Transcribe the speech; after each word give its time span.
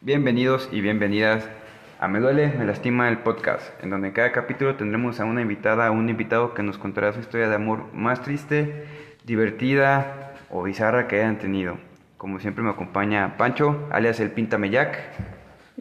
Bienvenidos 0.00 0.68
y 0.70 0.80
bienvenidas 0.80 1.44
a 1.98 2.06
Me 2.06 2.20
Duele, 2.20 2.52
Me 2.56 2.64
Lastima 2.64 3.08
el 3.08 3.18
podcast, 3.18 3.64
en 3.82 3.90
donde 3.90 4.06
en 4.06 4.14
cada 4.14 4.30
capítulo 4.30 4.76
tendremos 4.76 5.18
a 5.18 5.24
una 5.24 5.42
invitada 5.42 5.90
o 5.90 5.92
un 5.92 6.08
invitado 6.08 6.54
que 6.54 6.62
nos 6.62 6.78
contará 6.78 7.12
su 7.12 7.18
historia 7.18 7.48
de 7.48 7.56
amor 7.56 7.92
más 7.92 8.22
triste, 8.22 8.84
divertida 9.24 10.34
o 10.50 10.62
bizarra 10.62 11.08
que 11.08 11.16
hayan 11.16 11.40
tenido. 11.40 11.78
Como 12.16 12.38
siempre 12.38 12.62
me 12.62 12.70
acompaña 12.70 13.36
Pancho, 13.36 13.88
alias 13.90 14.20
el 14.20 14.30
Píntame 14.30 14.70
Jack. 14.70 15.00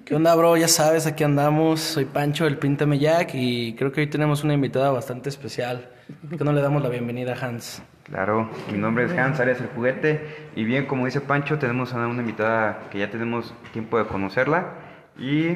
¿Qué 0.04 0.16
onda, 0.16 0.34
bro? 0.34 0.57
Ya 0.57 0.68
sabes, 0.68 1.05
aquí 1.05 1.23
andamos. 1.23 1.79
Soy 1.79 2.05
Pancho, 2.05 2.47
el 2.47 2.57
Píntame 2.57 2.97
Jack, 2.97 3.36
y 3.36 3.75
creo 3.75 3.91
que 3.91 4.02
hoy 4.02 4.07
tenemos 4.07 4.43
una 4.43 4.55
invitada 4.55 4.89
bastante 4.89 5.29
especial. 5.29 5.91
¿Por 6.27 6.39
qué 6.39 6.43
no 6.43 6.54
le 6.54 6.61
damos 6.61 6.81
la 6.81 6.89
bienvenida 6.89 7.34
a 7.34 7.45
Hans? 7.45 7.84
Claro, 8.10 8.50
mi 8.71 8.78
nombre 8.78 9.04
es 9.05 9.12
Hans, 9.12 9.40
alias 9.40 9.60
el 9.60 9.68
juguete, 9.68 10.50
y 10.55 10.64
bien, 10.64 10.86
como 10.86 11.05
dice 11.05 11.20
Pancho, 11.20 11.60
tenemos 11.60 11.94
a 11.94 12.08
una 12.08 12.22
invitada 12.22 12.88
que 12.90 13.00
ya 13.00 13.10
tenemos 13.10 13.54
tiempo 13.73 13.98
de 13.98 14.05
conocerla, 14.05 14.76
y 15.18 15.55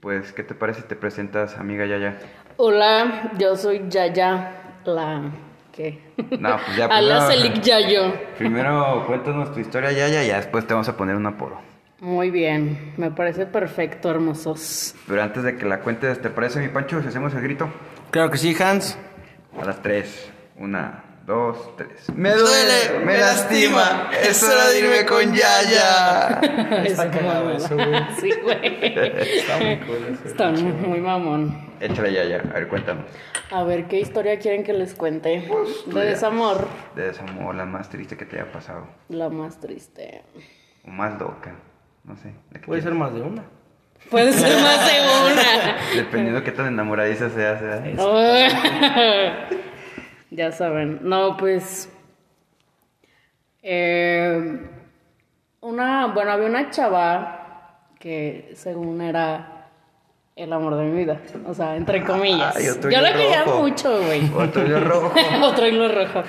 pues, 0.00 0.32
¿qué 0.32 0.42
te 0.42 0.54
parece 0.54 0.80
si 0.82 0.88
te 0.88 0.96
presentas, 0.96 1.56
amiga 1.58 1.86
Yaya? 1.86 2.18
Hola, 2.56 3.30
yo 3.38 3.56
soy 3.56 3.82
Yaya, 3.88 4.50
la... 4.84 5.22
¿Qué? 5.72 6.00
No, 6.38 6.56
pues 6.66 6.76
ya 6.76 6.84
Alias 6.90 7.26
primero- 7.28 7.46
Elik 7.48 7.62
Yayo. 7.62 8.12
Primero 8.36 9.04
cuéntanos 9.06 9.54
tu 9.54 9.60
historia, 9.60 9.92
Yaya, 9.92 10.24
y 10.24 10.26
ya 10.28 10.36
después 10.36 10.66
te 10.66 10.74
vamos 10.74 10.88
a 10.88 10.96
poner 10.96 11.14
un 11.16 11.26
apodo. 11.26 11.60
Muy 12.00 12.30
bien, 12.32 12.94
me 12.96 13.12
parece 13.12 13.46
perfecto, 13.46 14.10
hermosos. 14.10 14.94
Pero 15.06 15.22
antes 15.22 15.44
de 15.44 15.56
que 15.56 15.64
la 15.66 15.78
cuentes, 15.78 16.20
¿te 16.20 16.30
parece, 16.30 16.58
mi 16.60 16.68
Pancho, 16.68 17.00
si 17.00 17.06
hacemos 17.08 17.32
el 17.32 17.42
grito? 17.42 17.68
Claro 18.10 18.28
que 18.30 18.38
sí, 18.38 18.54
Hans. 18.60 18.98
A 19.58 19.64
las 19.64 19.80
tres. 19.80 20.30
Una, 20.58 21.04
dos, 21.26 21.76
tres. 21.76 22.10
Me 22.14 22.30
duele, 22.30 23.04
me 23.04 23.18
lastima, 23.18 24.10
es 24.22 24.42
hora 24.42 24.68
de 24.68 24.78
irme 24.80 25.06
con 25.06 25.34
Yaya. 25.34 26.40
Está 26.84 27.10
cagado 27.10 27.50
eso, 27.52 27.74
güey. 27.74 28.04
Sí, 28.20 28.30
güey. 28.42 28.98
Está 29.38 29.58
muy 29.58 29.78
cool 29.78 30.06
eso. 30.12 30.28
Está 30.28 30.50
muy, 30.50 30.72
muy 30.72 31.00
mamón. 31.00 31.72
Échale, 31.80 32.12
Yaya, 32.12 32.42
a 32.50 32.54
ver, 32.54 32.68
cuéntanos. 32.68 33.04
A 33.50 33.64
ver, 33.64 33.86
¿qué 33.86 34.00
historia 34.00 34.38
quieren 34.38 34.64
que 34.64 34.72
les 34.72 34.94
cuente? 34.94 35.44
Pues, 35.46 35.84
De 35.86 36.06
desamor. 36.06 36.66
De 36.96 37.08
desamor, 37.08 37.54
la 37.54 37.66
más 37.66 37.88
triste 37.90 38.16
que 38.16 38.24
te 38.24 38.40
haya 38.40 38.50
pasado. 38.50 38.86
La 39.08 39.28
más 39.28 39.60
triste. 39.60 40.22
O 40.86 40.90
más 40.90 41.18
loca. 41.20 41.54
No 42.04 42.16
sé. 42.16 42.32
Puede 42.64 42.82
ser 42.82 42.94
más 42.94 43.12
de 43.14 43.20
una. 43.20 43.44
Puede 44.10 44.32
ser 44.32 44.60
más 44.62 44.86
de 44.86 45.00
una. 45.32 45.76
Dependiendo 45.94 46.40
de 46.40 46.44
qué 46.44 46.52
tan 46.52 46.66
enamoradiza 46.66 47.30
seas, 47.30 47.60
¿eh? 47.62 47.94
Ya 50.32 50.52
saben. 50.52 51.00
No, 51.02 51.36
pues. 51.36 51.90
eh, 53.62 54.60
una. 55.60 56.06
Bueno, 56.08 56.32
había 56.32 56.46
una 56.46 56.70
chava 56.70 57.86
que 57.98 58.50
según 58.54 59.00
era 59.00 59.68
el 60.34 60.52
amor 60.52 60.76
de 60.76 60.84
mi 60.84 60.98
vida. 61.04 61.20
O 61.46 61.54
sea, 61.54 61.76
entre 61.76 62.02
comillas. 62.02 62.56
Ay, 62.56 62.68
otro 62.68 62.90
Yo 62.90 63.00
la 63.00 63.12
quería 63.12 63.44
mucho, 63.44 64.02
güey. 64.02 64.28
Otro 64.34 64.66
hilo 64.66 64.80
rojo. 64.80 65.12
Otro 65.42 65.66
hilo 65.66 65.88
rojo. 65.88 66.22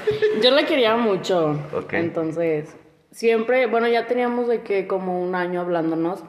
Yo 0.44 0.52
la 0.52 0.66
quería 0.66 0.96
mucho. 0.98 1.58
Ok. 1.74 1.94
Entonces, 1.94 2.76
siempre, 3.12 3.66
bueno, 3.68 3.88
ya 3.88 4.06
teníamos 4.06 4.48
de 4.48 4.62
que 4.62 4.88
como 4.88 5.22
un 5.22 5.36
año 5.36 5.62
hablándonos, 5.62 6.24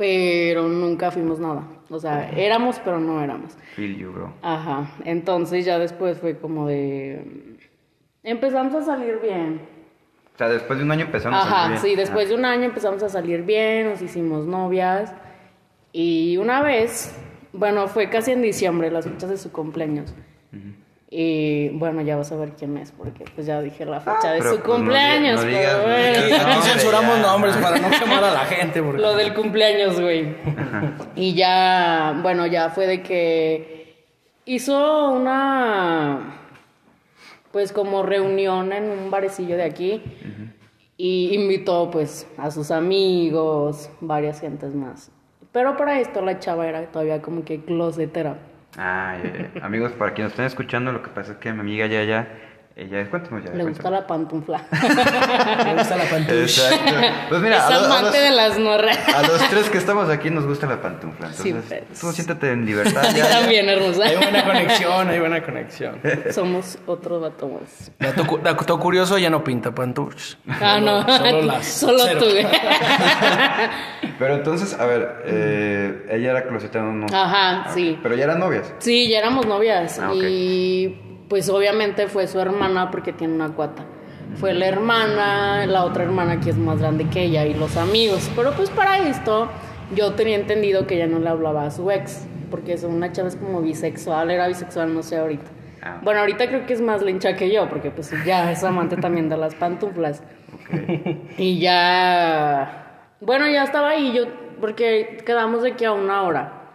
pero 0.00 0.66
nunca 0.66 1.10
fuimos 1.10 1.38
nada. 1.38 1.62
O 1.90 1.98
sea, 1.98 2.30
éramos, 2.30 2.80
pero 2.82 2.98
no 2.98 3.22
éramos. 3.22 3.52
Feel 3.76 3.98
you, 3.98 4.10
bro. 4.10 4.32
Ajá. 4.40 4.90
Entonces 5.04 5.66
ya 5.66 5.78
después 5.78 6.16
fue 6.16 6.38
como 6.38 6.66
de. 6.66 7.58
Empezamos 8.22 8.74
a 8.74 8.82
salir 8.82 9.18
bien. 9.22 9.60
O 10.34 10.38
sea, 10.38 10.48
después 10.48 10.78
de 10.78 10.86
un 10.86 10.90
año 10.90 11.04
empezamos 11.04 11.38
a 11.38 11.42
salir 11.42 11.54
Ajá, 11.54 11.68
bien. 11.68 11.80
sí, 11.82 11.96
después 11.96 12.24
Ah, 12.24 12.28
de 12.30 12.34
un 12.34 12.44
año 12.46 12.64
empezamos 12.64 13.02
a 13.02 13.10
salir 13.10 13.42
bien, 13.42 13.90
nos 13.90 14.00
hicimos 14.00 14.46
novias. 14.46 15.12
Y 15.92 16.38
una 16.38 16.62
vez, 16.62 17.14
bueno, 17.52 17.86
fue 17.86 18.08
casi 18.08 18.32
en 18.32 18.40
diciembre, 18.40 18.90
las 18.90 19.04
fechas 19.06 19.28
de 19.28 19.36
su 19.36 19.52
cumpleaños. 19.52 20.14
Y 21.12 21.70
bueno, 21.70 22.02
ya 22.02 22.16
vas 22.16 22.30
a 22.30 22.36
ver 22.36 22.50
quién 22.52 22.76
es, 22.76 22.92
porque 22.92 23.24
pues 23.34 23.44
ya 23.44 23.60
dije 23.60 23.84
la 23.84 24.00
fecha 24.00 24.30
de 24.32 24.38
su 24.42 24.48
pues, 24.48 24.58
no 24.58 24.74
cumpleaños. 24.76 25.40
no 25.40 25.46
pero 25.50 25.58
digas- 25.58 25.82
bueno. 25.82 26.44
no 26.46 26.52
Aquí 26.52 26.68
censuramos 26.68 27.16
ya. 27.16 27.22
nombres 27.22 27.56
para 27.56 27.78
no 27.78 27.90
quemar 27.90 28.22
a 28.24 28.30
la 28.30 28.44
gente. 28.44 28.80
Porque... 28.80 29.02
Lo 29.02 29.16
del 29.16 29.34
cumpleaños, 29.34 30.00
güey. 30.00 30.36
Y 31.16 31.34
ya, 31.34 32.16
bueno, 32.22 32.46
ya 32.46 32.70
fue 32.70 32.86
de 32.86 33.02
que 33.02 34.04
hizo 34.44 35.08
una, 35.10 36.36
pues 37.50 37.72
como 37.72 38.04
reunión 38.04 38.72
en 38.72 38.84
un 38.84 39.10
barecillo 39.10 39.56
de 39.56 39.64
aquí 39.64 40.00
y 40.96 41.34
invitó 41.34 41.90
pues 41.90 42.28
a 42.38 42.52
sus 42.52 42.70
amigos, 42.70 43.90
varias 44.00 44.40
gentes 44.40 44.76
más. 44.76 45.10
Pero 45.50 45.76
para 45.76 45.98
esto 45.98 46.20
la 46.22 46.38
chava 46.38 46.68
era 46.68 46.86
todavía 46.92 47.20
como 47.20 47.44
que 47.44 47.60
closetera. 47.64 48.38
Ah. 48.76 49.18
Amigos, 49.62 49.92
para 49.92 50.14
quienes 50.14 50.32
estén 50.32 50.46
escuchando, 50.46 50.92
lo 50.92 51.02
que 51.02 51.10
pasa 51.10 51.32
es 51.32 51.38
que 51.38 51.52
mi 51.52 51.60
amiga 51.60 51.86
Yaya, 51.86 52.28
ella 52.82 53.00
es, 53.00 53.08
cuéntanos 53.08 53.44
ya. 53.44 53.50
Le 53.52 53.64
gusta 53.64 53.90
la 53.90 54.06
pantufla. 54.06 54.62
Me 54.72 55.74
gusta 55.74 55.96
la 55.96 56.04
pantalla. 56.04 56.40
Exacto. 56.42 56.92
Pues 57.28 57.40
mira, 57.42 57.56
es 57.58 57.62
a, 57.64 57.70
lo- 57.70 57.76
a 57.76 57.84
amante 57.86 58.18
los, 58.18 58.22
de 58.24 58.30
las 58.30 58.58
morras. 58.58 58.98
a 59.14 59.22
los 59.22 59.48
tres 59.50 59.68
que 59.70 59.78
estamos 59.78 60.08
aquí 60.08 60.30
nos 60.30 60.46
gusta 60.46 60.66
la 60.66 60.80
pantufla. 60.80 61.32
Sí, 61.32 61.50
Entonces, 61.50 61.82
pues. 61.88 62.00
tú 62.00 62.12
siéntate 62.12 62.52
en 62.52 62.64
libertad. 62.64 63.04
A 63.04 63.08
ti 63.12 63.18
Yaya. 63.18 63.40
también, 63.40 63.68
hermosa. 63.68 64.04
Hay 64.04 64.16
buena 64.16 64.44
conexión, 64.44 65.08
hay 65.08 65.18
buena 65.18 65.42
conexión. 65.42 66.00
Somos 66.32 66.78
otro 66.86 67.20
vato 67.20 67.48
más. 67.48 67.90
Dato, 67.98 68.38
dato 68.42 68.78
curioso, 68.80 69.18
ya 69.18 69.30
no 69.30 69.44
pinta 69.44 69.74
pantuch. 69.74 70.36
Ah, 70.48 70.78
no. 70.80 71.02
Solo 71.06 71.42
las. 71.46 71.66
Solo 71.66 71.98
cero. 72.04 72.20
tú, 72.20 72.30
güey. 72.30 72.46
Pero 74.18 74.34
entonces, 74.34 74.78
a 74.78 74.84
ver, 74.86 75.22
eh, 75.26 76.06
ella 76.10 76.30
era 76.30 76.44
closetera, 76.46 76.84
¿no? 76.84 77.06
Ajá, 77.06 77.62
Ah, 77.66 77.70
sí. 77.74 77.92
ok. 77.94 77.98
Pero 78.02 78.14
ya 78.16 78.24
eran 78.24 78.38
novias. 78.38 78.72
Sí, 78.78 79.08
ya 79.08 79.18
éramos 79.18 79.46
novias. 79.46 79.98
Ah, 79.98 80.10
ok. 80.12 80.16
Y 80.22 81.09
pues 81.30 81.48
obviamente 81.48 82.08
fue 82.08 82.26
su 82.26 82.40
hermana 82.40 82.90
porque 82.90 83.12
tiene 83.12 83.34
una 83.34 83.50
cuata. 83.50 83.84
Fue 84.34 84.52
la 84.52 84.66
hermana, 84.66 85.64
la 85.64 85.84
otra 85.84 86.02
hermana 86.02 86.40
que 86.40 86.50
es 86.50 86.58
más 86.58 86.80
grande 86.80 87.08
que 87.08 87.22
ella 87.22 87.46
y 87.46 87.54
los 87.54 87.76
amigos. 87.76 88.28
Pero 88.34 88.52
pues 88.52 88.68
para 88.68 88.98
esto 89.08 89.48
yo 89.94 90.14
tenía 90.14 90.34
entendido 90.34 90.88
que 90.88 90.96
ella 90.96 91.06
no 91.06 91.20
le 91.20 91.28
hablaba 91.28 91.66
a 91.66 91.70
su 91.70 91.88
ex. 91.92 92.26
Porque 92.50 92.72
es 92.72 92.82
una 92.82 93.12
chava 93.12 93.28
es 93.28 93.36
como 93.36 93.62
bisexual, 93.62 94.32
era 94.32 94.48
bisexual, 94.48 94.92
no 94.92 95.04
sé 95.04 95.18
ahorita. 95.18 95.48
Ah. 95.82 96.00
Bueno, 96.02 96.18
ahorita 96.18 96.48
creo 96.48 96.66
que 96.66 96.72
es 96.72 96.80
más 96.80 97.00
lencha 97.00 97.36
que 97.36 97.48
yo, 97.52 97.68
porque 97.68 97.92
pues 97.92 98.12
ya 98.26 98.50
es 98.50 98.64
amante 98.64 98.96
también 98.96 99.28
de 99.28 99.36
las 99.36 99.54
pantuflas. 99.54 100.24
Y 101.38 101.60
ya, 101.60 103.06
bueno, 103.20 103.48
ya 103.48 103.62
estaba 103.62 103.90
ahí, 103.90 104.12
yo, 104.12 104.24
porque 104.60 105.22
quedamos 105.24 105.62
de 105.62 105.76
que 105.76 105.86
a 105.86 105.92
una 105.92 106.22
hora. 106.22 106.74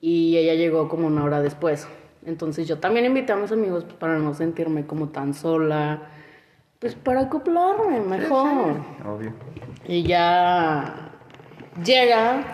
Y 0.00 0.36
ella 0.36 0.54
llegó 0.54 0.88
como 0.88 1.08
una 1.08 1.24
hora 1.24 1.40
después. 1.40 1.88
Entonces 2.24 2.68
yo 2.68 2.78
también 2.78 3.04
invité 3.04 3.32
a 3.32 3.36
mis 3.36 3.52
amigos 3.52 3.84
pues, 3.84 3.96
para 3.96 4.18
no 4.18 4.34
sentirme 4.34 4.86
como 4.86 5.08
tan 5.08 5.34
sola. 5.34 6.02
Pues 6.78 6.94
para 6.94 7.22
acoplarme 7.22 8.00
mejor. 8.00 8.76
Obvio. 9.06 9.32
Y 9.86 10.02
ya 10.02 11.12
llega 11.84 12.44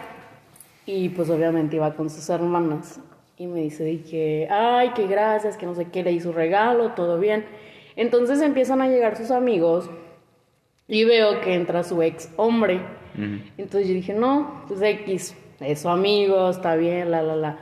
y 0.86 1.10
pues 1.10 1.28
obviamente 1.30 1.76
iba 1.76 1.94
con 1.94 2.10
sus 2.10 2.28
hermanas. 2.30 3.00
Y 3.36 3.46
me 3.46 3.60
dice 3.60 3.84
de 3.84 4.02
que, 4.02 4.48
ay, 4.50 4.90
que 4.90 5.06
gracias, 5.06 5.56
que 5.56 5.64
no 5.64 5.74
sé 5.74 5.86
qué, 5.86 6.02
le 6.02 6.20
su 6.20 6.32
regalo, 6.32 6.92
todo 6.92 7.18
bien. 7.18 7.44
Entonces 7.94 8.40
empiezan 8.40 8.80
a 8.80 8.88
llegar 8.88 9.16
sus 9.16 9.30
amigos 9.30 9.88
y 10.88 11.04
veo 11.04 11.40
que 11.40 11.54
entra 11.54 11.84
su 11.84 12.02
ex 12.02 12.30
hombre. 12.36 12.80
Entonces 13.56 13.88
yo 13.88 13.94
dije, 13.94 14.14
no, 14.14 14.62
pues 14.68 14.80
X, 14.80 15.36
es 15.60 15.80
su 15.80 15.88
amigo, 15.88 16.48
está 16.50 16.76
bien, 16.76 17.10
la, 17.10 17.22
la, 17.22 17.36
la. 17.36 17.58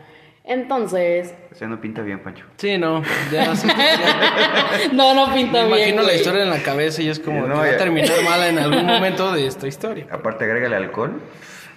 Entonces, 0.46 1.34
O 1.50 1.54
sea, 1.56 1.66
no 1.66 1.80
pinta 1.80 2.02
bien, 2.02 2.20
Pancho. 2.20 2.44
Sí, 2.56 2.78
no. 2.78 3.02
Ya, 3.32 3.54
sí, 3.56 3.66
ya- 3.66 4.92
no, 4.92 5.12
no 5.12 5.34
pinta 5.34 5.62
me 5.62 5.66
bien. 5.74 5.88
imagino 5.90 6.02
la 6.02 6.14
historia 6.14 6.44
en 6.44 6.50
la 6.50 6.62
cabeza 6.62 7.02
y 7.02 7.08
es 7.08 7.18
como 7.18 7.40
No, 7.46 7.54
que 7.62 7.68
va 7.70 7.74
a 7.74 7.76
terminar 7.76 8.10
mal 8.24 8.42
en 8.44 8.58
algún 8.58 8.86
momento 8.86 9.32
de 9.32 9.46
esta 9.46 9.66
historia. 9.66 10.06
Aparte, 10.10 10.44
agrégale 10.44 10.76
alcohol. 10.76 11.20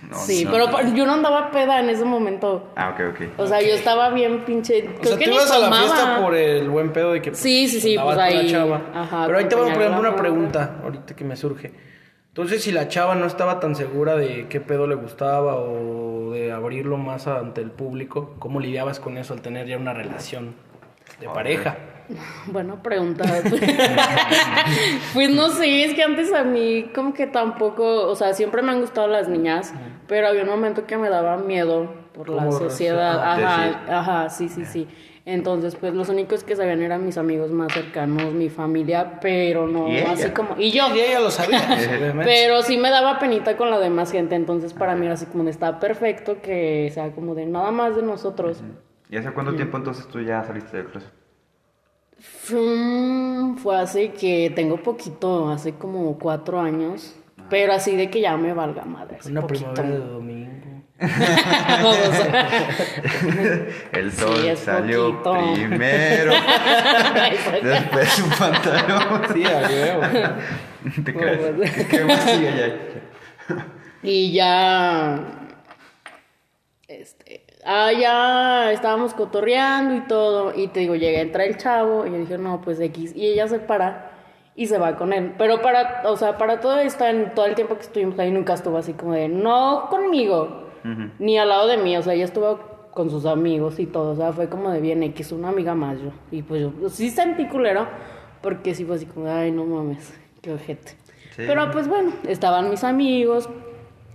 No, 0.10 0.16
Sí, 0.18 0.46
no. 0.46 0.52
pero 0.52 0.70
yo 0.96 1.06
no 1.06 1.14
andaba 1.16 1.52
peda 1.52 1.80
en 1.82 1.90
ese 1.90 2.06
momento. 2.06 2.72
Ah, 2.76 2.92
ok, 2.94 3.02
ok. 3.16 3.22
O 3.40 3.48
sea, 3.48 3.60
yo 3.62 3.74
estaba 3.74 4.12
bien 4.12 4.46
pinche. 4.46 4.88
O 4.88 5.02
Creo 5.02 5.10
sea, 5.10 5.18
que 5.18 5.26
tú 5.26 5.32
ibas 5.32 5.52
a 5.52 5.58
la 5.60 5.72
fiesta 5.74 6.20
por 6.22 6.36
el 6.36 6.70
buen 6.70 6.94
pedo 6.94 7.12
de 7.12 7.22
que 7.22 7.32
pues, 7.32 7.42
Sí, 7.42 7.68
sí, 7.68 7.82
sí, 7.82 7.96
pues 7.96 8.06
con 8.06 8.16
la 8.18 8.24
ahí, 8.24 8.50
chava. 8.52 8.82
ajá, 8.94 9.24
Pero 9.26 9.40
ahí 9.40 9.46
te 9.46 9.56
voy 9.56 9.70
a 9.70 9.74
poner 9.74 9.90
una 9.92 10.16
pregunta, 10.16 10.78
ahorita 10.84 11.16
que 11.16 11.24
me 11.26 11.36
surge. 11.36 11.74
Entonces, 12.30 12.64
si 12.64 12.72
la 12.72 12.88
chava 12.88 13.16
no 13.16 13.26
estaba 13.26 13.60
tan 13.60 13.76
segura 13.76 14.16
de 14.16 14.46
qué 14.48 14.62
pedo 14.62 14.88
le 14.88 14.96
gustaba 14.96 15.56
o 15.56 16.09
de 16.32 16.52
abrirlo 16.52 16.98
más 16.98 17.28
ante 17.28 17.62
el 17.62 17.72
público, 17.72 18.36
¿cómo 18.40 18.60
lidiabas 18.60 19.00
con 19.00 19.18
eso 19.18 19.34
al 19.34 19.42
tener 19.42 19.68
ya 19.68 19.78
una 19.78 19.94
relación 19.94 20.56
de 21.20 21.28
pareja? 21.30 21.78
Buena 22.48 22.82
pregunta. 22.82 23.24
pues 25.14 25.30
no 25.30 25.50
sé, 25.50 25.84
es 25.86 25.94
que 25.94 26.04
antes 26.04 26.34
a 26.34 26.44
mí 26.44 26.90
como 26.94 27.14
que 27.14 27.28
tampoco, 27.28 28.08
o 28.08 28.16
sea, 28.16 28.34
siempre 28.34 28.62
me 28.62 28.72
han 28.72 28.82
gustado 28.82 29.08
las 29.08 29.28
niñas, 29.28 29.74
pero 30.08 30.28
había 30.28 30.44
un 30.44 30.50
momento 30.50 30.86
que 30.86 30.98
me 30.98 31.10
daba 31.10 31.38
miedo 31.38 31.94
por 32.14 32.30
la 32.30 32.46
¿Cómo 32.46 32.52
sociedad. 32.52 33.38
reacciona? 33.38 34.00
Ajá, 34.00 34.30
Sí, 34.30 34.50
sí. 34.50 34.56
ajá, 34.56 34.66
sí, 34.66 34.66
sí, 34.66 34.66
sí. 34.66 34.88
Entonces, 35.32 35.76
pues 35.76 35.94
los 35.94 36.10
únicos 36.10 36.44
que 36.44 36.56
sabían 36.56 36.82
eran 36.82 37.06
mis 37.06 37.18
amigos 37.20 37.52
más 37.52 37.72
cercanos, 37.72 38.34
mi 38.34 38.50
familia, 38.50 39.20
pero 39.22 39.68
no 39.68 39.88
¿Y 39.88 39.98
ella? 39.98 40.12
así 40.14 40.30
como... 40.32 40.56
Y 40.58 40.72
yo. 40.72 40.88
Y 40.96 41.00
ella 41.02 41.20
lo 41.20 41.30
sabía. 41.30 41.62
Pero 42.24 42.64
sí 42.64 42.78
me 42.78 42.90
daba 42.90 43.20
penita 43.20 43.56
con 43.56 43.70
la 43.70 43.78
demás 43.80 44.12
gente, 44.12 44.34
entonces 44.34 44.74
para 44.74 44.96
mí 44.96 45.06
era 45.06 45.14
así 45.14 45.28
como 45.28 45.44
de 45.44 45.52
está 45.52 45.80
perfecto 45.80 46.42
que 46.42 46.90
sea 46.92 47.12
como 47.12 47.36
de 47.36 47.46
nada 47.46 47.70
más 47.70 47.96
de 47.96 48.02
nosotros. 48.02 48.64
¿Y 49.12 49.18
hace 49.18 49.32
cuánto 49.32 49.54
tiempo 49.56 49.78
entonces 49.78 50.08
tú 50.08 50.20
ya 50.20 50.44
saliste 50.44 50.78
del 50.78 50.88
closet? 50.88 51.12
Mm, 52.52 53.56
Fue 53.58 53.78
hace 53.78 54.12
que 54.12 54.52
tengo 54.56 54.78
poquito, 54.82 55.50
hace 55.50 55.74
como 55.74 56.18
cuatro 56.18 56.60
años, 56.60 57.16
pero 57.52 57.74
así 57.74 57.96
de 57.96 58.10
que 58.10 58.22
ya 58.22 58.36
me 58.36 58.54
valga 58.54 58.84
madre. 58.86 59.20
Una 59.30 59.42
poquito. 59.42 59.74
primavera 59.74 60.00
de 60.06 60.12
domingo. 60.12 60.79
El 63.94 64.12
sol 64.12 64.58
salió 64.58 65.24
poquito. 65.24 65.54
primero, 65.54 66.34
después 67.64 68.10
su 68.10 68.28
pantalón. 68.38 69.22
Sí, 69.34 69.46
a 69.46 69.60
huevo. 69.70 70.02
¿Te 71.06 71.14
crees? 71.14 71.72
¿Qué, 71.72 71.88
qué 71.88 72.04
más 72.04 72.20
sigue 72.22 72.52
ya? 72.58 72.76
Y 74.04 74.34
ya. 74.34 75.20
Este. 76.88 77.46
Ah, 77.66 77.92
ya 77.94 78.72
estábamos 78.74 79.14
cotorreando 79.14 79.96
y 79.96 80.02
todo. 80.02 80.54
Y 80.54 80.68
te 80.68 80.82
digo, 80.82 80.96
llega 80.96 81.20
a 81.20 81.22
entrar 81.22 81.48
el 81.48 81.56
chavo. 81.58 82.06
Y 82.06 82.12
yo 82.12 82.18
dije, 82.18 82.38
no, 82.38 82.60
pues 82.60 82.78
X. 82.80 83.16
Y 83.16 83.26
ella 83.28 83.48
se 83.48 83.60
para 83.60 84.12
y 84.56 84.68
se 84.68 84.78
va 84.78 84.98
con 84.98 85.14
él. 85.14 85.34
Pero 85.38 85.62
para, 85.62 86.02
o 86.06 86.18
sea, 86.18 86.38
para 86.38 86.60
todo 86.60 86.78
esto, 86.80 87.06
en 87.06 87.34
todo 87.34 87.46
el 87.46 87.56
tiempo 87.56 87.76
que 87.76 87.84
estuvimos 87.84 88.20
ahí, 88.20 88.30
nunca 88.32 88.54
estuvo 88.54 88.78
así 88.78 88.92
como 88.92 89.14
de, 89.14 89.30
no 89.30 89.88
conmigo, 89.90 90.69
ni 91.20 91.38
al 91.38 91.50
lado 91.50 91.68
de 91.68 91.78
mí. 91.78 91.96
O 91.98 92.02
sea, 92.02 92.14
ella 92.14 92.26
estuvo 92.26 92.60
con 92.92 93.10
sus 93.10 93.26
amigos 93.26 93.80
y 93.80 93.86
todo. 93.86 94.12
O 94.12 94.16
sea, 94.16 94.34
fue 94.34 94.50
como 94.50 94.72
de 94.72 94.82
bien 94.82 95.04
X, 95.04 95.32
una 95.32 95.50
amiga 95.50 95.76
más 95.76 96.00
yo. 96.00 96.12
Y 96.32 96.42
pues 96.42 96.62
yo 96.62 96.90
sí 96.90 97.10
sentí 97.10 97.48
culero, 97.48 97.88
porque 98.42 98.74
sí 98.76 98.86
fue 98.86 98.96
así 98.96 99.06
como, 99.06 99.30
ay, 99.30 99.52
no 99.52 99.66
mames, 99.66 100.14
qué 100.42 100.54
ojete. 100.54 100.92
Sí. 101.36 101.44
Pero 101.48 101.72
pues 101.72 101.88
bueno, 101.88 102.12
estaban 102.28 102.70
mis 102.70 102.84
amigos, 102.84 103.50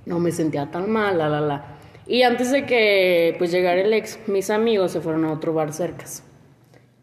no 0.07 0.19
me 0.19 0.33
sentía 0.33 0.71
tan 0.71 0.91
mal, 0.91 1.19
la, 1.19 1.29
la, 1.29 1.41
la. 1.41 1.65
Y 2.07 2.23
antes 2.23 2.53
de 2.53 2.67
que 2.67 3.35
pues 3.39 3.51
llegara 3.51 3.81
el 3.81 3.93
ex, 3.95 4.19
mis 4.29 4.51
amigos 4.51 4.93
se 4.93 5.01
fueron 5.01 5.25
a 5.25 5.33
otro 5.33 5.55
bar 5.55 5.73
cercas. 5.73 6.23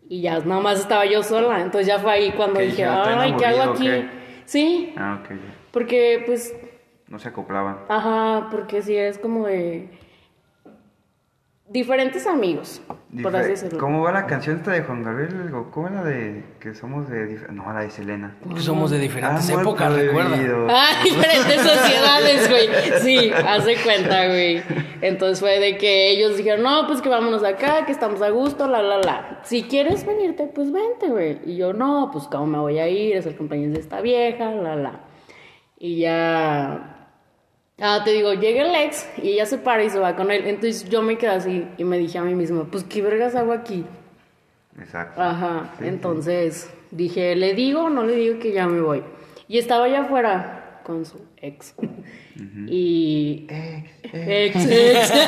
Y 0.07 0.21
ya 0.21 0.39
nada 0.39 0.61
más 0.61 0.79
estaba 0.79 1.05
yo 1.05 1.23
sola, 1.23 1.61
entonces 1.61 1.87
ya 1.87 1.97
fue 1.97 2.11
ahí 2.11 2.31
cuando 2.31 2.59
¿Qué 2.59 2.65
dije, 2.65 2.83
ay, 2.85 3.33
¿qué 3.37 3.45
hago 3.45 3.71
aquí? 3.71 3.89
Sí, 4.45 4.93
Ah, 4.97 5.21
porque 5.71 6.21
pues, 6.25 6.53
No 7.11 7.19
se 7.19 7.27
acoplaban. 7.27 7.77
ajá, 7.89 8.47
porque 8.49 8.81
sí 8.81 8.95
es 8.95 9.19
como 9.19 9.45
de 9.45 9.89
diferentes 11.67 12.25
amigos, 12.27 12.81
por 13.21 13.35
así 13.35 13.49
decirlo. 13.49 13.79
¿Cómo 13.79 14.01
va 14.01 14.11
la 14.11 14.27
canción 14.27 14.57
esta 14.57 14.71
de 14.71 14.81
Juan 14.83 15.03
Gabriel? 15.03 15.53
¿O 15.53 15.71
¿Cómo 15.71 15.89
la 15.89 16.03
de 16.03 16.43
que 16.59 16.73
somos 16.73 17.09
de... 17.09 17.47
No, 17.49 17.71
la 17.71 17.81
de 17.81 17.89
Selena. 17.89 18.35
Que 18.53 18.61
somos 18.61 18.91
de 18.91 18.99
diferentes 18.99 19.49
Amor 19.49 19.61
épocas, 19.61 19.93
recuerda. 19.93 20.37
Ah, 20.69 20.99
diferentes 21.03 21.61
sociedades, 21.61 22.49
güey. 22.49 22.69
Sí, 23.01 23.31
hace 23.31 23.75
cuenta, 23.83 24.27
güey. 24.27 24.61
Entonces 25.01 25.39
fue 25.39 25.59
de 25.59 25.77
que 25.77 26.11
ellos 26.11 26.35
dijeron, 26.37 26.63
no, 26.63 26.87
pues 26.87 27.01
que 27.01 27.09
vámonos 27.09 27.43
acá, 27.43 27.85
que 27.85 27.91
estamos 27.93 28.21
a 28.21 28.29
gusto, 28.29 28.67
la, 28.67 28.81
la, 28.81 28.99
la. 28.99 29.39
Si 29.43 29.63
quieres 29.63 30.05
venirte, 30.05 30.47
pues 30.47 30.71
vente, 30.73 31.07
güey. 31.07 31.39
Y 31.45 31.55
yo, 31.55 31.71
no, 31.73 32.09
pues 32.11 32.25
cómo 32.27 32.47
me 32.47 32.57
voy 32.57 32.79
a 32.79 32.87
ir, 32.89 33.15
es 33.15 33.25
el 33.25 33.35
cumpleaños 33.37 33.73
de 33.73 33.79
esta 33.79 34.01
vieja, 34.01 34.51
la, 34.51 34.75
la. 34.75 34.99
Y 35.77 35.99
ya... 35.99 36.97
Ah, 37.79 38.01
te 38.03 38.11
digo, 38.11 38.33
llega 38.33 38.63
el 38.63 38.75
ex 38.75 39.07
y 39.21 39.29
ella 39.29 39.45
se 39.45 39.57
para 39.57 39.83
y 39.83 39.89
se 39.89 39.99
va 39.99 40.15
con 40.15 40.29
él. 40.31 40.43
Entonces 40.45 40.87
yo 40.89 41.01
me 41.01 41.17
quedé 41.17 41.31
así 41.31 41.67
y 41.77 41.83
me 41.83 41.97
dije 41.97 42.17
a 42.17 42.23
mí 42.23 42.35
misma, 42.35 42.65
pues 42.69 42.83
qué 42.83 43.01
vergas 43.01 43.35
hago 43.35 43.53
aquí. 43.53 43.85
Exacto. 44.79 45.21
Ajá, 45.21 45.73
entonces 45.81 46.71
dije, 46.91 47.35
¿le 47.35 47.53
digo 47.53 47.83
o 47.85 47.89
no 47.89 48.03
le 48.03 48.15
digo 48.15 48.39
que 48.39 48.51
ya 48.51 48.67
me 48.67 48.81
voy? 48.81 49.03
Y 49.47 49.57
estaba 49.57 49.85
allá 49.85 50.01
afuera 50.01 50.79
con 50.83 51.05
su 51.05 51.19
ex. 51.37 51.75
Y... 52.67 53.47
Ex, 54.13 54.65
ex. 54.65 55.23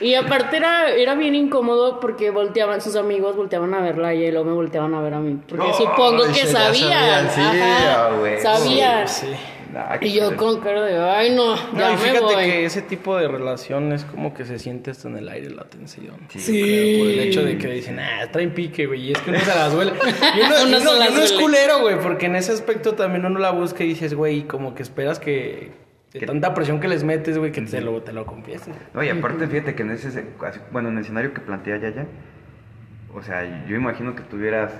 y 0.00 0.14
aparte 0.14 0.56
era, 0.56 0.90
era 0.90 1.14
bien 1.14 1.34
incómodo 1.34 2.00
porque 2.00 2.30
volteaban, 2.30 2.80
sus 2.80 2.96
amigos 2.96 3.36
volteaban 3.36 3.72
a 3.74 3.80
verla 3.80 4.14
y 4.14 4.30
luego 4.30 4.46
me 4.46 4.52
volteaban 4.52 4.94
a 4.94 5.00
ver 5.00 5.14
a 5.14 5.20
mí. 5.20 5.38
Porque 5.48 5.66
Oh, 5.68 5.74
supongo 5.74 6.24
que 6.24 6.46
sabían. 6.46 7.28
sabían, 7.28 7.30
sí, 7.30 7.40
ajá, 7.40 8.08
ah, 8.08 8.38
sabían. 8.42 9.08
Sí. 9.08 9.26
Nah, 9.72 9.98
Y 10.00 10.12
yo 10.14 10.36
con 10.36 10.60
cara 10.60 10.82
de, 10.84 10.98
ay 10.98 11.34
no, 11.34 11.54
No, 11.54 11.88
y 11.90 11.92
me 11.92 11.96
fíjate 11.98 12.20
voy. 12.20 12.34
que 12.44 12.64
ese 12.64 12.82
tipo 12.82 13.16
de 13.16 13.28
relación 13.28 13.92
es 13.92 14.04
como 14.04 14.34
que 14.34 14.44
se 14.44 14.58
siente 14.58 14.90
hasta 14.90 15.08
en 15.08 15.16
el 15.18 15.28
aire 15.28 15.50
la 15.50 15.64
tensión. 15.64 16.16
Sí. 16.28 16.60
Creo, 16.62 16.98
Por 16.98 17.08
el 17.12 17.20
hecho 17.20 17.44
de 17.44 17.56
que 17.58 17.68
dicen, 17.68 17.98
ah, 18.00 18.26
traen 18.32 18.52
pique, 18.52 18.86
güey, 18.86 19.08
y 19.08 19.12
es 19.12 19.18
que 19.20 19.30
uno 19.30 19.38
se 19.40 19.46
las 19.46 19.72
duele. 19.72 19.92
Y 20.36 20.40
uno, 20.40 20.54
Uno 20.62 20.78
y 20.78 20.80
uno- 20.82 20.90
se 20.92 20.98
las 20.98 21.08
y 21.10 21.12
uno 21.12 21.22
es 21.22 21.32
culero, 21.32 21.80
güey, 21.80 21.98
porque 22.00 22.26
en 22.26 22.36
ese 22.36 22.52
aspecto 22.52 22.94
también 22.94 23.24
uno 23.24 23.38
la 23.38 23.50
busca 23.52 23.84
y 23.84 23.88
dices, 23.88 24.14
güey, 24.14 24.42
como 24.42 24.74
que 24.74 24.82
esperas 24.82 25.18
que 25.20 25.70
de 26.12 26.26
tanta 26.26 26.52
presión 26.54 26.80
que 26.80 26.88
les 26.88 27.04
metes, 27.04 27.38
güey, 27.38 27.52
que 27.52 27.60
te 27.62 27.80
lo, 27.80 28.02
te 28.02 28.12
lo 28.12 28.26
confiesen. 28.26 28.74
No, 28.94 29.04
y 29.04 29.08
aparte, 29.08 29.46
fíjate 29.46 29.76
que 29.76 29.82
en 29.82 29.92
ese, 29.92 30.24
bueno, 30.72 30.88
en 30.88 30.96
el 30.98 31.04
escenario 31.04 31.32
que 31.32 31.40
plantea 31.40 31.76
Yaya, 31.78 32.06
o 33.14 33.22
sea, 33.22 33.66
yo 33.66 33.76
imagino 33.76 34.14
que 34.14 34.22
tuvieras, 34.22 34.72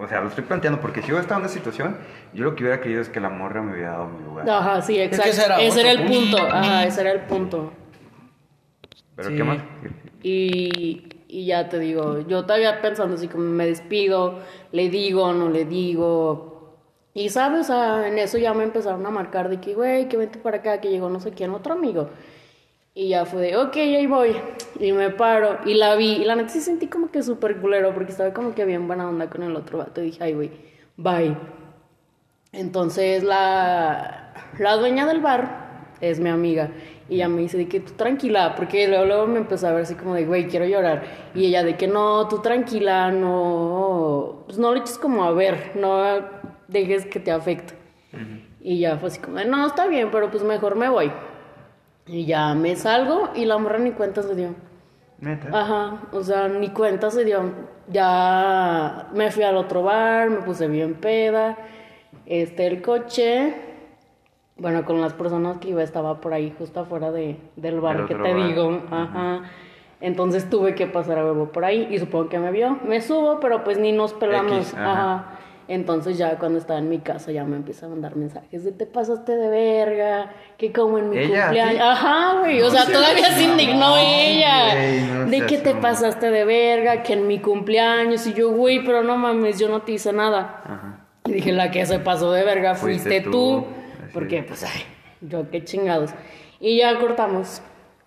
o 0.00 0.08
sea, 0.08 0.20
lo 0.20 0.28
estoy 0.28 0.44
planteando 0.44 0.80
porque 0.80 1.02
si 1.02 1.08
yo 1.08 1.18
estaba 1.18 1.36
en 1.36 1.42
una 1.44 1.52
situación, 1.52 1.96
yo 2.34 2.44
lo 2.44 2.54
que 2.56 2.64
hubiera 2.64 2.80
querido 2.80 3.00
es 3.00 3.08
que 3.08 3.20
la 3.20 3.28
morra 3.28 3.62
me 3.62 3.72
hubiera 3.72 3.92
dado 3.92 4.08
mi 4.08 4.24
lugar. 4.24 4.48
Ajá, 4.50 4.82
sí, 4.82 4.94
que 4.94 5.04
exacto. 5.04 5.30
ese 5.30 5.44
era 5.44 5.60
ese 5.60 5.80
era 5.80 5.92
otro 5.92 6.02
el 6.02 6.10
punto. 6.10 6.36
Ajá, 6.38 6.84
ese 6.84 7.00
era 7.00 7.12
el 7.12 7.20
punto. 7.20 7.72
Pero 9.14 9.28
Sí. 9.28 9.36
¿qué 9.36 9.44
más? 9.44 9.58
Y, 10.22 11.08
y 11.28 11.46
ya 11.46 11.68
te 11.68 11.78
digo, 11.78 12.20
yo 12.26 12.42
todavía 12.42 12.80
pensando 12.82 13.14
así 13.14 13.28
como 13.28 13.44
me 13.44 13.66
despido, 13.66 14.40
le 14.72 14.88
digo, 14.88 15.32
no 15.32 15.48
le 15.48 15.64
digo. 15.64 16.76
Y 17.14 17.28
sabes, 17.28 17.60
o 17.62 17.64
sea, 17.72 18.08
en 18.08 18.18
eso 18.18 18.38
ya 18.38 18.54
me 18.54 18.64
empezaron 18.64 19.04
a 19.06 19.10
marcar 19.10 19.48
de 19.48 19.60
que, 19.60 19.74
güey, 19.74 20.08
que 20.08 20.16
vente 20.16 20.38
para 20.38 20.58
acá, 20.58 20.80
que 20.80 20.90
llegó 20.90 21.08
no 21.08 21.20
sé 21.20 21.32
quién, 21.32 21.50
otro 21.50 21.74
amigo. 21.74 22.10
Y 22.94 23.08
ya 23.10 23.24
fue 23.24 23.42
de, 23.42 23.56
ok, 23.56 23.76
ahí 23.76 24.06
voy. 24.06 24.36
Y 24.78 24.92
me 24.92 25.10
paro. 25.10 25.58
Y 25.64 25.74
la 25.74 25.94
vi. 25.96 26.16
Y 26.16 26.24
la 26.24 26.36
neta 26.36 26.50
sí 26.50 26.60
sentí 26.60 26.86
como 26.88 27.10
que 27.10 27.22
súper 27.22 27.60
culero, 27.60 27.94
porque 27.94 28.12
estaba 28.12 28.32
como 28.32 28.54
que 28.54 28.64
bien 28.64 28.86
buena 28.86 29.08
onda 29.08 29.30
con 29.30 29.42
el 29.42 29.54
otro 29.56 29.78
vato. 29.78 30.02
Y 30.02 30.06
dije, 30.06 30.24
ay, 30.24 30.34
güey, 30.34 30.50
bye. 30.96 31.36
Entonces 32.52 33.22
la, 33.22 34.34
la 34.58 34.76
dueña 34.76 35.06
del 35.06 35.20
bar 35.20 35.86
es 36.00 36.18
mi 36.20 36.30
amiga. 36.30 36.70
Y 37.08 37.16
ella 37.16 37.28
me 37.28 37.42
dice 37.42 37.58
de 37.58 37.68
que 37.68 37.80
tú 37.80 37.92
tranquila, 37.94 38.54
porque 38.56 38.86
luego, 38.88 39.04
luego 39.04 39.26
me 39.26 39.38
empezó 39.38 39.66
a 39.68 39.72
ver 39.72 39.82
así 39.82 39.94
como 39.94 40.14
de, 40.14 40.24
güey, 40.26 40.46
quiero 40.46 40.64
llorar. 40.66 41.02
Y 41.34 41.46
ella 41.46 41.62
de 41.64 41.76
que 41.76 41.88
no, 41.88 42.28
tú 42.28 42.40
tranquila, 42.40 43.10
no, 43.10 44.44
pues 44.46 44.58
no 44.58 44.72
le 44.72 44.80
eches 44.80 44.98
como 44.98 45.24
a 45.24 45.32
ver, 45.32 45.72
no 45.74 46.04
dejes 46.68 47.06
que 47.06 47.20
te 47.20 47.32
afecte. 47.32 47.74
Y 48.60 48.80
ya 48.80 48.98
fue 48.98 49.08
así 49.08 49.20
como 49.20 49.36
de, 49.38 49.44
no, 49.44 49.66
está 49.66 49.86
bien, 49.86 50.10
pero 50.10 50.30
pues 50.30 50.42
mejor 50.42 50.76
me 50.76 50.88
voy. 50.88 51.10
Y 52.10 52.26
ya 52.26 52.54
me 52.54 52.74
salgo 52.74 53.30
y 53.36 53.44
la 53.44 53.56
morra 53.58 53.78
ni 53.78 53.92
cuenta 53.92 54.22
se 54.22 54.34
dio. 54.34 54.48
Neta. 55.20 55.48
Ajá, 55.52 56.02
o 56.12 56.22
sea, 56.22 56.48
ni 56.48 56.70
cuenta 56.70 57.08
se 57.10 57.24
dio. 57.24 57.42
Ya 57.88 59.08
me 59.14 59.30
fui 59.30 59.44
al 59.44 59.56
otro 59.56 59.84
bar, 59.84 60.28
me 60.28 60.38
puse 60.38 60.66
bien 60.66 60.94
peda. 60.94 61.56
Este, 62.26 62.66
el 62.66 62.82
coche, 62.82 63.54
bueno, 64.56 64.84
con 64.84 65.00
las 65.00 65.12
personas 65.12 65.58
que 65.58 65.68
iba 65.68 65.84
estaba 65.84 66.20
por 66.20 66.32
ahí, 66.32 66.52
justo 66.58 66.80
afuera 66.80 67.12
de, 67.12 67.36
del 67.54 67.80
bar 67.80 68.06
que 68.06 68.16
te 68.16 68.34
bar. 68.34 68.46
digo. 68.48 68.82
Ajá. 68.90 69.42
Entonces 70.00 70.50
tuve 70.50 70.74
que 70.74 70.88
pasar 70.88 71.18
a 71.18 71.24
huevo 71.24 71.52
por 71.52 71.64
ahí 71.64 71.86
y 71.92 71.98
supongo 72.00 72.28
que 72.28 72.40
me 72.40 72.50
vio. 72.50 72.78
Me 72.84 73.00
subo, 73.00 73.38
pero 73.38 73.62
pues 73.62 73.78
ni 73.78 73.92
nos 73.92 74.14
pelamos. 74.14 74.68
X, 74.68 74.74
ajá. 74.74 74.92
ajá. 74.92 75.24
Entonces 75.72 76.18
ya 76.18 76.36
cuando 76.36 76.58
estaba 76.58 76.80
en 76.80 76.88
mi 76.88 76.98
casa 76.98 77.30
ya 77.30 77.44
me 77.44 77.54
empieza 77.54 77.86
a 77.86 77.88
mandar 77.90 78.16
mensajes 78.16 78.64
de 78.64 78.72
te 78.72 78.86
pasaste 78.86 79.36
de 79.36 79.48
verga, 79.48 80.32
que 80.58 80.72
como 80.72 80.98
en 80.98 81.10
mi 81.10 81.16
¿Ella? 81.18 81.44
cumpleaños. 81.44 81.80
Ajá, 81.80 82.38
güey. 82.40 82.60
o 82.60 82.70
sea, 82.70 82.86
todavía 82.86 83.32
se 83.32 83.42
indignó 83.44 83.96
ella. 83.96 84.74
no 85.14 85.26
de 85.26 85.46
que 85.46 85.58
te 85.58 85.76
pasaste 85.76 86.28
de 86.32 86.44
verga, 86.44 87.04
que 87.04 87.12
en 87.12 87.28
mi 87.28 87.38
cumpleaños. 87.38 88.26
Y 88.26 88.34
yo, 88.34 88.50
güey, 88.50 88.84
pero 88.84 89.04
no 89.04 89.16
mames, 89.16 89.60
yo 89.60 89.68
no 89.68 89.82
te 89.82 89.92
hice 89.92 90.12
nada. 90.12 90.60
Ajá. 90.64 91.06
Y 91.26 91.34
dije, 91.34 91.52
la 91.52 91.70
que 91.70 91.86
se 91.86 92.00
pasó 92.00 92.32
de 92.32 92.42
verga 92.42 92.74
Fuiste 92.74 93.08
fuiste, 93.22 93.30
tú. 93.30 93.64
Porque, 94.12 94.38
es. 94.38 94.46
pues, 94.46 94.64
ay, 94.64 94.82
yo 95.20 95.48
qué 95.50 95.62
chingados. 95.62 96.10
Y 96.58 96.78
ya 96.78 96.98
cortamos. 96.98 97.62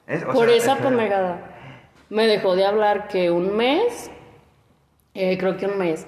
Es- 0.06 0.26
Por 0.26 0.48
sea, 0.48 0.58
esa 0.58 0.74
es- 0.74 0.80
pendejada. 0.80 1.40
Me 2.10 2.28
dejó 2.28 2.58
de 2.58 2.66
hablar 2.66 3.08
que 3.08 3.32
un 3.32 3.56
mes, 3.56 4.12
eh, 5.14 5.38
creo 5.38 5.56
que 5.56 5.66
un 5.68 5.78
mes. 5.78 6.06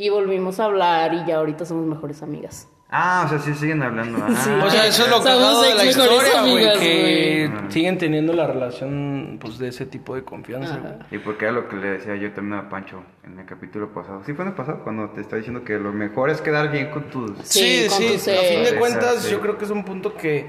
Y 0.00 0.10
volvimos 0.10 0.60
a 0.60 0.66
hablar 0.66 1.12
y 1.12 1.24
ya 1.26 1.38
ahorita 1.38 1.64
somos 1.64 1.84
mejores 1.84 2.22
amigas. 2.22 2.68
Ah, 2.88 3.24
o 3.26 3.28
sea, 3.28 3.40
sí 3.40 3.52
siguen 3.52 3.82
hablando. 3.82 4.16
Ah, 4.22 4.28
Sí. 4.32 4.48
O 4.64 4.70
sea, 4.70 4.86
eso 4.86 5.02
es 5.06 5.10
lo 5.10 5.20
cagado 5.24 5.60
de 5.60 5.74
la 5.74 5.84
historia, 5.84 6.40
güey, 6.40 6.54
amigas, 6.54 6.78
que 6.78 7.50
siguen 7.68 7.98
teniendo 7.98 8.32
la 8.32 8.46
relación, 8.46 9.38
pues, 9.40 9.58
de 9.58 9.68
ese 9.68 9.86
tipo 9.86 10.14
de 10.14 10.22
confianza, 10.22 10.76
güey. 10.78 10.94
Y 11.10 11.18
porque 11.18 11.46
era 11.46 11.52
lo 11.52 11.68
que 11.68 11.74
le 11.76 11.88
decía 11.90 12.14
yo 12.14 12.32
también 12.32 12.60
a 12.60 12.68
Pancho 12.68 13.02
en 13.24 13.40
el 13.40 13.44
capítulo 13.44 13.92
pasado. 13.92 14.22
Sí, 14.24 14.34
fue 14.34 14.44
en 14.44 14.50
el 14.52 14.54
pasado 14.54 14.84
cuando 14.84 15.10
te 15.10 15.20
está 15.20 15.34
diciendo 15.34 15.64
que 15.64 15.78
lo 15.80 15.92
mejor 15.92 16.30
es 16.30 16.40
quedar 16.40 16.70
bien 16.70 16.90
con 16.90 17.10
tus. 17.10 17.32
Sí, 17.42 17.88
Sí, 17.90 18.18
sí, 18.20 18.30
a 18.30 18.40
fin 18.42 18.62
de 18.62 18.78
cuentas, 18.78 19.24
Sí. 19.24 19.32
yo 19.32 19.40
creo 19.40 19.58
que 19.58 19.64
es 19.64 19.70
un 19.72 19.84
punto 19.84 20.14
que 20.14 20.46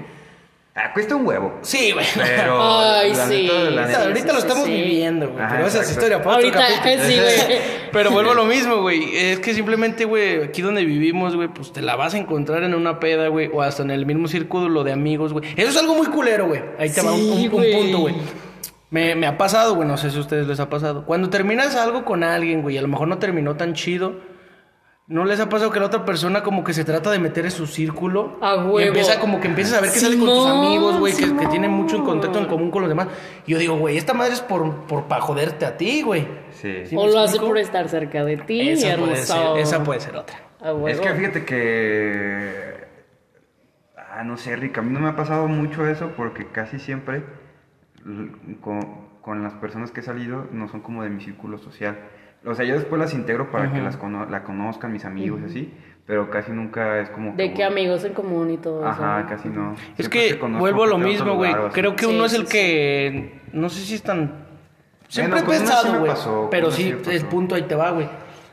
Ah, 0.82 0.92
cuesta 0.94 1.14
un 1.14 1.26
huevo. 1.26 1.58
Sí, 1.60 1.92
güey. 1.92 2.06
Pero. 2.14 2.58
Ay, 2.60 3.14
sí. 3.14 3.50
neta, 3.74 4.04
Ahorita, 4.04 4.32
lo 4.32 4.38
estamos 4.38 4.64
sí. 4.64 4.72
viviendo, 4.72 5.28
güey. 5.28 5.44
Pero 5.50 5.66
esa 5.66 5.82
es 5.82 5.90
historia 5.90 6.22
para 6.22 6.38
otro 6.38 6.48
Ahorita, 6.48 6.82
capítulo. 6.82 7.04
sí, 7.06 7.20
güey. 7.20 7.58
Pero 7.92 8.10
vuelvo 8.10 8.30
a 8.30 8.34
lo 8.34 8.44
mismo, 8.44 8.76
güey. 8.80 9.14
Es 9.14 9.40
que 9.40 9.52
simplemente, 9.52 10.04
güey, 10.04 10.42
aquí 10.42 10.62
donde 10.62 10.84
vivimos, 10.84 11.36
güey, 11.36 11.48
pues 11.48 11.72
te 11.72 11.82
la 11.82 11.96
vas 11.96 12.14
a 12.14 12.18
encontrar 12.18 12.62
en 12.62 12.74
una 12.74 12.98
peda, 12.98 13.28
güey, 13.28 13.50
o 13.52 13.60
hasta 13.62 13.82
en 13.82 13.90
el 13.90 14.06
mismo 14.06 14.28
círculo 14.28 14.82
de 14.84 14.92
amigos, 14.92 15.32
güey. 15.32 15.44
Eso 15.56 15.68
es 15.68 15.76
algo 15.76 15.94
muy 15.94 16.06
culero, 16.06 16.46
güey. 16.46 16.62
Ahí 16.78 16.88
te 16.88 17.02
va 17.02 17.12
un, 17.12 17.50
punto, 17.50 17.98
güey. 17.98 18.14
Me, 18.90 19.14
me 19.14 19.26
ha 19.26 19.36
pasado, 19.36 19.74
güey, 19.74 19.86
no 19.86 19.96
sé 19.96 20.10
si 20.10 20.16
a 20.16 20.20
ustedes 20.20 20.46
les 20.46 20.60
ha 20.60 20.70
pasado. 20.70 21.04
Cuando 21.04 21.30
terminas 21.30 21.76
algo 21.76 22.04
con 22.04 22.24
alguien, 22.24 22.62
güey, 22.62 22.78
a 22.78 22.82
lo 22.82 22.88
mejor 22.88 23.08
no 23.08 23.18
terminó 23.18 23.56
tan 23.56 23.74
chido. 23.74 24.29
¿No 25.10 25.24
les 25.24 25.40
ha 25.40 25.48
pasado 25.48 25.72
que 25.72 25.80
la 25.80 25.86
otra 25.86 26.04
persona 26.04 26.44
como 26.44 26.62
que 26.62 26.72
se 26.72 26.84
trata 26.84 27.10
de 27.10 27.18
meter 27.18 27.44
en 27.44 27.50
su 27.50 27.66
círculo? 27.66 28.38
A 28.40 28.54
Y 28.54 28.58
huevo. 28.58 28.78
empieza 28.78 29.18
como 29.18 29.40
que 29.40 29.48
empiezas 29.48 29.76
a 29.76 29.80
ver 29.80 29.90
que 29.90 29.98
sale 29.98 30.16
con 30.16 30.28
tus 30.28 30.46
amigos, 30.46 31.00
güey, 31.00 31.12
que, 31.12 31.46
tienen 31.48 31.72
mucho 31.72 31.96
en 31.96 32.04
contacto 32.04 32.38
en 32.38 32.46
común 32.46 32.70
con 32.70 32.82
los 32.82 32.88
demás. 32.88 33.08
Y 33.44 33.50
yo 33.50 33.58
digo, 33.58 33.76
güey, 33.76 33.96
esta 33.96 34.14
madre 34.14 34.34
es 34.34 34.40
por, 34.40 34.72
por 34.86 35.08
para 35.08 35.20
joderte 35.20 35.66
a 35.66 35.76
ti, 35.76 36.02
güey. 36.02 36.28
Sí. 36.52 36.86
¿Sí 36.86 36.94
O 36.96 37.08
lo 37.08 37.18
hace 37.18 37.40
por 37.40 37.58
estar 37.58 37.88
cerca 37.88 38.24
de 38.24 38.36
ti, 38.36 38.70
Esa 38.70 38.96
puede, 38.96 39.16
ser, 39.16 39.58
esa 39.58 39.82
puede 39.82 39.98
ser 39.98 40.14
otra. 40.14 40.36
A 40.60 40.72
huevo. 40.72 40.86
Es 40.86 41.00
que 41.00 41.12
fíjate 41.12 41.44
que. 41.44 42.84
Ah, 43.96 44.22
no 44.22 44.36
sé, 44.36 44.54
Rick, 44.54 44.78
a 44.78 44.82
mí 44.82 44.92
no 44.92 45.00
me 45.00 45.08
ha 45.08 45.16
pasado 45.16 45.48
mucho 45.48 45.88
eso 45.88 46.12
porque 46.16 46.46
casi 46.52 46.78
siempre 46.78 47.24
con 48.60 49.42
las 49.42 49.54
personas 49.54 49.90
que 49.90 50.00
he 50.00 50.04
salido 50.04 50.46
no 50.52 50.68
son 50.68 50.82
como 50.82 51.02
de 51.02 51.10
mi 51.10 51.20
círculo 51.20 51.58
social. 51.58 51.98
O 52.44 52.54
sea, 52.54 52.64
yo 52.64 52.74
después 52.74 52.98
las 52.98 53.12
integro 53.14 53.50
para 53.50 53.70
que 53.72 53.80
las 53.80 53.96
cono- 53.96 54.24
la 54.26 54.42
conozcan 54.42 54.92
mis 54.92 55.04
amigos 55.04 55.40
y 55.42 55.44
así, 55.44 55.74
pero 56.06 56.30
casi 56.30 56.52
nunca 56.52 56.98
es 57.00 57.10
como. 57.10 57.34
De 57.34 57.52
que 57.52 57.62
amigos 57.64 58.04
en 58.04 58.14
común 58.14 58.50
y 58.50 58.56
todo 58.56 58.86
Ajá, 58.86 59.20
eso. 59.20 59.28
casi 59.28 59.48
no. 59.48 59.72
Es 59.98 60.08
Siempre 60.08 60.38
que 60.38 60.46
vuelvo 60.58 60.84
a 60.84 60.86
lo 60.86 60.98
mismo, 60.98 61.34
güey. 61.36 61.52
Creo 61.72 61.94
que 61.96 62.04
Sí, 62.06 62.10
uno 62.14 62.24
es 62.24 62.32
sí, 62.32 62.38
el 62.38 62.48
que. 62.48 63.40
No 63.52 63.68
sé 63.68 63.80
si 63.82 63.94
es 63.96 64.02
tan. 64.02 64.48
Siempre 65.08 65.42
Bueno, 65.42 65.52
he 65.52 65.56
sí 65.58 65.64
pensado, 65.64 65.98
güey. 66.00 66.48
Pero 66.50 66.70
sí 66.70 66.82
sí, 66.84 66.90
me 66.90 66.96
pasó. 66.98 67.10
el 67.10 67.24
punto 67.26 67.54
ahí 67.56 67.62
te 67.62 67.74
va, 67.74 67.90
güey. 67.90 68.08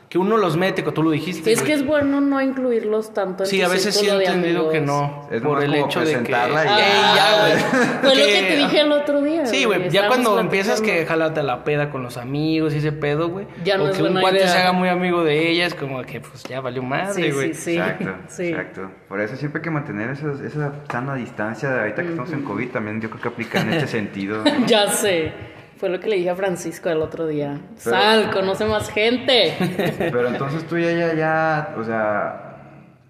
Que 0.08 0.16
uno 0.16 0.38
los 0.38 0.56
mete, 0.56 0.82
como 0.82 0.94
tú 0.94 1.02
lo 1.02 1.10
dijiste. 1.10 1.52
Es 1.52 1.60
que 1.62 1.74
es 1.74 1.84
bueno 1.84 2.22
no 2.22 2.40
incluirlos 2.40 3.12
tanto 3.12 3.44
en 3.44 3.50
Sí, 3.50 3.60
a 3.60 3.68
veces 3.68 3.94
sí 3.94 4.08
he 4.08 4.14
de 4.16 4.24
entendido 4.24 4.70
que 4.70 4.80
no. 4.80 5.28
Es 5.30 5.42
por 5.42 5.62
el 5.62 5.74
hecho 5.74 6.00
de 6.00 6.06
que. 6.06 6.12
presentarla 6.20 6.64
y 6.64 6.68
Ey, 6.68 6.74
ya. 6.78 7.14
ya, 7.14 7.40
güey. 7.40 7.88
Fue 8.00 8.16
lo 8.16 8.24
que 8.26 8.42
te 8.48 8.56
dije 8.56 8.80
el 8.80 8.92
otro 8.92 9.20
día. 9.20 9.44
Sí, 9.44 9.64
güey. 9.66 9.90
Ya 9.90 10.08
cuando 10.08 10.40
empiezas 10.40 10.80
que 10.80 11.04
jálate 11.04 11.42
la 11.42 11.62
peda 11.62 11.90
con 11.90 12.02
los 12.02 12.16
amigos 12.16 12.72
y 12.74 12.78
ese 12.78 12.92
pedo, 12.92 13.28
güey. 13.28 13.46
Ya 13.64 13.76
no 13.76 13.84
o 13.84 13.88
es 13.88 13.96
que 13.98 14.02
un 14.02 14.18
cuate 14.18 14.38
idea. 14.38 14.48
se 14.48 14.58
haga 14.58 14.72
muy 14.72 14.88
amigo 14.88 15.24
de 15.24 15.50
ella, 15.50 15.66
es 15.66 15.74
como 15.74 16.02
que 16.02 16.20
pues 16.22 16.42
ya 16.44 16.60
valió 16.62 16.82
madre, 16.82 17.12
Sí, 17.24 17.30
güey. 17.30 17.52
sí, 17.52 17.60
sí. 17.72 17.76
Exacto, 17.76 18.14
Sí. 18.28 18.46
exacto. 18.48 18.90
Por 19.08 19.20
eso 19.20 19.36
siempre 19.36 19.58
hay 19.58 19.64
que 19.64 19.70
mantener 19.70 20.08
esas- 20.08 20.40
esa 20.40 20.72
sana 20.90 21.16
distancia. 21.16 21.80
Ahorita 21.80 22.02
que 22.02 22.08
estamos 22.08 22.32
en 22.32 22.44
COVID 22.44 22.68
también 22.70 23.00
yo 23.02 23.10
creo 23.10 23.20
que 23.20 23.28
aplica 23.28 23.60
en 23.60 23.74
este 23.74 23.86
sentido. 23.98 24.42
Ya 24.66 24.90
sé. 24.90 25.32
Fue 25.78 25.88
lo 25.88 26.00
que 26.00 26.08
le 26.08 26.16
dije 26.16 26.30
a 26.30 26.34
Francisco 26.36 26.88
el 26.90 27.00
otro 27.02 27.26
día. 27.26 27.60
Pero- 27.84 27.96
Sal, 27.96 28.30
conoce 28.30 28.64
más 28.64 28.90
gente. 28.90 29.54
Pero 29.98 30.28
entonces 30.28 30.66
tú 30.66 30.76
ya, 30.78 30.90
ya, 30.92 31.14
ya, 31.14 31.74
o 31.78 31.84
sea, 31.84 32.44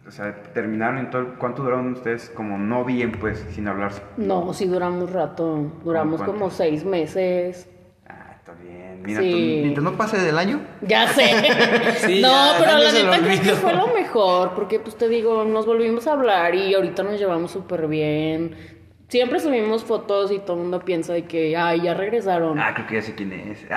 o 0.07 0.11
sea, 0.11 0.35
terminaron 0.55 0.99
en 0.99 1.11
todo, 1.11 1.35
¿cuánto 1.39 1.63
duraron 1.63 1.93
ustedes 1.93 2.31
como 2.31 2.59
no 2.59 2.85
bien, 2.85 3.13
pues, 3.13 3.45
sin 3.51 3.69
hablarse? 3.69 4.03
No, 4.17 4.53
sí 4.53 4.67
duramos 4.67 5.11
rato. 5.13 5.73
Duramos 5.85 6.21
¿Cómo 6.23 6.33
como 6.33 6.51
seis 6.51 6.85
meses. 6.85 7.69
Ah, 8.09 8.33
está 8.37 8.53
bien. 8.53 9.03
Mira, 9.03 9.21
Sí. 9.21 9.31
tú, 9.31 9.37
mientras 9.63 9.85
no 9.85 9.93
pase 9.97 10.19
del 10.19 10.39
año, 10.39 10.61
Ya 10.83 11.09
sé. 11.09 11.25
Sí, 12.07 12.21
no, 12.23 12.29
ya, 12.29 12.57
pero 12.59 12.79
la 12.79 12.93
neta 12.93 13.19
creo 13.19 13.41
que 13.43 13.51
fue 13.55 13.73
lo 13.75 13.89
mejor, 13.89 14.53
porque 14.55 14.79
pues 14.79 14.97
te 14.97 15.09
digo, 15.09 15.45
nos 15.45 15.67
volvimos 15.67 16.07
a 16.07 16.13
hablar 16.13 16.55
y 16.55 16.75
ahorita 16.75 17.03
nos 17.03 17.19
llevamos 17.19 17.51
súper 17.51 17.87
bien. 17.87 18.78
Siempre 19.09 19.41
subimos 19.41 19.85
fotos 19.85 20.31
y 20.31 20.39
todo 20.39 20.57
el 20.57 20.63
mundo 20.65 20.81
piensa 20.81 21.15
de 21.15 21.25
que, 21.25 21.57
ay, 21.57 21.81
ya 21.81 21.95
regresaron. 21.95 22.59
ah, 22.59 22.75
creo 22.75 22.87
que 22.87 22.95
ya 22.97 23.03
sé 23.03 23.15
quién 23.15 23.33
es. 23.33 23.65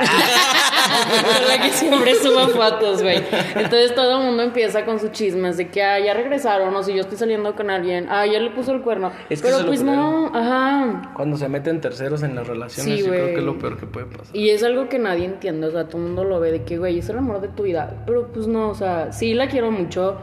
Ah, 0.84 1.06
¿Verdad 1.40 1.64
que 1.66 1.70
siempre 1.72 2.16
subo 2.16 2.48
fotos, 2.50 3.02
güey? 3.02 3.18
Entonces 3.56 3.96
todo 3.96 4.20
el 4.20 4.26
mundo 4.26 4.44
empieza 4.44 4.84
con 4.84 5.00
sus 5.00 5.12
chismes 5.12 5.56
de 5.56 5.70
que, 5.70 5.82
ah, 5.84 6.00
ya 6.00 6.14
regresaron, 6.14 6.76
o 6.76 6.84
si 6.84 6.94
yo 6.94 7.02
estoy 7.02 7.18
saliendo 7.18 7.56
con 7.56 7.70
alguien, 7.70 8.08
ah, 8.10 8.26
ya 8.26 8.40
le 8.40 8.50
puso 8.50 8.74
el 8.74 8.82
cuerno. 8.82 9.12
Es 9.30 9.42
que 9.42 9.48
Pero 9.50 9.66
pues 9.66 9.84
no, 9.84 10.28
ajá. 10.36 11.14
Cuando 11.16 11.38
se 11.38 11.48
meten 11.48 11.80
terceros 11.80 12.24
en 12.24 12.36
las 12.36 12.48
relaciones, 12.48 13.00
Sí, 13.00 13.06
yo 13.06 13.10
creo 13.10 13.26
que 13.28 13.36
es 13.38 13.44
lo 13.44 13.58
peor 13.58 13.78
que 13.78 13.86
puede 13.86 14.08
pasar. 14.08 14.36
Y 14.36 14.50
es 14.50 14.64
algo 14.64 14.90
que 14.90 15.00
nadie 15.00 15.26
entiende, 15.26 15.68
o 15.68 15.72
sea, 15.72 15.86
todo 15.88 15.98
el 16.00 16.08
mundo 16.08 16.24
lo 16.26 16.40
ve 16.40 16.52
de 16.52 16.64
que, 16.64 16.78
güey, 16.78 17.00
es 17.00 17.08
el 17.10 17.18
amor 17.20 17.40
de 17.40 17.48
tu 17.48 17.64
vida. 17.64 18.04
Pero 18.06 18.28
pues 18.34 18.48
no, 18.48 18.70
o 18.70 18.76
sea, 18.76 19.12
sí 19.14 19.34
la 19.34 19.48
quiero 19.48 19.72
mucho, 19.72 20.18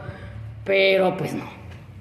pero 0.65 1.15
pues 1.17 1.33
no. 1.33 1.45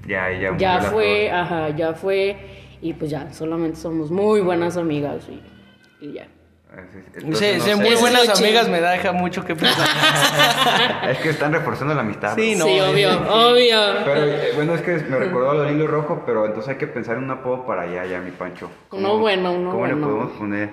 ya, 0.07 0.31
ya. 0.33 0.57
Ya 0.59 0.75
la 0.75 0.83
fue, 0.83 1.31
ajá, 1.31 1.71
ya 1.71 1.95
fue, 1.95 2.37
y 2.81 2.93
pues 2.95 3.11
ya, 3.11 3.33
solamente 3.33 3.77
somos 3.79 4.11
muy 4.11 4.41
buenas 4.41 4.77
amigas 4.77 5.25
y, 5.29 6.05
y 6.05 6.13
ya. 6.15 6.29
Ah, 6.71 6.83
sí, 6.93 6.99
sí, 6.99 7.11
Sí, 7.13 7.19
entonces 7.25 7.59
no 7.59 7.65
sí, 7.65 7.71
sé. 7.71 7.77
muy 7.77 7.95
buenas 7.97 8.29
amigas 8.41 8.69
me 8.69 8.81
deja 8.81 9.13
mucho 9.13 9.43
que 9.45 9.55
pensar. 9.57 9.89
Es 11.09 11.19
que 11.19 11.31
están 11.31 11.53
reforzando 11.53 11.95
la 11.95 12.03
amistad. 12.03 12.35
Sí, 12.37 12.55
¿no? 12.55 12.67
no, 12.67 12.71
sí, 12.71 12.79
eh. 12.79 12.83
obvio, 12.83 13.11
obvio. 13.11 13.79
Pero 14.05 14.25
eh, 14.27 14.51
bueno, 14.55 14.75
es 14.75 14.83
que 14.83 14.97
me 15.09 15.19
recordó 15.19 15.55
lo 15.55 15.63
del 15.63 15.77
hilo 15.77 15.87
rojo, 15.87 16.23
pero 16.27 16.45
entonces 16.45 16.69
hay 16.71 16.77
que 16.77 16.87
pensar 16.87 17.17
en 17.17 17.25
un 17.25 17.31
apodo 17.31 17.65
para 17.65 17.83
allá, 17.83 18.05
ya, 18.05 18.21
mi 18.21 18.31
Pancho. 18.33 18.71
Uno 18.93 19.19
bueno, 19.19 19.53
uno 19.53 19.71
¿Cómo 19.71 19.87
le 19.87 19.95
bueno. 19.95 20.09
podemos 20.09 20.33
poner 20.37 20.69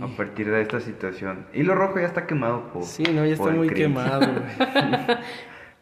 a 0.00 0.06
partir 0.16 0.50
de 0.50 0.62
esta 0.62 0.80
situación? 0.80 1.46
Hilo 1.52 1.74
rojo 1.74 2.00
ya 2.00 2.06
está 2.06 2.26
quemado 2.26 2.72
por. 2.72 2.84
Sí, 2.84 3.02
no, 3.02 3.26
ya 3.26 3.34
está 3.34 3.50
muy 3.50 3.68
Chris. 3.68 3.78
quemado, 3.82 4.20
güey. 4.20 4.38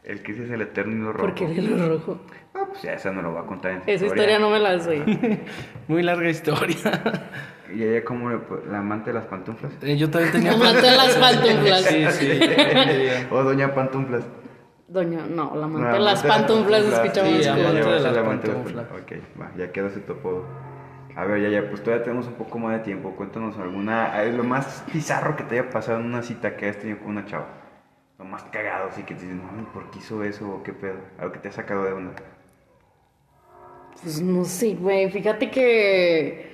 El 0.08 0.22
que 0.22 0.32
es 0.32 0.50
el 0.50 0.62
eterno 0.62 0.96
hilo 0.96 1.12
rojo. 1.12 1.26
¿Por 1.26 1.34
qué 1.34 1.44
el 1.44 1.58
hilo 1.58 1.86
rojo? 1.88 2.18
Ah, 2.54 2.64
pues 2.66 2.80
ya 2.82 2.94
esa 2.94 3.12
no 3.12 3.20
lo 3.20 3.34
va 3.34 3.42
a 3.42 3.46
contar 3.46 3.72
en 3.72 3.82
su 3.84 3.90
Esa 3.90 4.06
historia 4.06 4.38
no 4.38 4.48
me 4.50 4.58
la 4.58 4.78
sé. 4.80 5.04
Muy 5.88 6.02
larga 6.02 6.30
historia. 6.30 6.76
¿Y 7.74 7.82
ella 7.82 8.02
cómo 8.02 8.30
le 8.30 8.38
po- 8.38 8.62
la 8.70 8.78
amante 8.78 9.10
de 9.10 9.14
las 9.14 9.26
pantuflas? 9.26 9.70
Eh, 9.82 9.98
Yo 9.98 10.08
también 10.10 10.32
tenía... 10.32 10.52
Amante 10.54 10.80
de 10.80 10.96
las 10.96 11.14
pantuflas. 11.16 11.82
Sí, 11.82 12.06
sí. 12.12 12.40
o 13.30 13.42
doña 13.44 13.74
pantuflas. 13.74 14.24
Doña, 14.88 15.26
no, 15.28 15.54
la 15.54 15.66
amante 15.66 15.88
No, 15.88 15.94
de 15.94 16.00
las 16.00 16.22
pantuflas 16.22 16.84
se 16.84 16.94
escucha 16.94 17.26
Sí, 17.26 17.34
cool. 17.50 17.66
amante 17.66 17.88
de 17.90 18.00
las 18.00 18.16
la 18.16 18.24
pantuflas. 18.24 18.86
Ok, 18.92 19.12
va, 19.38 19.50
ya 19.58 19.70
quedó 19.70 19.88
ese 19.88 20.00
topo. 20.00 20.46
A 21.14 21.26
ver, 21.26 21.42
ya, 21.42 21.50
ya, 21.50 21.68
pues 21.68 21.82
todavía 21.82 22.04
tenemos 22.04 22.26
un 22.28 22.34
poco 22.34 22.58
más 22.58 22.78
de 22.78 22.84
tiempo. 22.84 23.14
Cuéntanos 23.14 23.58
alguna. 23.58 24.24
lo 24.24 24.44
más 24.44 24.84
bizarro 24.94 25.36
que 25.36 25.42
te 25.44 25.58
haya 25.60 25.68
pasado 25.68 25.98
en 26.00 26.06
una 26.06 26.22
cita 26.22 26.56
que 26.56 26.64
hayas 26.64 26.78
tenido 26.78 27.00
con 27.00 27.08
una 27.10 27.26
chava. 27.26 27.48
Lo 28.18 28.24
más 28.24 28.42
cagado, 28.44 28.88
así 28.88 29.02
que 29.04 29.14
te 29.14 29.22
dices, 29.22 29.36
no, 29.36 29.72
¿por 29.72 29.90
qué 29.90 29.98
hizo 30.00 30.24
eso 30.24 30.48
o 30.50 30.62
qué 30.62 30.72
pedo? 30.72 30.98
Algo 31.18 31.32
que 31.32 31.38
te 31.38 31.48
ha 31.48 31.52
sacado 31.52 31.84
de 31.84 31.92
onda. 31.92 32.12
Pues 34.02 34.20
no 34.20 34.44
sé, 34.44 34.74
güey. 34.74 35.10
Fíjate 35.10 35.50
que 35.50 36.48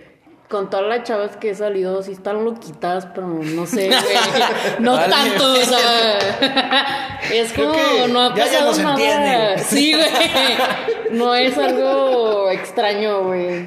con 0.48 0.68
todas 0.68 0.86
las 0.86 1.02
chavas 1.04 1.36
que 1.38 1.50
he 1.50 1.54
salido, 1.54 2.02
sí 2.02 2.12
están 2.12 2.44
loquitas, 2.44 3.06
pero 3.06 3.26
no 3.28 3.66
sé, 3.66 3.88
güey. 3.88 3.98
No 4.78 4.92
Vale. 4.92 5.10
tanto, 5.12 5.52
o 5.52 5.56
sea. 5.56 7.18
Es 7.32 7.52
Creo 7.54 7.70
como, 7.72 7.82
que 7.82 8.08
no 8.12 8.20
ha 8.20 8.34
ya- 8.34 8.46
ya 8.46 8.64
pasado 8.66 8.82
nada. 8.82 8.92
entienden. 8.92 9.58
Sí, 9.64 9.94
güey. 9.94 11.18
No 11.18 11.34
es 11.34 11.56
algo 11.56 12.50
extraño, 12.50 13.24
güey. 13.24 13.66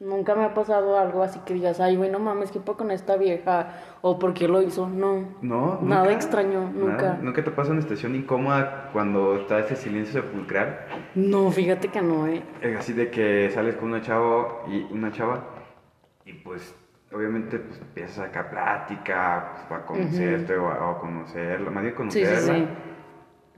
Nunca 0.00 0.34
me 0.34 0.44
ha 0.44 0.54
pasado 0.54 0.98
algo 0.98 1.22
así 1.22 1.40
que 1.40 1.52
digas, 1.52 1.78
ay, 1.78 1.94
güey, 1.96 2.10
no 2.10 2.18
mames, 2.18 2.50
¿qué 2.50 2.58
fue 2.60 2.74
con 2.74 2.90
esta 2.90 3.16
vieja? 3.18 3.68
O 4.00 4.18
por 4.18 4.32
qué 4.32 4.48
lo 4.48 4.62
hizo. 4.62 4.88
No. 4.88 5.28
No, 5.42 5.78
Nada 5.82 6.10
extraño, 6.10 6.70
nunca. 6.74 7.02
Nada. 7.02 7.18
¿Nunca 7.20 7.44
te 7.44 7.50
pasa 7.50 7.72
una 7.72 7.80
estación 7.80 8.14
incómoda 8.14 8.88
cuando 8.94 9.36
está 9.36 9.58
ese 9.58 9.76
silencio 9.76 10.22
sepulcral? 10.22 10.80
No, 11.14 11.50
fíjate 11.50 11.88
que 11.88 12.00
no, 12.00 12.26
eh. 12.26 12.42
Eh, 12.62 12.76
Así 12.78 12.94
de 12.94 13.10
que 13.10 13.50
sales 13.50 13.76
con 13.76 13.88
una 13.90 14.00
chava 14.00 14.62
y 14.68 14.90
una 14.90 15.12
chava 15.12 15.44
y 16.24 16.32
pues 16.32 16.74
obviamente 17.12 17.58
pues 17.58 17.78
empiezas 17.80 18.20
a 18.20 18.26
sacar 18.26 18.48
plática 18.50 19.50
pues, 19.52 19.64
para 19.66 19.84
conocerte 19.84 20.56
o, 20.56 20.68
a, 20.68 20.90
o 20.92 20.98
conocerla, 21.00 21.70
más 21.70 21.82
bien 21.82 21.94
Sí, 22.08 22.24
sí, 22.24 22.24
conocerla. 22.24 22.54
sí. 22.54 22.68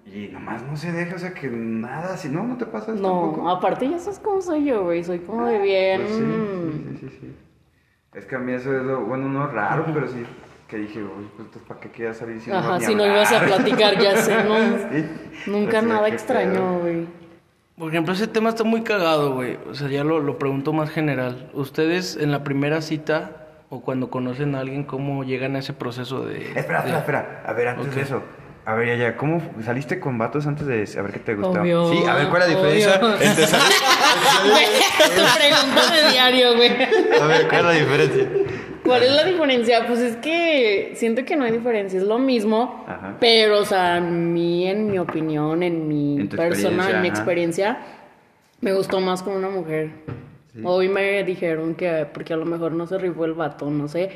Y 0.05 0.29
nomás 0.33 0.63
no 0.65 0.77
se 0.77 0.91
deja, 0.93 1.15
o 1.15 1.19
sea 1.19 1.33
que 1.33 1.49
nada, 1.49 2.17
si 2.17 2.29
no, 2.29 2.43
no 2.45 2.57
te 2.57 2.67
pasa 2.67 2.93
eso 2.93 3.01
No, 3.01 3.21
tampoco. 3.31 3.49
aparte 3.49 3.89
ya 3.89 3.99
sabes 3.99 4.19
cómo 4.19 4.41
soy 4.43 4.65
yo, 4.65 4.85
güey. 4.85 5.05
Soy 5.05 5.21
como 5.21 5.47
de 5.47 5.59
bien. 5.61 6.01
Pues 6.03 6.15
sí, 6.17 6.23
sí, 6.23 6.97
sí, 7.09 7.19
sí. 7.21 7.37
Es 8.15 8.27
que 8.27 8.37
a 8.37 8.39
mí 8.39 8.53
eso 8.53 8.77
es 8.77 8.83
lo, 8.83 9.05
bueno, 9.05 9.29
no 9.29 9.47
raro, 9.47 9.87
pero 9.95 10.09
sí, 10.09 10.25
que 10.69 10.77
dije, 10.79 11.03
uy, 11.03 11.29
pues 11.37 11.47
entonces, 11.47 11.63
¿para 11.67 11.81
qué 11.81 11.89
quieras 11.91 12.17
salir 12.19 12.41
si 12.41 12.51
no 12.51 12.57
Ajá, 12.59 12.79
ni 12.79 12.85
si 12.85 12.95
no 12.95 13.07
ibas 13.07 13.33
a 13.33 13.41
hablar?" 13.41 13.57
platicar, 13.63 13.99
ya 13.99 14.17
sé, 14.17 14.45
¿no? 14.45 14.55
Sí. 14.93 15.51
Nunca 15.51 15.71
sea, 15.81 15.83
nada 15.83 16.09
extraño, 16.09 16.81
güey. 16.81 17.07
Por 17.79 17.89
ejemplo, 17.89 18.13
ese 18.13 18.27
tema 18.27 18.51
está 18.51 18.65
muy 18.65 18.83
cagado, 18.83 19.35
güey. 19.35 19.57
O 19.71 19.75
sea, 19.75 19.89
ya 19.89 20.05
lo, 20.05 20.21
lo 20.21 20.39
pregunto 20.39 20.73
más 20.75 20.91
general. 20.91 21.51
¿Ustedes 21.55 22.17
en 22.17 22.31
la 22.33 22.45
primera 22.45 22.83
cita 22.83 23.47
o 23.71 23.81
cuando 23.81 24.11
conocen 24.11 24.55
a 24.55 24.61
alguien, 24.61 24.85
cómo 24.85 25.25
llegan 25.25 25.57
a 25.57 25.61
ese 25.61 25.73
proceso 25.73 26.27
de... 26.27 26.49
Espera, 26.53 26.83
de- 26.83 26.91
espera, 26.91 26.99
espera. 26.99 27.43
A 27.47 27.53
ver, 27.55 27.69
antes 27.69 27.87
Ok. 27.89 27.95
de 27.95 28.01
eso. 28.03 28.23
A 28.65 28.75
ver, 28.75 28.87
ya, 28.89 28.95
ya, 28.95 29.17
¿cómo 29.17 29.43
saliste 29.65 29.99
con 29.99 30.19
vatos 30.19 30.47
antes 30.47 30.67
de 30.67 30.87
saber 30.87 31.13
qué 31.13 31.19
te 31.19 31.35
gustaba? 31.35 31.63
Obvio, 31.63 31.91
Sí, 31.93 32.05
a 32.07 32.15
ver, 32.15 32.29
¿cuál 32.29 32.43
es 32.43 32.49
la 32.49 32.55
diferencia 32.55 32.97
obvio. 32.97 33.15
entre 33.21 33.47
salir... 33.47 33.77
Güey, 34.51 34.67
tu 35.17 35.39
pregunta 35.39 35.95
de 35.95 36.11
diario, 36.13 36.57
güey. 36.57 36.71
A 37.21 37.27
ver, 37.27 37.49
¿cuál 37.49 37.61
es 37.61 37.65
la 37.65 37.73
diferencia? 37.73 38.29
¿Cuál 38.85 39.03
es 39.03 39.11
la 39.13 39.25
diferencia? 39.25 39.87
Pues 39.87 39.99
es 40.01 40.17
que 40.17 40.93
siento 40.95 41.25
que 41.25 41.37
no 41.37 41.45
hay 41.45 41.53
diferencia, 41.53 41.99
es 41.99 42.05
lo 42.05 42.19
mismo, 42.19 42.85
Ajá. 42.89 43.17
pero, 43.21 43.59
o 43.61 43.65
sea, 43.65 43.97
a 43.97 44.01
mí, 44.01 44.67
en 44.69 44.91
mi 44.91 44.99
opinión, 44.99 45.63
en 45.63 45.89
mi 45.89 46.21
En 46.21 46.29
persona, 46.29 46.91
en 46.91 47.03
mi 47.03 47.09
experiencia, 47.09 47.79
me 48.61 48.73
gustó 48.73 49.01
más 49.01 49.23
con 49.23 49.35
una 49.35 49.49
mujer. 49.51 49.91
Hoy 50.65 50.89
me 50.89 51.25
dijeron 51.25 51.75
que 51.75 52.07
porque 52.13 52.35
a 52.35 52.37
lo 52.37 52.45
mejor 52.45 52.73
no 52.73 52.87
se 52.87 52.99
rifó 52.99 53.25
el 53.25 53.33
vato, 53.33 53.71
no 53.71 53.89
sé. 53.89 54.11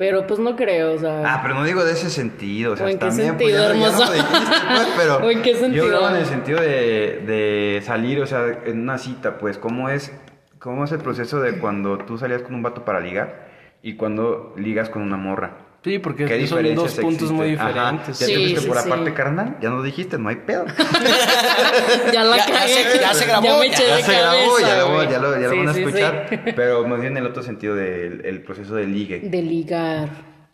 Pero 0.00 0.26
pues 0.26 0.40
no 0.40 0.56
creo, 0.56 0.94
o 0.94 0.98
sea. 0.98 1.22
Ah, 1.26 1.40
pero 1.42 1.52
no 1.52 1.62
digo 1.62 1.84
de 1.84 1.92
ese 1.92 2.08
sentido, 2.08 2.72
o 2.72 2.76
sea, 2.76 2.86
¿O 2.86 2.88
en 2.88 2.98
qué 2.98 3.06
también 3.08 3.28
sentido, 3.28 3.66
pues, 3.66 3.92
no 3.92 4.06
pues, 4.06 4.88
pero 4.96 5.16
¿O 5.18 5.30
en 5.30 5.42
qué 5.42 5.54
sentido? 5.54 5.84
Yo 5.84 5.94
hablaba 5.94 6.12
en 6.12 6.22
el 6.22 6.24
sentido 6.26 6.58
de, 6.58 7.22
de 7.26 7.82
salir, 7.84 8.18
o 8.22 8.26
sea, 8.26 8.46
en 8.64 8.80
una 8.80 8.96
cita, 8.96 9.36
pues, 9.36 9.58
¿cómo 9.58 9.90
es, 9.90 10.10
cómo 10.58 10.84
es 10.84 10.92
el 10.92 11.00
proceso 11.00 11.42
de 11.42 11.58
cuando 11.58 11.98
tú 11.98 12.16
salías 12.16 12.40
con 12.40 12.54
un 12.54 12.62
vato 12.62 12.82
para 12.86 12.98
ligar 12.98 13.50
y 13.82 13.96
cuando 13.96 14.54
ligas 14.56 14.88
con 14.88 15.02
una 15.02 15.18
morra? 15.18 15.58
Sí, 15.82 15.98
porque 15.98 16.26
¿Qué 16.26 16.46
son 16.46 16.74
dos 16.74 16.94
puntos 16.96 17.32
muy? 17.32 17.54
Ajá. 17.54 17.68
diferentes. 17.92 18.18
¿Ya 18.18 18.26
Sí, 18.26 18.32
te 18.34 18.38
fuiste 18.40 18.60
sí, 18.60 18.66
por 18.66 18.76
la 18.76 18.82
sí. 18.82 18.88
parte 18.90 19.14
carnal? 19.14 19.56
Ya 19.62 19.70
no 19.70 19.82
dijiste, 19.82 20.18
no 20.18 20.28
hay 20.28 20.36
pedo. 20.36 20.66
ya 22.12 22.24
la 22.24 22.36
Ya- 22.36 22.46
cagué. 22.46 22.68
se- 22.68 22.98
ya 23.00 23.14
se 23.14 23.26
grabó, 23.26 23.44
Ya 23.44 23.58
me 23.58 23.68
ya- 23.68 23.72
eché 23.74 23.86
ya 23.88 23.96
de 23.96 24.02
se 24.02 24.12
grabó, 24.12 24.58
ya 24.60 24.78
lo, 24.78 24.94
güey. 24.94 25.08
ya 25.08 25.18
lo, 25.18 25.32
ya 25.40 25.40
lo 25.46 25.50
Sí, 25.50 25.58
van 25.58 25.68
a 25.68 25.72
sí, 25.72 25.78
sí. 25.82 25.86
escuchar, 25.86 26.42
pero 26.56 26.86
más 26.86 27.00
bien 27.00 27.12
en 27.16 27.24
el 27.24 27.30
otro 27.30 27.42
sentido 27.42 27.74
del 27.74 28.24
el 28.26 28.42
proceso 28.42 28.74
de 28.74 28.86
ligue. 28.86 29.20
De 29.20 29.42
ligar. 29.42 30.08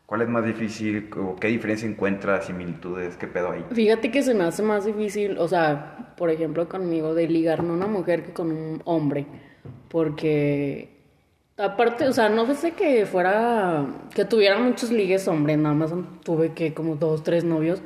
¿Cuál 0.07 0.23
es 0.23 0.29
más 0.29 0.45
difícil 0.45 1.11
o 1.21 1.35
qué 1.35 1.49
diferencia 1.49 1.89
encuentras, 1.89 2.47
similitudes, 2.47 3.17
qué 3.17 3.27
pedo 3.27 3.51
hay? 3.51 3.65
Fíjate 3.73 4.13
que 4.13 4.23
se 4.23 4.35
me 4.35 4.45
hace 4.45 4.63
más 4.63 4.85
difícil, 4.85 5.37
o 5.39 5.49
sea, 5.49 6.15
por 6.17 6.31
ejemplo, 6.31 6.69
conmigo, 6.69 7.13
de 7.15 7.27
ligar 7.27 7.65
no 7.65 7.73
una 7.75 7.89
mujer 7.89 8.23
que 8.23 8.33
con 8.33 8.53
un 8.53 8.81
hombre. 8.85 9.27
Porque, 9.89 10.96
aparte, 11.59 12.09
o 12.09 12.13
sea, 12.13 12.29
no 12.29 12.53
sé 12.55 12.73
que 12.73 13.07
fuera, 13.07 13.87
que 14.15 14.25
tuviera 14.25 14.59
muchos 14.59 14.91
ligues 14.91 15.27
hombres, 15.29 15.59
nada 15.59 15.75
más 15.75 15.93
tuve 16.25 16.53
que 16.53 16.75
como 16.75 16.97
dos, 16.97 17.23
tres 17.23 17.45
novios. 17.45 17.83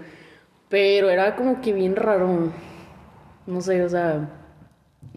Pero 0.69 1.11
era 1.11 1.37
como 1.37 1.61
que 1.61 1.73
bien 1.73 1.97
raro. 1.97 2.53
No 3.47 3.61
sé, 3.61 3.83
o 3.83 3.89
sea, 3.89 4.29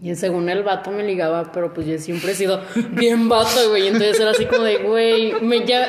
y 0.02 0.14
según 0.16 0.48
el 0.48 0.64
vato 0.64 0.90
me 0.90 1.04
ligaba, 1.04 1.52
pero 1.52 1.72
pues 1.72 1.86
yo 1.86 1.96
siempre 1.98 2.32
he 2.32 2.34
sido 2.34 2.60
bien 2.90 3.28
vato, 3.28 3.70
güey. 3.70 3.86
Entonces 3.86 4.18
era 4.18 4.32
así 4.32 4.46
como 4.46 4.64
de, 4.64 4.78
güey, 4.78 5.40
me 5.40 5.64
ya, 5.64 5.86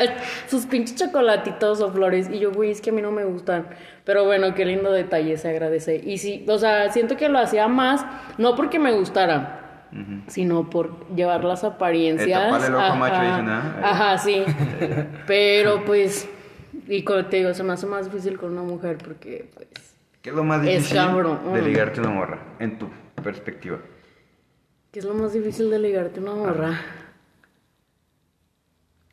sus 0.48 0.65
pinches 0.67 0.95
chocolatitos 0.95 1.81
o 1.81 1.91
flores. 1.91 2.29
Y 2.31 2.39
yo, 2.39 2.51
güey, 2.51 2.72
es 2.72 2.81
que 2.81 2.91
a 2.91 2.93
mí 2.93 3.01
no 3.01 3.12
me 3.12 3.25
gustan. 3.25 3.67
Pero 4.03 4.24
bueno, 4.25 4.53
qué 4.53 4.65
lindo 4.65 4.91
detalle, 4.91 5.36
se 5.38 5.50
agradece. 5.50 5.95
Y 6.05 6.19
sí, 6.19 6.45
o 6.48 6.57
sea, 6.60 6.91
siento 6.91 7.17
que 7.17 7.27
lo 7.27 7.39
hacía 7.39 7.67
más, 7.67 8.05
no 8.38 8.55
porque 8.55 8.77
me 8.77 8.91
gustara, 8.91 9.64
sino 10.27 10.69
por 10.69 11.07
llevar 11.15 11.43
las 11.43 11.63
apariencias. 11.63 12.27
El 12.67 12.75
Ajá. 12.75 13.21
dicen, 13.21 13.49
¿ah? 13.49 13.79
Ajá, 13.83 14.17
sí. 14.17 14.43
Pero 15.27 15.83
pues, 15.85 16.27
y 16.87 17.03
como 17.03 17.25
te 17.25 17.37
digo, 17.37 17.53
se 17.53 17.63
me 17.63 17.73
hace 17.73 17.85
más 17.85 18.05
difícil 18.05 18.37
con 18.37 18.51
una 18.51 18.63
mujer 18.63 18.97
porque, 18.97 19.49
pues. 19.53 19.67
¿Qué 20.21 20.31
es 20.31 20.35
lo 20.35 20.43
más 20.43 20.61
difícil 20.61 20.97
de 21.53 21.61
ligarte 21.61 21.99
una 21.99 22.09
morra, 22.09 22.39
en 22.59 22.77
tu 22.79 22.89
perspectiva? 23.23 23.77
¿Qué 24.91 24.99
es 24.99 25.05
lo 25.05 25.13
más 25.13 25.33
difícil 25.33 25.69
de 25.69 25.79
ligarte 25.79 26.19
una 26.19 26.33
morra? 26.33 26.79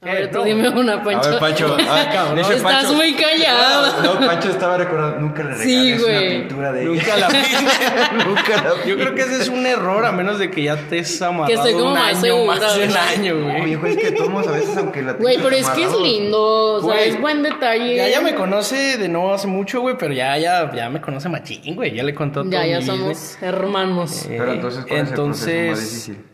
A 0.05 0.15
ver, 0.15 0.33
tú 0.33 0.39
No. 0.39 0.45
dime 0.45 0.69
una, 0.69 1.01
Pancho. 1.05 1.29
A 1.29 1.31
ver, 1.31 1.39
Pancho. 1.39 1.77
ah, 1.89 2.09
cabrón. 2.13 2.39
dice 2.39 2.55
Estás 2.57 2.73
Pancho- 2.87 2.95
muy 2.95 3.15
callado. 3.15 4.03
No, 4.03 4.27
Pancho 4.27 4.51
estaba 4.51 4.77
recordando, 4.77 5.21
nunca 5.21 5.45
le 5.45 5.55
Sí, 5.59 5.77
regales 5.95 6.03
una 6.03 6.13
güey. 6.19 6.39
pintura 6.41 6.73
de 6.73 6.85
Nunca 6.87 7.03
ella. 7.17 7.29
la 7.29 8.25
nunca 8.25 8.63
la 8.65 8.85
Yo 8.85 8.97
creo 8.97 9.15
que 9.15 9.21
ese 9.23 9.43
es 9.43 9.49
un 9.49 9.65
error, 9.65 10.05
a 10.05 10.11
menos 10.11 10.41
de 10.41 10.51
que 10.51 10.65
ya 10.65 10.77
te 10.77 10.99
has 10.99 11.23
amarrado 11.23 11.47
Que 11.47 11.55
estoy 11.55 11.73
como 11.75 11.87
un 11.87 11.93
más 11.93 12.09
año, 12.15 12.21
segura, 12.21 12.57
más 12.59 12.75
de 12.77 12.85
un 12.85 12.97
año, 12.97 13.35
Oye, 13.37 13.61
güey. 13.61 13.75
güey, 13.77 13.93
es 13.93 13.99
que 13.99 14.11
todos 14.11 14.49
a 14.49 14.51
veces, 14.51 14.77
aunque 14.77 15.03
la 15.03 15.13
Güey, 15.13 15.37
pero 15.41 15.51
es 15.55 15.69
que 15.71 15.85
es 15.85 15.97
lindo, 16.01 16.43
o 16.75 16.81
sea, 16.81 16.87
Güey, 16.95 17.09
es 17.11 17.21
buen 17.21 17.43
detalle. 17.45 17.95
Ya, 17.97 18.09
ya 18.09 18.21
me 18.21 18.35
conoce 18.35 18.99
de 18.99 19.09
no 19.09 19.33
hace 19.33 19.47
mucho, 19.47 19.83
güey, 19.83 19.95
pero 19.97 20.13
ya, 20.13 20.37
ya, 20.37 20.73
ya 20.75 20.91
me 20.91 21.01
conoce 21.01 21.29
machín, 21.29 21.77
güey. 21.77 21.95
Ya 21.95 22.03
le 22.03 22.13
contó 22.13 22.41
todo 22.43 22.51
Ya, 22.51 22.67
ya 22.67 22.81
mi 22.81 22.87
somos 22.87 23.09
business. 23.11 23.39
hermanos. 23.41 24.27
Eh, 24.27 24.35
Pero 24.37 24.53
entonces, 24.53 24.85
¿cuál 24.85 25.01
es 25.01 25.09
el 25.11 25.15
proceso 25.15 25.71
más 25.71 25.81
difícil? 25.81 26.25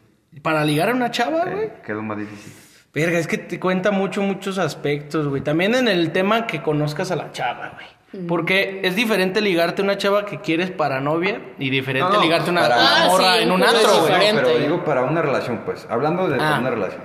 Para 0.43 0.65
ligar 0.65 0.89
a 0.89 0.95
una 0.95 1.11
chava, 1.11 1.45
güey. 1.45 1.65
Eh, 1.67 1.73
¿Qué 1.85 1.93
es 1.93 1.97
lo 1.97 2.03
más 2.03 2.17
difícil? 2.17 2.53
Verga, 2.95 3.19
es 3.19 3.27
que 3.27 3.39
te 3.39 3.61
cuenta 3.61 3.91
mucho, 3.91 4.23
muchos 4.23 4.59
aspectos, 4.59 5.29
güey. 5.29 5.43
También 5.43 5.75
en 5.75 5.89
el 5.89 6.11
tema 6.13 6.47
que 6.47 6.63
conozcas 6.63 7.11
a 7.11 7.17
la 7.17 7.33
chava, 7.33 7.73
güey. 7.75 8.27
Porque 8.27 8.81
es 8.85 8.97
diferente 8.97 9.43
ligarte 9.43 9.83
a 9.83 9.85
una 9.85 9.99
chava 9.99 10.25
que 10.25 10.41
quieres 10.41 10.71
para 10.71 10.99
novia 11.01 11.43
y 11.59 11.69
diferente 11.69 12.09
No, 12.11 12.17
no, 12.17 12.23
ligarte 12.23 12.49
a 12.49 12.53
una 12.53 12.61
para- 12.63 12.77
Ah, 12.79 13.09
sí, 13.37 13.43
en 13.43 13.53
un 13.53 13.61
pues 13.61 13.73
es 13.75 13.85
antro, 13.87 14.01
güey. 14.01 14.33
pero 14.35 14.59
digo 14.59 14.85
para 14.85 15.03
una 15.05 15.21
relación, 15.21 15.61
pues. 15.67 15.87
Hablando 15.91 16.27
de 16.29 16.39
Ah. 16.41 16.57
una 16.59 16.71
relación. 16.71 17.03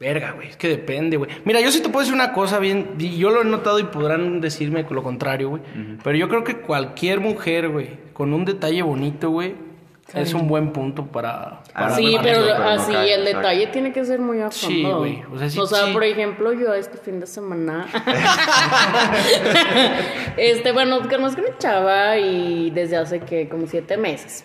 Verga, 0.00 0.30
güey, 0.32 0.48
es 0.48 0.56
que 0.56 0.68
depende, 0.68 1.18
güey. 1.18 1.30
Mira, 1.44 1.60
yo 1.60 1.70
sí 1.70 1.82
te 1.82 1.90
puedo 1.90 2.00
decir 2.00 2.14
una 2.14 2.32
cosa 2.32 2.58
bien, 2.58 2.96
yo 2.96 3.28
lo 3.28 3.42
he 3.42 3.44
notado 3.44 3.78
y 3.78 3.84
podrán 3.84 4.40
decirme 4.40 4.86
lo 4.88 5.02
contrario, 5.02 5.50
güey. 5.50 5.62
Pero 6.02 6.16
yo 6.16 6.26
creo 6.30 6.42
que 6.42 6.56
cualquier 6.56 7.20
mujer, 7.20 7.68
güey, 7.68 7.98
con 8.14 8.32
un 8.32 8.46
detalle 8.46 8.80
bonito, 8.80 9.28
güey, 9.28 9.54
es 10.14 10.34
un 10.34 10.48
buen 10.48 10.72
punto 10.72 11.06
para... 11.06 11.60
para 11.72 11.94
Sí, 11.94 12.12
para 12.16 12.22
pero 12.22 12.58
no 12.58 12.68
así 12.68 12.92
cae, 12.92 13.14
el 13.14 13.20
exacto. 13.20 13.38
detalle 13.38 13.66
tiene 13.68 13.92
que 13.92 14.04
ser 14.04 14.20
muy 14.20 14.40
a 14.40 14.50
fondo. 14.50 14.68
Sí, 14.68 14.82
güey, 14.82 15.22
o 15.32 15.38
sea, 15.38 15.50
sí, 15.50 15.60
sí. 15.66 15.92
por 15.92 16.04
ejemplo, 16.04 16.52
yo 16.52 16.74
este 16.74 16.98
fin 16.98 17.20
de 17.20 17.26
semana. 17.26 17.86
este, 20.36 20.72
bueno, 20.72 21.00
conozco 21.08 21.40
una 21.40 21.56
chava 21.58 22.18
y 22.18 22.70
desde 22.70 22.96
hace 22.96 23.20
que 23.20 23.48
como 23.48 23.66
siete 23.66 23.96
meses. 23.96 24.44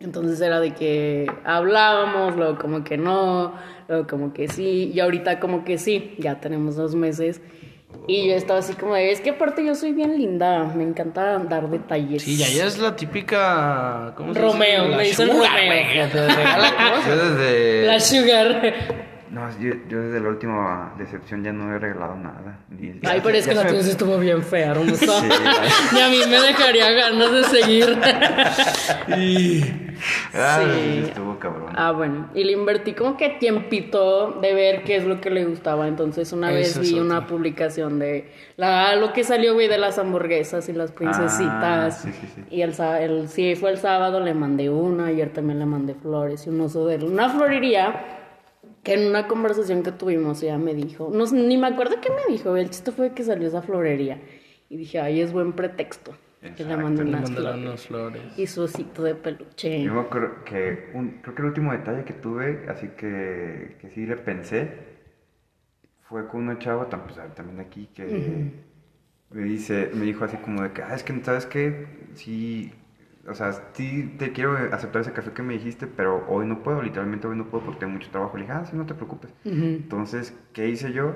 Entonces 0.00 0.40
era 0.40 0.58
de 0.58 0.74
que 0.74 1.30
hablábamos, 1.44 2.36
luego 2.36 2.58
como 2.58 2.82
que 2.82 2.96
no, 2.96 3.54
luego 3.88 4.06
como 4.08 4.32
que 4.32 4.48
sí, 4.48 4.90
y 4.92 4.98
ahorita 4.98 5.38
como 5.38 5.64
que 5.64 5.78
sí, 5.78 6.16
ya 6.18 6.40
tenemos 6.40 6.74
dos 6.76 6.96
meses. 6.96 7.40
Y 8.08 8.28
yo 8.28 8.34
estaba 8.34 8.58
así 8.58 8.74
como 8.74 8.94
de, 8.94 9.12
es 9.12 9.20
que 9.20 9.30
aparte 9.30 9.64
yo 9.64 9.74
soy 9.74 9.92
bien 9.92 10.16
linda, 10.18 10.64
me 10.64 10.82
encanta 10.82 11.38
dar 11.38 11.70
detalles. 11.70 12.22
Sí, 12.22 12.36
ya, 12.36 12.48
ya 12.48 12.66
es 12.66 12.78
la 12.78 12.96
típica... 12.96 14.12
¿cómo 14.16 14.34
se 14.34 14.40
Romeo, 14.40 14.84
dice? 14.84 14.90
La 14.90 14.96
le 14.96 15.04
dicen 15.04 15.28
sugar, 15.28 15.50
Romeo. 15.50 15.66
güey, 15.66 15.92
que 15.92 16.06
te 16.06 16.28
regala 16.28 16.70
cosas. 16.70 17.06
Yo 17.06 17.16
desde... 17.30 17.86
La 17.86 18.00
sugar. 18.00 19.11
No, 19.32 19.48
yo, 19.58 19.72
yo 19.88 19.98
desde 20.02 20.20
la 20.20 20.28
última 20.28 20.94
decepción 20.98 21.42
ya 21.42 21.52
no 21.54 21.74
he 21.74 21.78
regalado 21.78 22.16
nada. 22.16 22.58
Ni- 22.68 23.00
Ay, 23.02 23.20
pero 23.24 23.38
es 23.38 23.48
que 23.48 23.54
la 23.54 23.64
me- 23.64 23.70
tuya 23.70 23.80
estuvo 23.80 24.18
bien 24.18 24.42
fea, 24.42 24.72
hermosa. 24.72 25.06
Sí, 25.22 25.96
y 25.96 26.00
a 26.00 26.08
mí 26.10 26.18
me 26.28 26.38
dejaría 26.38 26.90
ganas 26.90 27.32
de 27.32 27.44
seguir. 27.44 27.98
Ah, 30.34 30.60
Sí. 30.64 31.04
estuvo 31.06 31.38
cabrón. 31.38 31.72
ah, 31.76 31.92
bueno. 31.92 32.28
Y 32.34 32.42
le 32.42 32.52
invertí 32.52 32.92
como 32.92 33.16
que 33.16 33.28
tiempito 33.28 34.32
de 34.40 34.52
ver 34.52 34.82
qué 34.82 34.96
es 34.96 35.04
lo 35.04 35.20
que 35.20 35.30
le 35.30 35.44
gustaba. 35.44 35.86
Entonces, 35.86 36.32
una 36.32 36.50
vez 36.50 36.70
Eso 36.70 36.80
vi 36.80 36.92
otro. 36.94 37.02
una 37.04 37.26
publicación 37.28 38.00
de 38.00 38.28
la, 38.56 38.96
lo 38.96 39.12
que 39.12 39.22
salió, 39.22 39.54
güey, 39.54 39.68
de 39.68 39.78
las 39.78 39.98
hamburguesas 39.98 40.68
y 40.68 40.72
las 40.72 40.90
princesitas. 40.90 41.44
Ah, 41.62 41.90
sí, 41.92 42.10
sí, 42.20 42.26
sí. 42.34 42.42
Y 42.50 42.62
el, 42.62 42.74
el, 43.00 43.28
sí, 43.28 43.54
fue 43.54 43.70
el 43.70 43.78
sábado, 43.78 44.18
le 44.18 44.34
mandé 44.34 44.70
una. 44.70 45.06
Ayer 45.06 45.30
también 45.32 45.60
le 45.60 45.66
mandé 45.66 45.94
flores 45.94 46.46
y 46.46 46.50
un 46.50 46.60
oso 46.62 46.84
de 46.86 46.96
una 47.04 47.28
florería. 47.30 48.18
Que 48.82 48.94
en 48.94 49.08
una 49.08 49.28
conversación 49.28 49.82
que 49.82 49.92
tuvimos 49.92 50.42
ella 50.42 50.58
me 50.58 50.74
dijo, 50.74 51.10
no, 51.12 51.26
sé, 51.26 51.36
ni 51.36 51.56
me 51.56 51.68
acuerdo 51.68 52.00
qué 52.00 52.10
me 52.10 52.32
dijo, 52.32 52.56
el 52.56 52.68
chiste 52.70 52.90
fue 52.90 53.12
que 53.12 53.22
salió 53.22 53.46
esa 53.48 53.62
florería. 53.62 54.20
Y 54.68 54.76
dije, 54.76 55.00
ay, 55.00 55.20
es 55.20 55.32
buen 55.32 55.52
pretexto. 55.52 56.16
Que 56.56 56.64
le. 56.64 56.76
Le 56.76 56.84
unas 57.04 57.30
flores. 57.30 57.56
unas 57.56 57.86
flores. 57.86 58.22
Y 58.36 58.46
su 58.48 58.62
osito 58.62 59.04
de 59.04 59.14
peluche. 59.14 59.84
Yo 59.84 59.94
me 59.94 60.00
acuerdo 60.00 60.44
que 60.44 60.90
un- 60.94 61.20
creo 61.22 61.34
que 61.36 61.42
el 61.42 61.48
último 61.48 61.70
detalle 61.72 62.04
que 62.04 62.14
tuve, 62.14 62.64
así 62.68 62.88
que, 62.96 63.76
que 63.80 63.90
sí 63.90 64.06
le 64.06 64.16
pensé, 64.16 64.68
fue 66.08 66.26
con 66.26 66.42
una 66.42 66.58
chava 66.58 66.88
pues, 66.88 67.16
también 67.36 67.60
aquí 67.60 67.88
que 67.94 68.50
me 69.30 69.42
dice, 69.44 69.90
me 69.94 70.04
dijo 70.04 70.24
así 70.24 70.36
como 70.38 70.62
de 70.62 70.72
que, 70.72 70.82
ah, 70.82 70.94
es 70.94 71.04
que 71.04 71.22
sabes 71.22 71.46
qué, 71.46 71.86
sí, 72.14 72.72
o 73.28 73.34
sea, 73.34 73.52
sí 73.72 74.14
te 74.18 74.32
quiero 74.32 74.56
aceptar 74.72 75.02
ese 75.02 75.12
café 75.12 75.30
que 75.32 75.42
me 75.42 75.54
dijiste, 75.54 75.86
pero 75.86 76.24
hoy 76.28 76.46
no 76.46 76.62
puedo, 76.62 76.82
literalmente 76.82 77.26
hoy 77.28 77.36
no 77.36 77.46
puedo 77.46 77.64
porque 77.64 77.80
tengo 77.80 77.92
mucho 77.94 78.10
trabajo. 78.10 78.36
Le 78.36 78.42
dije, 78.44 78.52
ah, 78.52 78.64
sí, 78.64 78.76
no 78.76 78.84
te 78.86 78.94
preocupes. 78.94 79.32
Entonces, 79.44 80.36
¿qué 80.52 80.68
hice 80.68 80.92
yo? 80.92 81.14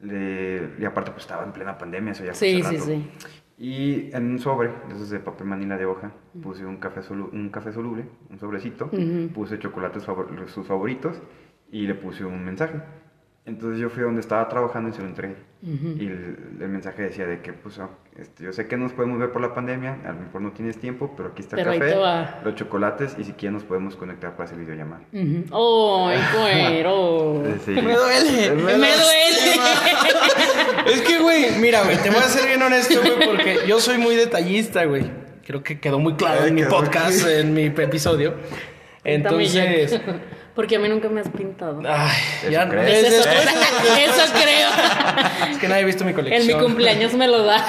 Le, 0.00 0.70
y 0.78 0.84
aparte 0.84 1.10
pues 1.12 1.22
estaba 1.24 1.44
en 1.44 1.52
plena 1.52 1.78
pandemia, 1.78 2.12
eso 2.12 2.24
ya 2.24 2.34
fue 2.34 2.48
Sí, 2.50 2.62
sí, 2.62 2.76
rato. 2.76 2.84
sí. 2.84 3.10
Y 3.56 4.10
en 4.14 4.32
un 4.32 4.38
sobre, 4.40 4.70
esos 4.90 5.10
de 5.10 5.20
papel 5.20 5.46
manila 5.46 5.76
de 5.78 5.86
hoja, 5.86 6.10
puse 6.42 6.66
un 6.66 6.76
café, 6.78 7.00
solu- 7.02 7.30
un 7.32 7.50
café 7.50 7.72
soluble, 7.72 8.04
un 8.28 8.38
sobrecito, 8.38 8.90
puse 9.32 9.58
chocolates 9.60 10.04
favor- 10.04 10.28
sus 10.48 10.66
favoritos 10.66 11.22
y 11.70 11.86
le 11.86 11.94
puse 11.94 12.24
un 12.24 12.44
mensaje. 12.44 12.80
Entonces 13.46 13.78
yo 13.78 13.90
fui 13.90 14.02
a 14.02 14.06
donde 14.06 14.20
estaba 14.22 14.48
trabajando 14.48 14.88
y 14.88 14.92
se 14.92 15.02
lo 15.02 15.08
entregué. 15.08 15.36
Y 15.62 16.06
el, 16.06 16.56
el 16.60 16.68
mensaje 16.68 17.02
decía 17.02 17.26
de 17.26 17.40
que, 17.42 17.52
pues, 17.52 17.78
este, 18.18 18.44
yo 18.44 18.52
sé 18.52 18.68
que 18.68 18.76
nos 18.76 18.92
podemos 18.92 19.18
ver 19.18 19.32
por 19.32 19.42
la 19.42 19.54
pandemia, 19.54 19.98
a 20.04 20.12
lo 20.12 20.20
mejor 20.20 20.40
no 20.40 20.52
tienes 20.52 20.78
tiempo, 20.78 21.12
pero 21.16 21.30
aquí 21.30 21.42
está 21.42 21.56
el 21.56 21.64
Pero 21.64 21.78
café, 21.78 21.94
va. 21.96 22.40
los 22.44 22.54
chocolates 22.54 23.16
y 23.18 23.24
si 23.24 23.32
quieres 23.32 23.54
nos 23.54 23.64
podemos 23.64 23.96
conectar 23.96 24.32
para 24.32 24.44
hacer 24.44 24.58
videollamada. 24.58 25.02
¡Ay, 25.12 26.18
cuero! 26.32 27.42
Sí. 27.64 27.72
Me 27.72 27.94
duele. 27.94 28.50
¡Me 28.52 28.72
duele! 28.72 28.88
Es 30.86 31.00
que, 31.00 31.18
güey, 31.18 31.52
mira, 31.60 31.82
güey, 31.82 31.96
te 31.98 32.10
voy 32.10 32.18
a 32.18 32.22
ser 32.22 32.46
bien 32.46 32.60
honesto, 32.62 33.00
güey, 33.00 33.26
porque 33.26 33.58
yo 33.66 33.80
soy 33.80 33.96
muy 33.98 34.16
detallista, 34.16 34.84
güey. 34.84 35.04
Creo 35.46 35.62
que 35.62 35.80
quedó 35.80 35.98
muy 35.98 36.14
claro 36.14 36.42
Ay, 36.42 36.48
en 36.48 36.54
mi 36.54 36.64
podcast, 36.64 37.26
en 37.26 37.54
mi 37.54 37.64
episodio. 37.66 38.34
Entonces. 39.02 40.00
Porque 40.54 40.76
a 40.76 40.78
mí 40.78 40.88
nunca 40.88 41.08
me 41.08 41.20
has 41.20 41.28
pintado. 41.28 41.80
ay, 41.86 42.16
Eso 42.42 42.50
ya 42.50 42.64
desde- 42.66 43.08
Eso, 43.08 43.28
eso 44.22 44.32
creo. 44.32 45.50
es 45.50 45.58
que 45.58 45.66
nadie 45.68 45.82
ha 45.82 45.86
visto 45.86 46.04
mi 46.04 46.10
En 46.10 46.16
colección. 46.16 46.46
mi 46.58 46.64
cumpleaños 46.64 47.12
me 47.14 47.26
lo 47.26 47.42
da. 47.44 47.64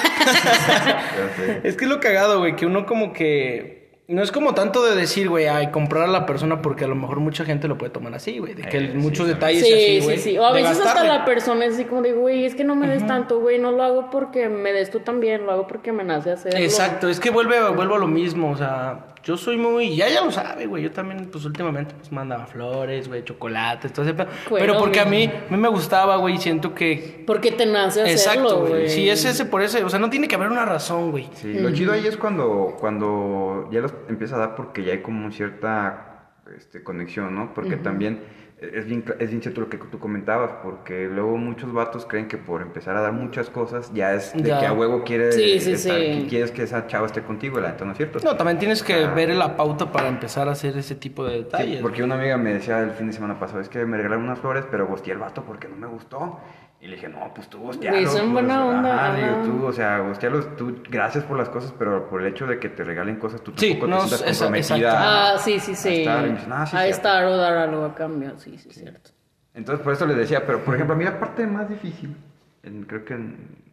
Es 1.64 1.76
que 1.76 1.84
es 1.84 1.90
lo 1.90 2.00
cagado, 2.00 2.38
güey, 2.38 2.54
que 2.56 2.66
uno 2.66 2.86
como 2.86 3.12
que 3.12 3.76
no 4.08 4.22
es 4.22 4.30
como 4.30 4.54
tanto 4.54 4.84
de 4.84 4.94
decir, 4.94 5.28
güey, 5.28 5.48
ay, 5.48 5.72
comprar 5.72 6.04
a 6.04 6.06
la 6.06 6.26
persona 6.26 6.62
porque 6.62 6.84
a 6.84 6.88
lo 6.88 6.94
mejor 6.94 7.18
mucha 7.18 7.44
gente 7.44 7.66
lo 7.66 7.76
puede 7.76 7.90
tomar 7.90 8.14
así, 8.14 8.38
güey. 8.38 8.54
De 8.54 8.62
que 8.62 8.76
Eh, 8.78 8.88
sí, 8.92 8.96
muchos 8.98 9.26
también. 9.26 9.34
detalles 9.34 9.62
Sí, 9.66 9.72
así, 9.72 10.16
sí, 10.18 10.30
sí. 10.30 10.38
O 10.38 10.44
a 10.46 10.52
veces 10.52 10.78
hasta 10.78 11.02
la 11.02 11.24
persona 11.24 11.64
es 11.64 11.74
así 11.74 11.84
como 11.86 12.02
de, 12.02 12.12
güey, 12.12 12.44
es 12.44 12.54
que 12.54 12.62
no 12.62 12.76
me 12.76 12.86
des 12.86 13.04
tanto, 13.06 13.40
güey, 13.40 13.58
no 13.58 13.72
lo 13.72 13.82
hago 13.82 14.10
porque 14.10 14.48
me 14.48 14.72
des 14.72 14.90
tú 14.92 15.00
también, 15.00 15.44
lo 15.44 15.50
hago 15.52 15.66
porque 15.66 15.90
me 15.90 16.04
nace 16.04 16.30
hacerlo. 16.30 16.60
Exacto, 16.60 17.08
es 17.08 17.18
que 17.18 17.30
vuelve, 17.30 17.58
vuelvo 17.70 17.96
a 17.96 17.98
lo 17.98 18.06
mismo, 18.06 18.52
o 18.52 18.56
sea, 18.56 19.06
yo 19.26 19.36
soy 19.36 19.56
muy, 19.56 19.96
ya 19.96 20.08
ya 20.08 20.24
lo 20.24 20.30
sabe, 20.30 20.66
güey, 20.66 20.84
yo 20.84 20.92
también, 20.92 21.28
pues 21.32 21.44
últimamente, 21.44 21.96
pues 21.96 22.12
mandaba 22.12 22.46
flores, 22.46 23.08
güey, 23.08 23.24
chocolates, 23.24 23.92
todo 23.92 24.04
ese 24.04 24.14
pedo. 24.14 24.28
Bueno, 24.48 24.64
Pero 24.64 24.78
porque 24.78 25.00
a 25.00 25.04
mí, 25.04 25.24
a 25.24 25.50
mí 25.50 25.56
me 25.56 25.66
gustaba, 25.66 26.14
güey, 26.14 26.36
y 26.36 26.38
siento 26.38 26.76
que... 26.76 27.24
Porque 27.26 27.50
te 27.50 27.66
nace 27.66 28.02
hacerlo, 28.02 28.12
Exacto, 28.12 28.60
güey. 28.60 28.70
güey. 28.70 28.88
Si 28.88 29.10
es 29.10 29.24
ese 29.24 29.44
por 29.46 29.62
ese, 29.62 29.82
o 29.82 29.88
sea, 29.88 29.98
no 29.98 30.10
tiene 30.10 30.28
que 30.28 30.36
haber 30.36 30.48
una 30.48 30.64
razón, 30.64 31.10
güey. 31.10 31.28
Sí, 31.34 31.54
lo 31.54 31.72
chido 31.72 31.92
ahí 31.92 32.06
es 32.06 32.16
cuando, 32.16 32.76
cuando 32.78 33.68
ya 33.72 33.80
los 33.80 33.92
empieza 34.08 34.36
a 34.36 34.38
dar 34.38 34.54
porque 34.54 34.84
ya 34.84 34.92
hay 34.92 35.02
como 35.02 35.32
cierta 35.32 36.30
este, 36.56 36.84
conexión, 36.84 37.34
¿no? 37.34 37.52
Porque 37.52 37.76
también 37.76 38.20
es 38.58 38.86
bien, 38.86 39.04
es 39.18 39.28
bien 39.28 39.42
cierto 39.42 39.60
lo 39.60 39.68
que 39.68 39.76
tú 39.76 39.98
comentabas, 39.98 40.50
porque 40.62 41.06
luego 41.08 41.36
muchos 41.36 41.72
vatos 41.72 42.06
creen 42.06 42.26
que 42.26 42.38
por 42.38 42.62
empezar 42.62 42.96
a 42.96 43.02
dar 43.02 43.12
muchas 43.12 43.50
cosas 43.50 43.92
ya 43.92 44.14
es 44.14 44.32
de 44.32 44.48
Ya. 44.48 44.60
que 44.60 44.66
a 44.66 44.72
huevo 44.72 45.04
quiere 45.04 45.30
Sí, 45.32 45.60
sí, 45.60 45.72
estar- 45.72 45.98
sí. 45.98 46.22
que 46.22 46.26
quieres 46.28 46.50
que 46.52 46.62
esa 46.62 46.86
chava 46.86 47.06
esté 47.06 47.22
contigo, 47.22 47.60
la 47.60 47.72
neta 47.72 47.84
no 47.84 47.90
es 47.92 47.98
cierto. 47.98 48.18
No, 48.24 48.34
también 48.34 48.58
tienes 48.58 48.82
que 48.82 48.94
Ah. 49.04 49.12
ver 49.12 49.28
la 49.34 49.56
pauta 49.56 49.92
para 49.92 50.08
empezar 50.08 50.48
a 50.48 50.52
hacer 50.52 50.76
ese 50.78 50.94
tipo 50.94 51.24
de 51.26 51.38
detalles. 51.42 51.82
porque 51.82 52.02
una 52.02 52.14
amiga 52.14 52.38
me 52.38 52.54
decía 52.54 52.80
el 52.80 52.92
fin 52.92 53.08
de 53.08 53.12
semana 53.12 53.38
pasado, 53.38 53.60
es 53.60 53.68
que 53.68 53.84
me 53.84 53.96
regalaron 53.98 54.24
unas 54.24 54.38
flores, 54.38 54.64
pero 54.70 54.86
gosteé 54.86 55.12
el 55.12 55.18
vato 55.18 55.44
porque 55.44 55.68
no 55.68 55.76
me 55.76 55.86
gustó. 55.86 56.40
Y 56.86 56.88
le 56.88 56.94
dije, 56.94 57.08
no, 57.08 57.32
pues 57.34 57.48
tú 57.48 57.58
gostealo. 57.58 57.96
Güey, 57.96 58.06
son 58.06 58.20
pues, 58.20 58.32
buena 58.44 58.64
onda, 58.64 59.06
Ajá, 59.08 59.16
digo, 59.16 59.42
tú, 59.44 59.66
o 59.66 59.72
sea, 59.72 59.98
gostealos, 59.98 60.54
tú, 60.56 60.82
gracias 60.88 61.24
por 61.24 61.36
las 61.36 61.48
cosas, 61.48 61.74
pero 61.76 62.08
por 62.08 62.20
el 62.22 62.28
hecho 62.28 62.46
de 62.46 62.60
que 62.60 62.68
te 62.68 62.84
regalen 62.84 63.16
cosas, 63.16 63.40
tú 63.42 63.52
Sí, 63.56 63.70
tampoco 63.70 63.90
no, 63.90 64.02
te 64.02 64.08
sientas 64.10 64.38
comprometida. 64.38 64.88
exacto. 64.88 64.96
Ah, 64.96 65.38
sí, 65.40 65.58
sí, 65.58 65.72
a 65.72 65.74
sí. 65.74 65.94
estar, 65.98 66.30
dicen, 66.32 66.52
ah, 66.52 66.64
sí, 66.66 66.76
a 66.76 66.86
estar 66.86 67.24
o 67.24 67.36
dar 67.36 67.56
algo 67.56 67.84
a 67.84 67.92
cambio, 67.96 68.38
sí, 68.38 68.56
sí, 68.58 68.70
cierto. 68.70 69.10
Entonces, 69.52 69.82
por 69.82 69.94
eso 69.94 70.06
les 70.06 70.16
decía, 70.16 70.46
pero 70.46 70.60
por 70.64 70.74
ejemplo, 70.76 70.94
a 70.94 70.96
mí 70.96 71.02
la 71.04 71.18
parte 71.18 71.44
más 71.48 71.68
difícil, 71.68 72.16
en- 72.62 72.84
creo 72.84 73.04
que 73.04 73.14
en, 73.14 73.64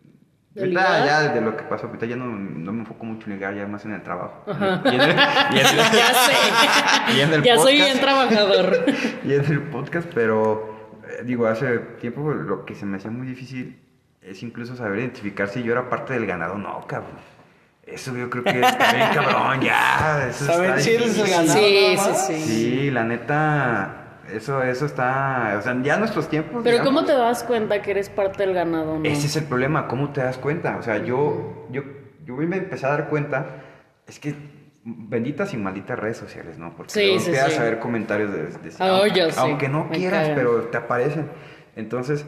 ¿De 0.56 0.62
ahorita 0.62 0.82
ligar? 0.82 1.06
ya 1.06 1.21
desde 1.21 1.41
lo 1.41 1.56
que 1.56 1.63
pasó, 1.65 1.86
ahorita 1.86 2.08
ya 2.08 2.15
no, 2.15 2.26
no 2.26 2.71
me 2.73 2.80
enfoco 2.80 3.06
mucho 3.06 3.28
en 3.30 3.34
ligar, 3.36 3.54
ya 3.54 3.67
más 3.67 3.86
en 3.86 3.93
el 3.93 4.02
trabajo. 4.02 4.43
Ajá. 4.47 4.82
Y 4.86 4.95
en 4.95 5.02
el, 5.02 5.10
y 5.10 5.60
en 5.60 5.67
el- 5.67 5.76
Ya 5.93 6.13
sé. 6.15 7.13
Y 7.15 7.21
en 7.21 7.34
el 7.34 7.43
ya 7.43 7.58
soy 7.58 7.73
podcast. 7.73 7.91
bien 7.93 7.99
trabajador. 7.99 8.86
y 9.23 9.34
en 9.34 9.45
el 9.45 9.62
podcast, 9.69 10.10
pero 10.15 10.72
digo, 11.26 11.47
hace 11.47 11.80
tiempo 11.99 12.32
lo 12.32 12.65
que 12.65 12.76
se 12.76 12.86
me 12.86 12.97
hacía 12.97 13.12
muy 13.12 13.28
difícil 13.28 13.80
es 14.21 14.41
incluso 14.43 14.76
saber 14.76 14.99
identificar 14.99 15.47
si 15.49 15.63
yo 15.63 15.73
era 15.73 15.89
parte 15.89 16.13
del 16.13 16.26
ganado 16.26 16.54
o 16.56 16.58
no, 16.58 16.86
cabrón. 16.88 17.17
Eso 17.86 18.15
yo 18.15 18.30
creo 18.30 18.43
que 18.43 18.62
está 18.62 18.93
bien 18.93 19.10
cabrón, 19.13 19.62
ya. 19.62 20.28
Eso 20.30 20.45
Saber 20.45 20.69
está 20.69 20.82
si 20.82 20.91
eres 20.91 21.19
el 21.19 21.30
ganado. 21.30 21.54
sí, 21.54 21.97
sí, 21.97 22.13
sí, 22.15 22.41
Sí, 22.41 22.91
la 22.91 23.04
neta, 23.04 24.19
eso, 24.32 24.63
eso 24.63 24.86
está, 24.86 25.56
o 25.60 25.62
sea, 25.62 25.78
ya 25.82 25.97
nuestros 25.97 26.30
tiempos. 26.30 26.62
Pero 26.63 26.78
digamos, 26.78 26.88
¿cómo 26.88 27.06
te 27.06 27.13
das 27.13 27.43
cuenta 27.43 27.82
que 27.82 27.91
eres 27.91 28.10
parte 28.10 28.43
del 28.43 28.54
ganado, 28.54 28.99
no? 28.99 29.06
Ese 29.06 29.28
es 29.28 29.36
el 29.36 29.43
problema, 29.43 29.88
¿cómo 29.88 30.12
te 30.13 30.21
das 30.21 30.38
cuenta? 30.38 30.78
O 30.78 30.82
sea, 30.84 30.99
yo, 30.99 31.67
yo, 31.71 31.84
yo 32.26 32.36
me 32.36 32.56
empecé 32.56 32.86
a 32.86 32.89
dar 32.89 33.10
cuenta, 33.10 33.45
es 34.08 34.19
que 34.19 34.34
benditas 34.86 35.54
y 35.54 35.58
malditas 35.58 35.98
redes 35.98 36.17
sociales, 36.17 36.58
¿no? 36.58 36.74
Porque 36.76 36.91
Sí, 36.91 37.19
sí, 37.19 37.26
empiezas 37.28 37.54
sí. 37.54 37.60
a 37.60 37.63
ver 37.63 37.80
comentarios 37.80 38.32
de, 38.34 38.43
de- 38.48 38.74
Ah, 38.80 39.00
aunque, 39.02 39.19
yo 39.19 39.30
sí, 39.32 39.36
aunque 39.38 39.69
no 39.69 39.86
me 39.86 39.98
quieras, 39.98 40.30
pero 40.36 40.62
te 40.63 40.78
aparecen. 40.78 41.30
Entonces 41.76 42.26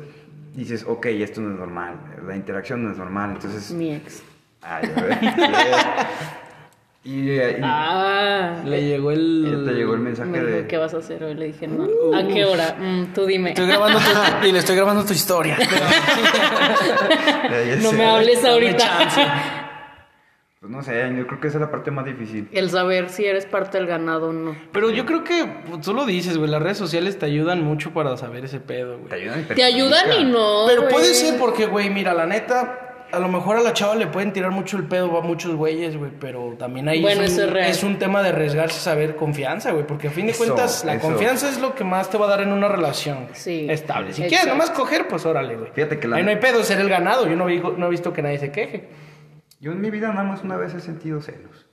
dices, 0.54 0.86
ok, 0.88 1.06
esto 1.08 1.41
no 1.41 1.52
es 1.52 1.60
normal, 1.60 1.96
la 2.26 2.36
interacción 2.36 2.84
no 2.84 2.91
es 2.91 2.98
normal, 2.98 3.32
entonces... 3.34 3.72
Mi 3.72 3.94
ex. 3.94 4.24
Ay, 4.62 4.89
a 4.96 5.02
ver. 5.02 5.18
y, 7.04 7.30
y- 7.32 7.39
Ah. 7.62 8.62
Le 8.65 8.82
llegó 8.84 9.12
el... 9.12 9.46
ya 9.46 9.70
te 9.72 9.78
llegó 9.78 9.94
el 9.94 10.00
mensaje 10.00 10.30
Me 10.30 10.39
dijo, 10.39 10.50
de... 10.52 10.68
¿qué 10.68 10.78
vas 10.78 10.94
a 10.94 10.98
hacer 10.98 11.24
hoy? 11.24 11.36
Le 11.36 11.48
dije, 11.48 11.68
no. 11.68 11.84
¿A 12.18 12.26
qué 12.28 12.46
hora? 12.46 12.76
Mm, 12.80 13.13
tú 13.13 13.26
dime. 13.26 13.50
Estoy 13.50 13.68
grabando 13.68 14.00
tu... 14.00 14.06
y 14.48 14.52
le 14.54 14.60
estoy 14.60 14.76
grabando 14.78 15.04
tu 15.06 15.13
historia. 15.13 15.58
No 17.82 17.91
me 17.94 18.06
hables 18.06 18.44
ahorita. 18.44 19.55
Pues 20.65 20.75
no 20.78 20.82
sé, 20.82 21.13
yo 21.15 21.28
creo 21.28 21.39
que 21.39 21.47
esa 21.47 21.58
es 21.58 21.62
la 21.62 21.69
parte 21.69 21.91
más 21.91 22.06
difícil. 22.06 22.47
El 22.51 22.71
saber 22.71 23.10
si 23.10 23.23
eres 23.23 23.45
parte 23.45 23.78
del 23.78 23.86
ganado 23.86 24.30
o 24.30 24.34
no. 24.34 24.56
Pero 24.71 24.89
yo 24.89 25.06
creo 25.06 25.23
que 25.23 25.45
pues, 25.69 25.82
tú 25.82 25.93
lo 25.93 26.06
dices, 26.08 26.39
güey. 26.39 26.49
Las 26.49 26.60
redes 26.63 26.78
sociales 26.80 27.19
te 27.19 27.28
ayudan 27.28 27.62
mucho 27.63 27.91
para 27.93 28.17
saber 28.17 28.45
ese 28.45 28.60
pedo, 28.60 28.97
güey. 28.97 29.10
Te 29.10 29.15
ayudan 29.15 29.41
y 29.41 29.54
Te 29.54 29.63
ayudan 29.63 30.12
y 30.19 30.23
no. 30.23 30.63
Pero 30.67 30.82
güey. 30.84 30.93
puede 30.93 31.13
ser 31.13 31.38
porque, 31.39 31.67
güey, 31.67 31.91
mira, 31.91 32.15
la 32.15 32.25
neta, 32.25 33.06
a 33.12 33.19
lo 33.19 33.28
mejor 33.28 33.58
a 33.58 33.62
la 33.62 33.73
chava 33.73 33.93
le 33.95 34.08
pueden 34.08 34.34
tirar 34.34 34.49
mucho 34.49 34.75
el 34.78 34.86
pedo 34.86 35.15
a 35.15 35.21
muchos 35.21 35.54
güeyes, 35.54 35.97
güey, 35.97 36.10
pero 36.19 36.56
también 36.58 36.89
ahí 36.89 36.99
Bueno, 37.04 37.21
es, 37.21 37.36
un, 37.38 37.43
es 37.43 37.49
real. 37.51 37.69
es 37.69 37.84
un 37.84 37.99
tema 37.99 38.23
de 38.23 38.30
arriesgarse 38.30 38.80
a 38.80 38.82
saber 38.82 39.15
confianza, 39.15 39.71
güey, 39.71 39.86
porque 39.86 40.08
a 40.08 40.12
fin 40.12 40.25
de 40.25 40.32
Eso, 40.32 40.45
cuentas 40.45 40.84
la 40.84 40.95
eso. 40.95 41.08
confianza 41.08 41.47
es 41.47 41.62
lo 41.62 41.75
que 41.75 41.84
más 41.84 42.10
te 42.10 42.17
va 42.17 42.25
a 42.25 42.30
dar 42.30 42.41
en 42.41 42.51
una 42.51 42.69
relación 42.69 43.28
Sí, 43.34 43.67
estable. 43.69 44.13
Si 44.13 44.23
exacto. 44.23 44.30
quieres 44.30 44.47
nomás 44.47 44.71
coger, 44.71 45.08
pues 45.08 45.28
órale, 45.28 45.58
güey. 45.58 45.69
Fíjate 45.75 45.99
que 45.99 46.08
la- 46.08 46.15
Ahí 46.17 46.23
no 46.23 46.32
hay 46.32 46.38
pedo, 46.38 46.63
ser 46.63 46.80
el 46.80 46.89
ganado. 46.89 47.28
Yo 47.28 47.36
no, 47.36 47.45
vi- 47.45 47.62
no 47.78 47.86
he 47.86 47.89
visto 47.91 48.12
que 48.12 48.23
nadie 48.23 48.39
se 48.39 48.51
queje. 48.51 49.05
Yo 49.60 49.72
en 49.72 49.82
mi 49.82 49.89
vida 49.89 50.10
nada 50.10 50.24
más 50.24 50.44
una 50.44 50.58
vez 50.58 50.74
he 50.74 50.80
sentido 50.80 51.22
celos. 51.22 51.65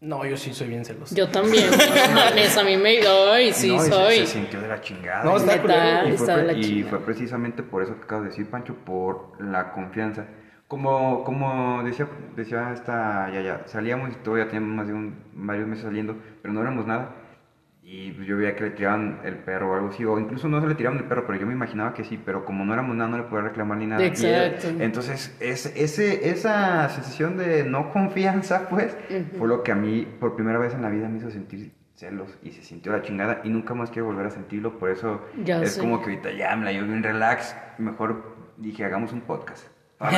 No, 0.00 0.24
yo 0.26 0.36
sí 0.36 0.52
soy 0.52 0.66
bien 0.68 0.84
celoso. 0.84 1.14
Yo 1.14 1.28
también. 1.28 1.64
A 2.58 2.64
mí 2.64 2.76
me. 2.76 2.98
Ay, 3.06 3.52
sí, 3.52 3.68
No, 3.68 3.76
y 3.76 3.78
se- 3.80 3.88
soy. 3.92 4.16
Se, 4.18 4.26
sintió 4.26 4.60
de 4.60 4.66
la 4.68 4.80
chingada. 4.80 5.24
No, 5.24 5.36
está 5.36 5.54
y, 5.54 6.10
está 6.12 6.24
fue, 6.24 6.26
de 6.26 6.34
pre- 6.34 6.46
la 6.46 6.52
y 6.54 6.60
chingada. 6.60 6.90
fue 6.90 7.04
precisamente 7.04 7.62
por 7.62 7.82
eso 7.84 7.94
que 7.96 8.02
acabas 8.02 8.24
de 8.24 8.30
decir, 8.30 8.50
Pancho, 8.50 8.74
por 8.84 9.40
la 9.40 9.72
confianza. 9.72 10.26
Como, 10.66 11.22
como 11.22 11.82
decía, 11.84 12.08
decía 12.34 12.72
esta 12.72 13.30
Yaya, 13.30 13.62
salíamos 13.66 14.10
y 14.10 14.14
todavía 14.16 14.46
teníamos 14.46 14.74
más 14.74 14.86
de 14.88 14.94
un, 14.94 15.14
varios 15.34 15.68
meses 15.68 15.84
saliendo, 15.84 16.16
pero 16.40 16.52
no 16.52 16.62
éramos 16.62 16.86
nada. 16.86 17.14
Y 17.84 18.12
pues 18.12 18.28
yo 18.28 18.36
veía 18.36 18.54
que 18.54 18.62
le 18.64 18.70
tiraban 18.70 19.20
el 19.24 19.34
perro 19.38 19.72
o 19.72 19.74
algo 19.74 19.88
así, 19.88 20.04
o 20.04 20.18
incluso 20.18 20.48
no 20.48 20.60
se 20.60 20.68
le 20.68 20.74
tiraban 20.76 20.98
el 21.00 21.04
perro, 21.04 21.26
pero 21.26 21.38
yo 21.40 21.46
me 21.46 21.52
imaginaba 21.52 21.92
que 21.92 22.04
sí, 22.04 22.18
pero 22.24 22.44
como 22.44 22.64
no 22.64 22.72
éramos 22.72 22.94
nada, 22.96 23.10
no 23.10 23.16
le 23.18 23.24
podía 23.24 23.42
reclamar 23.44 23.78
ni 23.78 23.86
nada. 23.86 24.04
Exacto. 24.04 24.68
él- 24.68 24.80
entonces, 24.80 25.36
ese, 25.40 25.72
ese, 25.82 26.30
esa 26.30 26.88
sensación 26.90 27.36
de 27.36 27.64
no 27.64 27.90
confianza, 27.92 28.68
pues, 28.70 28.96
fue 29.36 29.48
lo 29.48 29.62
que 29.64 29.72
a 29.72 29.74
mí, 29.74 30.06
por 30.20 30.36
primera 30.36 30.58
vez 30.58 30.74
en 30.74 30.82
la 30.82 30.90
vida, 30.90 31.08
me 31.08 31.18
hizo 31.18 31.30
sentir 31.30 31.72
celos 31.94 32.38
y 32.42 32.52
se 32.52 32.62
sintió 32.62 32.92
la 32.92 33.02
chingada 33.02 33.40
y 33.44 33.48
nunca 33.50 33.74
más 33.74 33.90
quiero 33.90 34.06
volver 34.06 34.26
a 34.26 34.30
sentirlo, 34.30 34.78
por 34.78 34.90
eso 34.90 35.20
Ya 35.44 35.60
es 35.60 35.72
sé. 35.74 35.80
como 35.80 35.98
que 36.00 36.10
ahorita 36.10 36.30
ya 36.32 36.54
me 36.56 36.64
la 36.64 36.72
llevo 36.72 36.86
bien 36.86 37.02
relax, 37.02 37.54
mejor 37.78 38.36
dije, 38.58 38.84
hagamos 38.84 39.12
un 39.12 39.20
podcast. 39.22 39.66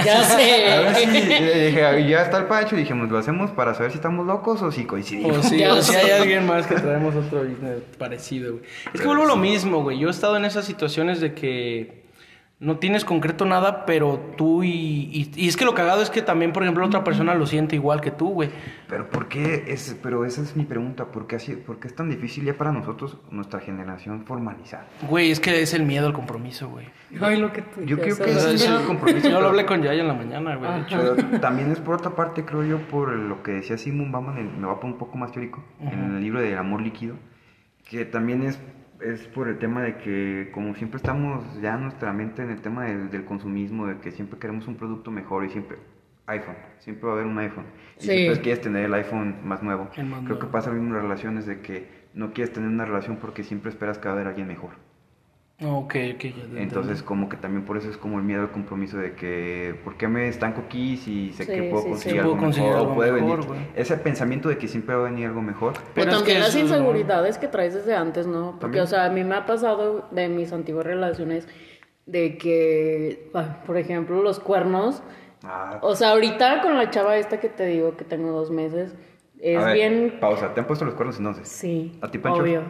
Ya 0.04 0.20
A 0.20 0.80
ver 0.80 0.94
si, 0.94 1.04
sé. 1.06 1.62
eh, 1.62 1.66
dije, 1.66 2.08
ya 2.08 2.22
está 2.22 2.38
el 2.38 2.44
Pancho, 2.46 2.76
dijimos, 2.76 3.10
lo 3.10 3.18
hacemos 3.18 3.50
para 3.50 3.74
saber 3.74 3.90
si 3.90 3.96
estamos 3.98 4.26
locos 4.26 4.62
o 4.62 4.72
si 4.72 4.84
coincidimos. 4.84 5.38
O 5.38 5.42
si, 5.42 5.64
o 5.64 5.82
si 5.82 5.92
sé. 5.92 5.98
hay 5.98 6.10
alguien 6.12 6.46
más 6.46 6.66
que 6.66 6.74
traemos 6.76 7.14
otro 7.14 7.40
business 7.40 7.82
parecido, 7.98 8.52
güey. 8.54 8.64
Es 8.92 9.00
que 9.00 9.06
vuelvo 9.06 9.26
lo 9.26 9.36
mismo, 9.36 9.82
güey. 9.82 9.98
Yo 9.98 10.08
he 10.08 10.10
estado 10.10 10.36
en 10.36 10.44
esas 10.44 10.64
situaciones 10.64 11.20
de 11.20 11.34
que 11.34 12.03
no 12.64 12.78
tienes 12.78 13.04
concreto 13.04 13.44
nada, 13.44 13.84
pero 13.86 14.18
tú 14.36 14.62
y, 14.64 14.68
y, 14.70 15.30
y 15.36 15.48
es 15.48 15.56
que 15.56 15.64
lo 15.64 15.74
cagado 15.74 16.02
es 16.02 16.10
que 16.10 16.22
también, 16.22 16.52
por 16.52 16.62
ejemplo, 16.62 16.84
otra 16.84 17.04
persona 17.04 17.34
lo 17.34 17.46
siente 17.46 17.76
igual 17.76 18.00
que 18.00 18.10
tú, 18.10 18.30
güey. 18.30 18.50
Pero 18.88 19.08
¿por 19.10 19.28
qué? 19.28 19.64
Es, 19.68 19.96
pero 20.02 20.24
esa 20.24 20.42
es 20.42 20.56
mi 20.56 20.64
pregunta, 20.64 21.06
¿por 21.06 21.26
qué, 21.26 21.36
así, 21.36 21.54
¿por 21.54 21.78
qué 21.78 21.88
es 21.88 21.94
tan 21.94 22.08
difícil 22.10 22.44
ya 22.44 22.54
para 22.54 22.72
nosotros, 22.72 23.18
nuestra 23.30 23.60
generación, 23.60 24.24
formalizar? 24.24 24.86
Güey, 25.08 25.30
es 25.30 25.40
que 25.40 25.62
es 25.62 25.74
el 25.74 25.84
miedo 25.84 26.06
al 26.06 26.12
compromiso, 26.12 26.68
güey. 26.68 26.86
Ay, 27.20 27.38
lo 27.38 27.52
que 27.52 27.62
tú 27.62 27.82
Yo 27.82 27.98
creo 27.98 28.16
que 28.16 28.30
ese 28.32 28.54
es 28.54 28.66
el 28.66 28.82
compromiso. 28.86 29.28
Yo 29.28 29.40
lo 29.40 29.48
hablé 29.48 29.66
con 29.66 29.82
Yaya 29.82 30.00
en 30.02 30.08
la 30.08 30.14
mañana, 30.14 30.56
güey. 30.56 30.72
De 30.72 30.80
hecho, 30.80 30.98
Pero 31.14 31.40
también 31.40 31.70
es 31.70 31.78
por 31.80 31.94
otra 31.96 32.10
parte, 32.16 32.44
creo 32.44 32.64
yo, 32.64 32.78
por 32.88 33.12
lo 33.12 33.42
que 33.42 33.52
decía 33.52 33.78
Simon 33.78 34.10
Bauman, 34.10 34.38
el- 34.38 34.50
me 34.50 34.66
va 34.66 34.72
a 34.74 34.80
poner 34.80 34.94
un 34.94 34.98
poco 34.98 35.16
más 35.18 35.30
teórico, 35.32 35.62
en 35.80 36.16
el 36.16 36.20
libro 36.20 36.40
del 36.40 36.56
amor 36.58 36.80
líquido, 36.82 37.14
que 37.88 38.04
también 38.04 38.42
es, 38.42 38.58
es 39.04 39.26
por 39.28 39.48
el 39.48 39.58
tema 39.58 39.82
de 39.82 39.96
que 39.98 40.50
como 40.52 40.74
siempre 40.74 40.96
estamos 40.96 41.44
ya 41.60 41.76
nuestra 41.76 42.12
mente 42.12 42.42
en 42.42 42.50
el 42.50 42.60
tema 42.60 42.84
del, 42.84 43.10
del 43.10 43.24
consumismo, 43.24 43.86
de 43.86 43.98
que 43.98 44.10
siempre 44.10 44.38
queremos 44.38 44.66
un 44.66 44.76
producto 44.76 45.10
mejor 45.10 45.44
y 45.44 45.50
siempre 45.50 45.78
iPhone, 46.26 46.56
siempre 46.78 47.06
va 47.06 47.12
a 47.12 47.14
haber 47.16 47.26
un 47.26 47.38
iPhone. 47.38 47.66
Y 47.98 48.00
Sí. 48.02 48.06
siempre 48.08 48.40
quieres 48.42 48.60
tener 48.62 48.84
el 48.86 48.94
iPhone 48.94 49.36
más 49.44 49.62
nuevo. 49.62 49.88
Creo 50.24 50.38
que 50.38 50.46
pasa 50.46 50.70
lo 50.70 50.76
mismo 50.76 50.96
en 50.96 51.02
relaciones 51.02 51.44
de 51.46 51.60
que 51.60 51.86
no 52.14 52.32
quieres 52.32 52.52
tener 52.52 52.68
una 52.68 52.84
relación 52.86 53.16
porque 53.18 53.42
siempre 53.44 53.70
esperas 53.70 53.98
que 53.98 54.06
va 54.08 54.12
a 54.12 54.14
haber 54.14 54.28
alguien 54.28 54.46
mejor. 54.48 54.70
Ok, 55.62 55.94
ok. 56.14 56.24
Entonces, 56.56 57.02
como 57.02 57.28
que 57.28 57.36
también 57.36 57.64
por 57.64 57.76
eso 57.76 57.88
es 57.88 57.96
como 57.96 58.18
el 58.18 58.24
miedo 58.24 58.42
al 58.42 58.50
compromiso 58.50 58.98
de 58.98 59.14
que, 59.14 59.74
¿por 59.84 59.96
qué 59.96 60.08
me 60.08 60.28
estanco 60.28 60.62
aquí 60.66 60.96
si 60.96 61.32
sé 61.32 61.44
Sí, 61.44 61.52
que 61.52 61.62
puedo 61.64 61.82
sí, 61.84 61.88
conseguir 61.90 62.12
sí. 62.14 62.18
algo 62.18 62.30
Puedo 62.32 62.44
conseguir 62.44 62.68
mejor? 62.70 62.82
algo 62.82 62.94
puede 62.96 63.12
mejor, 63.12 63.48
venir. 63.48 63.68
Ese 63.76 63.96
pensamiento 63.96 64.48
de 64.48 64.58
que 64.58 64.68
siempre 64.68 64.94
va 64.94 65.02
a 65.06 65.10
venir 65.10 65.26
algo 65.28 65.42
mejor. 65.42 65.74
Pero 65.94 66.06
o 66.08 66.10
es 66.10 66.16
también 66.18 66.36
que 66.38 66.42
las 66.42 66.56
inseguridades 66.56 67.38
que 67.38 67.48
traes 67.48 67.74
desde 67.74 67.94
antes, 67.94 68.26
¿no? 68.26 68.50
Porque, 68.60 68.60
También. 68.60 68.84
o 68.84 68.86
sea, 68.86 69.04
a 69.06 69.10
mí 69.10 69.22
me 69.24 69.34
ha 69.36 69.46
pasado 69.46 70.08
de 70.10 70.28
mis 70.28 70.52
antiguas 70.52 70.84
relaciones 70.86 71.46
de 72.06 72.36
que, 72.36 73.30
por 73.66 73.76
ejemplo, 73.78 74.22
los 74.22 74.40
cuernos. 74.40 75.02
Ah, 75.44 75.78
O 75.82 75.94
sea, 75.94 76.10
ahorita 76.10 76.62
con 76.62 76.76
la 76.76 76.90
chava 76.90 77.16
esta 77.16 77.38
que 77.38 77.48
te 77.48 77.66
digo 77.66 77.96
que 77.96 78.04
tengo 78.04 78.30
dos 78.32 78.50
meses, 78.50 78.94
es 79.40 79.58
a 79.58 79.66
ver, 79.66 79.74
bien. 79.74 80.16
Pausa, 80.20 80.52
¿te 80.54 80.60
han 80.60 80.66
puesto 80.66 80.84
los 80.84 80.94
cuernos 80.94 81.18
entonces? 81.18 81.46
Sí. 81.48 81.98
¿A 82.00 82.10
ti, 82.10 82.18
Pancho? 82.18 82.42
Obvio. 82.42 82.62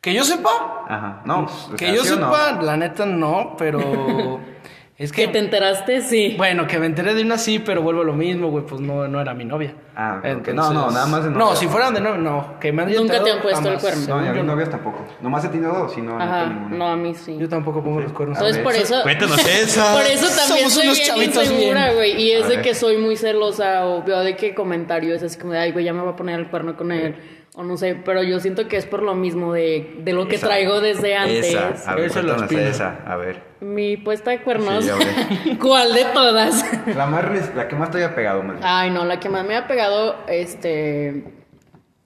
Que 0.00 0.14
yo 0.14 0.24
sepa, 0.24 0.84
Ajá. 0.88 1.22
No, 1.24 1.46
pues, 1.46 1.68
que 1.76 1.86
sea, 1.86 1.94
yo 1.94 2.04
¿sí 2.04 2.12
o 2.12 2.16
no? 2.16 2.32
sepa, 2.34 2.62
la 2.62 2.76
neta 2.76 3.04
no, 3.04 3.54
pero 3.58 4.40
Es 4.98 5.12
Que 5.12 5.26
que... 5.26 5.28
te 5.28 5.38
enteraste, 5.38 6.00
sí. 6.00 6.34
Bueno, 6.36 6.66
que 6.66 6.80
me 6.80 6.86
enteré 6.86 7.14
de 7.14 7.22
una 7.22 7.38
sí, 7.38 7.60
pero 7.60 7.82
vuelvo 7.82 8.00
a 8.00 8.04
lo 8.04 8.14
mismo, 8.14 8.50
güey, 8.50 8.66
pues 8.66 8.80
no, 8.80 9.06
no 9.06 9.20
era 9.20 9.32
mi 9.32 9.44
novia. 9.44 9.72
Ah. 9.94 10.20
No, 10.52 10.72
no, 10.72 10.90
nada 10.90 11.06
más 11.06 11.22
de 11.22 11.30
novia. 11.30 11.46
No, 11.46 11.54
si 11.54 11.68
fueran 11.68 11.94
de 11.94 12.00
novia, 12.00 12.18
no. 12.18 12.58
Que 12.58 12.72
me 12.72 12.82
han 12.82 12.92
Nunca 12.92 13.22
te 13.22 13.30
han 13.30 13.40
puesto 13.40 13.68
el 13.68 13.78
cuerno. 13.78 14.06
No, 14.08 14.20
ni 14.22 14.26
a 14.26 14.32
mis 14.32 14.42
no. 14.42 14.52
novias 14.54 14.70
tampoco. 14.70 15.06
Nomás 15.20 15.44
he 15.44 15.50
tenido 15.50 15.72
dos 15.72 15.96
y 15.96 16.02
no, 16.02 16.18
no 16.18 16.24
Ajá, 16.24 16.40
tengo 16.48 16.54
ninguna. 16.54 16.76
no, 16.78 16.88
a 16.88 16.96
mí 16.96 17.14
sí. 17.14 17.36
Yo 17.38 17.48
tampoco 17.48 17.84
pongo 17.84 18.00
los 18.00 18.12
cuernos. 18.12 18.38
Entonces, 18.38 18.60
por 18.60 18.74
eso... 18.74 19.00
Cuéntanos 19.04 19.38
esa. 19.46 19.92
Por 19.92 20.02
eso 20.02 20.26
también 20.36 20.68
Somos 20.68 20.72
soy 20.72 20.86
unos 20.86 20.96
bien 20.96 21.08
chavitos 21.08 21.44
insegura, 21.44 21.92
güey. 21.92 22.20
Y 22.20 22.32
es 22.32 22.48
de 22.48 22.60
que 22.60 22.74
soy 22.74 22.96
muy 22.98 23.16
celosa 23.16 23.86
o 23.86 24.02
veo 24.02 24.18
de 24.18 24.34
qué 24.34 24.52
comentario 24.52 25.14
es 25.14 25.22
así 25.22 25.38
como 25.38 25.52
de, 25.52 25.60
ay, 25.60 25.70
güey, 25.70 25.84
ya 25.84 25.92
me 25.92 26.00
voy 26.00 26.10
a 26.10 26.16
poner 26.16 26.40
el 26.40 26.48
cuerno 26.48 26.76
con 26.76 26.90
él. 26.90 27.14
O 27.58 27.64
no 27.64 27.76
sé, 27.76 27.96
pero 28.04 28.22
yo 28.22 28.38
siento 28.38 28.68
que 28.68 28.76
es 28.76 28.86
por 28.86 29.02
lo 29.02 29.16
mismo 29.16 29.52
de, 29.52 29.96
de 30.04 30.12
lo 30.12 30.28
que 30.28 30.36
Esa. 30.36 30.46
traigo 30.46 30.80
desde 30.80 31.16
antes. 31.16 31.44
Esa, 31.44 31.90
a 31.90 31.96
ver, 31.96 32.04
Esa 32.04 32.20
esa, 32.60 32.98
a 33.04 33.16
ver. 33.16 33.42
Mi 33.58 33.96
puesta 33.96 34.30
de 34.30 34.42
cuernos. 34.42 34.84
Sí, 34.84 35.56
¿Cuál 35.60 35.92
de 35.92 36.04
todas? 36.04 36.64
La 36.94 37.06
más, 37.06 37.24
la 37.56 37.66
que 37.66 37.74
más 37.74 37.90
te 37.90 37.98
haya 37.98 38.14
pegado, 38.14 38.44
man. 38.44 38.60
Ay, 38.62 38.90
no, 38.92 39.04
la 39.04 39.18
que 39.18 39.28
más 39.28 39.44
me 39.44 39.56
ha 39.56 39.66
pegado, 39.66 40.18
este. 40.28 41.24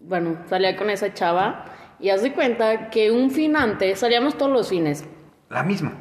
Bueno, 0.01 0.39
salía 0.49 0.75
con 0.75 0.89
esa 0.89 1.13
chava 1.13 1.67
y 2.01 2.09
haz 2.09 2.23
de 2.23 2.33
cuenta 2.33 2.89
que 2.89 3.11
un 3.11 3.31
fin 3.31 3.55
antes, 3.55 3.99
salíamos 3.99 4.39
todos 4.39 4.51
los 4.51 4.71
fines. 4.71 5.05
La 5.51 5.63
misma. 5.63 5.93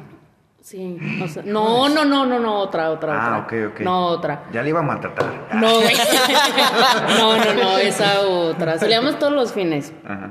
Sí, 0.62 0.96
o 1.22 1.26
sea, 1.26 1.42
no, 1.44 1.88
no, 1.88 2.04
no, 2.04 2.24
no, 2.24 2.38
no, 2.38 2.58
otra, 2.60 2.90
otra, 2.90 3.14
Ah, 3.14 3.38
otra. 3.44 3.66
ok, 3.66 3.72
ok. 3.74 3.80
No, 3.80 4.06
otra. 4.06 4.44
Ya 4.52 4.62
le 4.62 4.68
iba 4.68 4.78
a 4.78 4.82
maltratar. 4.82 5.48
No, 5.54 5.80
güey. 5.80 5.94
no, 7.18 7.36
no, 7.36 7.54
no, 7.54 7.78
esa 7.78 8.20
otra. 8.28 8.78
Salíamos 8.78 9.18
todos 9.18 9.32
los 9.32 9.52
fines. 9.52 9.92
Ajá. 10.04 10.30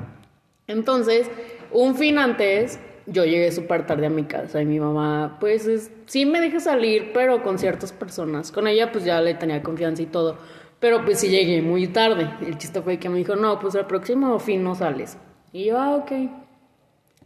Entonces, 0.66 1.30
un 1.70 1.96
fin 1.96 2.18
antes, 2.18 2.80
yo 3.06 3.24
llegué 3.26 3.52
súper 3.52 3.86
tarde 3.86 4.06
a 4.06 4.10
mi 4.10 4.24
casa 4.24 4.62
y 4.62 4.64
mi 4.64 4.80
mamá, 4.80 5.36
pues 5.38 5.66
es- 5.66 5.90
sí 6.06 6.24
me 6.24 6.40
deja 6.40 6.60
salir, 6.60 7.10
pero 7.12 7.42
con 7.42 7.58
ciertas 7.58 7.92
personas. 7.92 8.50
Con 8.52 8.66
ella, 8.66 8.90
pues 8.90 9.04
ya 9.04 9.20
le 9.20 9.34
tenía 9.34 9.62
confianza 9.62 10.00
y 10.02 10.06
todo. 10.06 10.38
Pero 10.80 11.04
pues 11.04 11.20
sí 11.20 11.28
llegué 11.28 11.60
muy 11.60 11.88
tarde. 11.88 12.30
El 12.40 12.56
chiste 12.56 12.80
fue 12.80 12.98
que 12.98 13.08
me 13.10 13.18
dijo, 13.18 13.36
no, 13.36 13.58
pues 13.60 13.74
el 13.74 13.84
próximo 13.84 14.38
fin 14.38 14.64
no 14.64 14.74
sales. 14.74 15.18
Y 15.52 15.66
yo, 15.66 15.78
ah, 15.78 15.94
ok. 15.96 16.12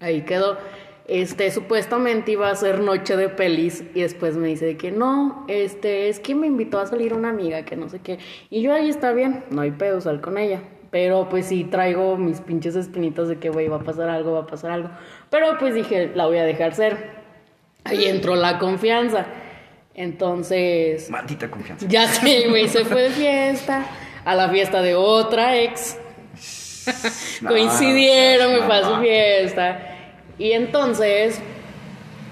Ahí 0.00 0.22
quedó. 0.22 0.58
Este, 1.08 1.52
supuestamente 1.52 2.32
iba 2.32 2.50
a 2.50 2.54
ser 2.56 2.80
noche 2.80 3.16
de 3.16 3.28
pelis 3.28 3.84
y 3.94 4.00
después 4.00 4.36
me 4.36 4.48
dice 4.48 4.66
de 4.66 4.76
que 4.76 4.90
no, 4.90 5.44
este, 5.46 6.08
es 6.08 6.18
que 6.18 6.34
me 6.34 6.48
invitó 6.48 6.80
a 6.80 6.86
salir 6.86 7.14
una 7.14 7.28
amiga 7.28 7.64
que 7.64 7.76
no 7.76 7.88
sé 7.88 8.00
qué. 8.00 8.18
Y 8.50 8.62
yo 8.62 8.74
ahí 8.74 8.88
está 8.88 9.12
bien, 9.12 9.44
no 9.50 9.62
hay 9.62 9.70
pedo, 9.70 10.00
sal 10.00 10.20
con 10.20 10.36
ella. 10.36 10.62
Pero 10.90 11.28
pues 11.28 11.46
sí 11.46 11.64
traigo 11.64 12.16
mis 12.16 12.40
pinches 12.40 12.74
espinitas 12.74 13.28
de 13.28 13.38
que, 13.38 13.50
güey, 13.50 13.68
va 13.68 13.76
a 13.76 13.84
pasar 13.84 14.08
algo, 14.08 14.32
va 14.32 14.40
a 14.40 14.46
pasar 14.46 14.72
algo. 14.72 14.90
Pero 15.30 15.58
pues 15.58 15.74
dije, 15.74 16.10
la 16.14 16.26
voy 16.26 16.38
a 16.38 16.44
dejar 16.44 16.74
ser. 16.74 17.10
Ahí 17.84 18.06
entró 18.06 18.34
la 18.34 18.58
confianza. 18.58 19.26
Entonces, 19.94 21.08
Maldita 21.08 21.48
confianza. 21.50 21.86
ya 21.88 22.08
sé, 22.08 22.48
güey, 22.48 22.66
se 22.68 22.84
fue 22.84 23.02
de 23.02 23.10
fiesta 23.10 23.86
a 24.24 24.34
la 24.34 24.48
fiesta 24.48 24.82
de 24.82 24.96
otra 24.96 25.56
ex. 25.56 25.98
Coincidieron, 27.46 28.52
me 28.52 28.58
no, 28.60 28.66
fue 28.66 28.74
a 28.76 28.82
su 28.82 28.90
no. 28.90 29.00
fiesta. 29.00 29.95
Y 30.38 30.52
entonces, 30.52 31.40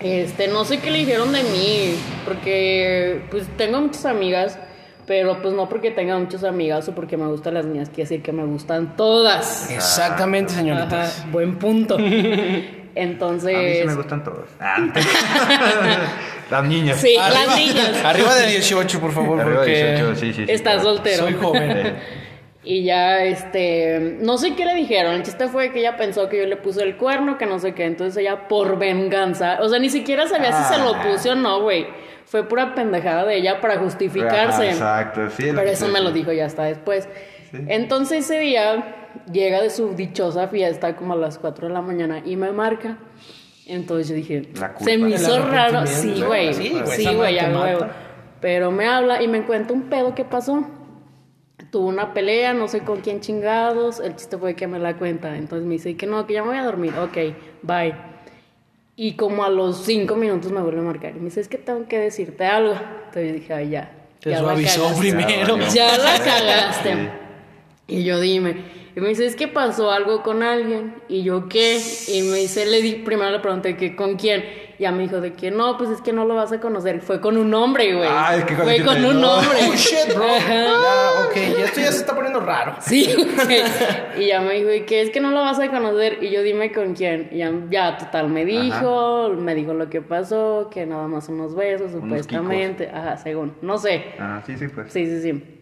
este, 0.01 0.49
no 0.49 0.65
sé 0.65 0.79
qué 0.81 0.91
le 0.91 0.99
dijeron 0.99 1.33
de 1.33 1.43
mí, 1.43 1.95
porque 2.25 3.23
pues 3.31 3.47
tengo 3.57 3.81
muchas 3.81 4.05
amigas, 4.05 4.59
pero 5.07 5.41
pues 5.43 5.55
no 5.55 5.69
porque 5.69 5.91
tenga 5.91 6.19
muchas 6.19 6.45
amigas 6.45 6.89
o 6.89 6.95
porque 6.95 7.17
me 7.17 7.27
gustan 7.27 7.55
las 7.55 7.65
mías, 7.67 7.89
quiere 7.89 8.03
decir 8.09 8.23
que 8.23 8.33
me 8.33 8.45
gustan 8.45 8.97
todas. 8.97 9.71
Exactamente, 9.71 10.53
señoritas. 10.53 11.21
Ajá, 11.21 11.29
buen 11.31 11.57
punto. 11.59 11.95
A 11.99 11.99
mí 11.99 12.11
sí 12.11 13.01
Entonces, 13.01 13.87
me 13.87 13.95
gustan 13.95 14.23
todos. 14.23 14.47
Ah, 14.61 14.77
Las 16.51 16.65
niñas. 16.65 17.01
sí, 17.01 17.17
las 17.17 17.57
niñas. 17.57 18.05
Arriba 18.05 18.35
de 18.35 18.47
18, 18.49 19.01
por 19.01 19.13
favor, 19.13 19.41
Arriba 19.41 19.57
porque 19.61 19.73
de 19.73 19.93
18, 19.97 20.15
sí, 20.21 20.33
sí. 20.35 20.45
sí, 20.47 20.53
Estás 20.53 20.75
claro. 20.75 20.89
soltero. 20.97 21.23
soy 21.25 21.33
joven. 21.35 21.97
Y 22.67 22.83
ya, 22.85 23.23
este, 23.25 24.17
no 24.23 24.39
sé 24.39 24.55
qué 24.55 24.65
le 24.65 24.75
dijeron. 24.75 25.15
El 25.15 25.23
chiste 25.23 25.49
fue 25.49 25.71
que 25.71 25.81
ella 25.81 25.97
pensó 25.97 26.29
que 26.31 26.39
yo 26.39 26.47
le 26.47 26.57
puse 26.57 26.83
el 26.83 26.97
cuerno, 26.97 27.37
que 27.37 27.45
no 27.47 27.59
sé 27.59 27.75
qué. 27.75 27.85
Entonces 27.85 28.17
ella, 28.17 28.49
por 28.49 28.79
venganza, 28.79 29.59
o 29.61 29.69
sea, 29.69 29.79
ni 29.79 29.91
siquiera 29.91 30.27
sabía 30.27 30.53
si 30.53 30.75
se 30.75 30.81
lo 30.81 30.95
Ah. 30.95 31.03
puse 31.03 31.31
o 31.31 31.35
no, 31.35 31.61
güey. 31.61 31.87
Fue 32.25 32.49
pura 32.49 32.75
pendejada 32.75 33.27
de 33.27 33.37
ella 33.37 33.61
para 33.61 33.77
justificarse. 33.79 34.71
Ajá, 34.71 35.03
exacto, 35.03 35.31
sí. 35.31 35.45
Pero 35.55 35.61
eso 35.63 35.89
me 35.89 36.01
lo 36.01 36.11
dijo 36.11 36.33
ya 36.33 36.47
hasta 36.47 36.65
después. 36.65 37.07
Sí. 37.51 37.59
Entonces 37.69 38.25
ese 38.25 38.41
día 38.41 39.11
llega 39.31 39.61
de 39.61 39.69
su 39.69 39.95
dichosa 39.95 40.49
fiesta 40.49 40.97
como 40.97 41.13
a 41.13 41.17
las 41.17 41.39
4 41.39 41.69
de 41.69 41.75
la 41.75 41.83
mañana 41.83 42.23
y 42.25 42.37
me 42.37 42.51
marca. 42.51 42.97
Entonces 43.67 44.09
yo 44.09 44.15
dije, 44.15 44.49
La 44.59 44.73
culpa. 44.73 44.85
se 44.91 44.99
me 44.99 45.11
hizo 45.11 45.47
raro. 45.47 45.87
Sí, 45.87 46.23
güey. 46.27 46.55
Sí, 46.55 46.71
güey, 46.83 47.15
güey, 47.15 47.35
ya 47.35 47.49
mata. 47.49 47.91
Pero 48.41 48.71
me 48.71 48.87
habla 48.87 49.23
y 49.23 49.29
me 49.29 49.43
cuenta 49.45 49.73
un 49.75 49.83
pedo 49.83 50.15
que 50.15 50.25
pasó. 50.25 50.67
Tuvo 51.75 51.89
una 51.89 52.15
pelea, 52.15 52.55
no 52.55 52.69
sé 52.69 52.83
con 52.83 53.01
quién 53.01 53.21
chingados. 53.21 53.99
El 53.99 54.15
chiste 54.15 54.39
fue 54.39 54.55
que 54.55 54.69
me 54.69 54.79
la 54.79 54.97
cuenta. 54.97 55.37
Entonces 55.37 55.67
me 55.67 55.73
dice 55.73 55.97
que 55.97 56.07
no, 56.07 56.25
que 56.25 56.35
ya 56.35 56.43
me 56.45 56.51
voy 56.51 56.59
a 56.59 56.63
dormir. 56.63 56.95
Ok, 56.97 57.17
bye. 57.63 57.97
Y 58.95 59.15
como 59.15 59.43
a 59.43 59.51
los 59.51 59.79
cinco 59.79 60.15
minutos 60.15 60.53
me 60.53 60.61
vuelve 60.63 60.79
a 60.79 60.85
marcar. 60.85 61.17
Y 61.17 61.19
me 61.19 61.25
dice, 61.25 61.41
es 61.41 61.49
que 61.49 61.59
tengo 61.59 61.89
que 61.89 61.99
decirte 61.99 62.47
algo. 62.47 62.75
Entonces 62.75 63.27
yo 63.27 63.33
dije, 63.35 63.55
ay, 63.55 63.71
ya. 63.71 63.91
Te 64.21 64.31
ya 64.31 64.37
la 64.37 64.43
suavizó 64.43 64.83
cagaste". 64.83 65.01
primero. 65.01 65.59
Ya 65.75 65.99
la 65.99 66.19
cagaste. 66.25 66.93
Sí. 66.93 67.09
Y 67.89 68.05
yo 68.05 68.21
dime. 68.21 68.55
Y 68.97 69.01
me 69.01 69.09
dice, 69.09 69.27
es 69.27 69.35
que 69.35 69.49
pasó 69.49 69.91
algo 69.91 70.23
con 70.23 70.43
alguien. 70.45 70.95
Y 71.09 71.25
yo, 71.25 71.49
¿qué? 71.49 71.81
Y 72.09 72.23
me 72.23 72.39
dice, 72.39 72.65
le 72.65 72.81
di, 72.81 72.93
primero 72.95 73.31
le 73.31 73.41
pregunté 73.41 73.77
que 73.77 73.97
con 73.97 74.15
quién. 74.17 74.45
Y 74.79 74.85
ya 74.85 74.93
me 74.93 75.03
dijo 75.03 75.21
de 75.21 75.33
que 75.33 75.51
no, 75.51 75.77
pues 75.77 75.91
es 75.91 76.01
que 76.01 76.13
no 76.13 76.25
lo 76.25 76.37
vas 76.37 76.53
a 76.53 76.61
conocer. 76.61 77.01
Fue 77.01 77.21
con 77.21 77.37
un 77.37 77.53
hombre, 77.55 77.93
güey. 77.95 78.09
Ah, 78.09 78.37
es 78.37 78.45
que 78.45 78.55
Fue 78.55 78.81
con 78.85 79.05
un 79.05 79.21
no. 79.21 79.35
hombre. 79.35 79.59
Oh, 79.69 79.75
shit, 79.75 80.15
bro. 80.15 80.27
Ya, 80.27 81.11
ok, 81.27 81.35
ya 81.59 81.65
esto 81.65 81.81
ya 81.81 81.91
se 81.91 81.99
está 81.99 82.15
poniendo 82.15 82.39
raro. 82.39 82.77
Sí, 82.81 83.09
güey. 83.17 83.63
Y 84.19 84.29
ya 84.29 84.41
me 84.41 84.55
dijo, 84.55 84.73
¿y 84.73 84.83
qué 84.83 85.01
es 85.03 85.11
que 85.11 85.21
no 85.21 85.33
lo 85.33 85.41
vas 85.41 85.59
a 85.59 85.69
conocer? 85.69 86.23
Y 86.23 86.31
yo 86.31 86.43
dime 86.43 86.73
con 86.73 86.95
quién. 86.95 87.31
Y 87.33 87.39
ya, 87.39 87.53
ya 87.71 87.97
total, 87.99 88.29
me 88.29 88.45
dijo, 88.45 89.31
me 89.31 89.57
dijo 89.57 89.75
lo 89.75 89.91
que 89.91 90.03
pasó, 90.03 90.71
que 90.73 90.87
nada 90.87 91.09
más 91.09 91.29
unos 91.29 91.57
besos, 91.57 91.91
supuestamente. 91.93 92.91
Ajá, 92.95 93.17
según. 93.17 93.57
No 93.61 93.79
sé. 93.79 94.05
Ajá, 94.19 94.43
sí, 94.47 94.57
sí, 94.57 94.69
pues. 94.69 94.93
Sí, 94.93 95.07
sí, 95.07 95.21
sí. 95.21 95.54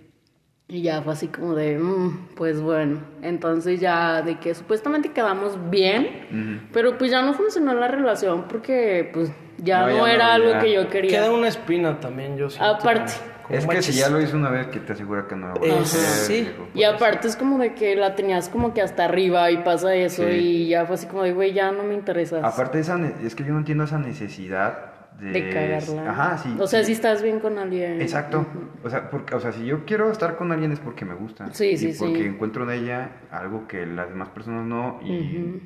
Y 0.75 0.81
ya 0.81 1.03
fue 1.03 1.13
así 1.13 1.29
como 1.29 1.55
de, 1.55 1.77
"Mm, 1.77 2.29
pues 2.35 2.63
bueno. 2.63 3.01
Entonces 3.21 3.79
ya 3.79 4.23
de 4.23 4.39
que 4.41 4.55
supuestamente 4.55 5.11
quedamos 5.11 5.59
bien, 5.69 6.67
pero 6.73 6.97
pues 6.97 7.11
ya 7.11 7.21
no 7.21 7.35
funcionó 7.35 7.75
la 7.75 7.89
relación 7.89 8.45
porque 8.49 9.11
pues 9.13 9.31
ya 9.59 9.81
No, 9.81 9.87
no, 9.89 9.93
ya 9.93 9.99
no, 9.99 10.07
era 10.07 10.33
algo 10.33 10.51
ya. 10.53 10.61
que 10.61 10.73
yo 10.73 10.89
quería. 10.89 11.11
Queda 11.11 11.31
una 11.31 11.49
espina 11.49 12.01
también, 12.01 12.39
yo 12.39 12.49
siento. 12.49 12.71
Aparte. 12.75 13.13
Es 13.51 13.67
que 13.67 13.83
si 13.83 13.93
ya 13.93 14.09
lo 14.09 14.19
hizo 14.19 14.35
una 14.35 14.49
vez, 14.49 14.69
que 14.69 14.81
te 14.81 14.95
asegura 14.95 15.27
que 15.29 15.37
no 15.37 15.49
lo 15.49 15.55
a 15.77 15.81
hacer, 15.83 16.01
Sí. 16.01 16.41
viejo. 16.45 16.69
Y 16.75 16.85
aparte 16.85 17.29
es 17.29 17.37
como 17.37 17.59
de 17.59 17.75
que 17.75 17.95
la 17.95 18.15
tenías 18.15 18.49
como 18.49 18.73
que 18.73 18.81
hasta 18.81 19.05
arriba 19.05 19.51
y 19.51 19.59
pasa 19.59 19.95
eso 19.95 20.23
Sí. 20.23 20.31
y 20.31 20.69
ya 20.69 20.87
fue 20.87 20.95
así 20.95 21.07
como 21.07 21.23
de, 21.23 21.33
güey, 21.35 21.53
ya 21.53 21.71
no 21.71 21.83
me 21.83 21.93
interesas. 21.93 22.43
Aparte, 22.43 22.79
esa 22.79 22.97
ne- 22.97 23.13
es 23.23 23.35
que 23.35 23.45
yo 23.45 23.53
no 23.53 23.59
entiendo 23.59 23.85
esa 23.85 23.99
necesidad 23.99 24.92
de... 25.23 25.31
de 25.31 25.51
cagarla. 25.51 26.11
Ajá, 26.11 26.39
sí. 26.39 26.57
O 26.59 26.67
sea, 26.67 26.85
si 26.85 26.93
estás 26.93 27.23
bien 27.23 27.39
con 27.41 27.59
alguien. 27.59 28.01
Exacto. 28.01 28.45
O 28.83 28.91
sea, 28.91 29.09
porque, 29.11 29.35
o 29.35 29.41
sea, 29.41 29.53
si 29.53 29.65
yo 29.65 29.85
quiero 29.85 30.11
estar 30.11 30.37
con 30.37 30.51
alguien 30.51 30.73
es 30.73 30.81
porque 30.81 31.05
me 31.05 31.15
gusta. 31.15 31.53
Sí, 31.53 31.77
sí, 31.77 31.91
y 31.91 31.93
porque 31.95 32.19
sí. 32.19 32.25
encuentro 32.25 32.65
en 32.65 32.83
ella 32.83 33.11
algo 33.31 33.69
que 33.69 33.87
las 33.87 34.09
demás 34.09 34.29
personas 34.31 34.67
no. 34.67 35.01
Y 35.05 35.61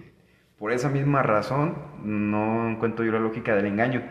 por 0.59 0.73
esa 0.73 0.89
misma 0.89 1.23
razón 1.23 1.77
no 2.03 2.69
encuentro 2.69 3.05
yo 3.05 3.13
la 3.13 3.21
lógica 3.21 3.55
del 3.57 3.67
engaño. 3.67 4.03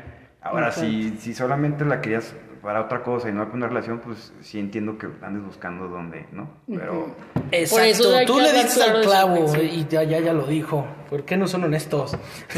Ahora, 0.46 0.72
si, 0.72 1.18
si 1.18 1.34
solamente 1.34 1.84
la 1.86 2.00
querías 2.02 2.34
para 2.62 2.82
otra 2.82 3.04
cosa 3.04 3.30
y 3.30 3.32
no 3.32 3.44
para 3.44 3.56
una 3.56 3.68
relación, 3.68 4.00
pues 4.00 4.34
sí 4.42 4.60
entiendo 4.60 4.98
que 4.98 5.08
andes 5.22 5.44
buscando 5.44 5.88
dónde, 5.88 6.26
¿no? 6.32 6.50
Pero... 6.68 7.16
Exacto, 7.52 7.76
Por 7.76 7.86
eso 7.86 8.26
tú 8.26 8.40
le 8.40 8.54
diste 8.54 8.76
claro 8.82 8.98
al 8.98 9.04
clavo 9.04 9.36
principio. 9.36 9.64
y 9.66 9.86
ya, 9.88 10.04
ya, 10.04 10.20
ya 10.20 10.34
lo 10.34 10.48
dijo. 10.48 10.86
¿Por 11.10 11.26
qué 11.26 11.38
no 11.38 11.48
son 11.48 11.64
honestos? 11.66 12.16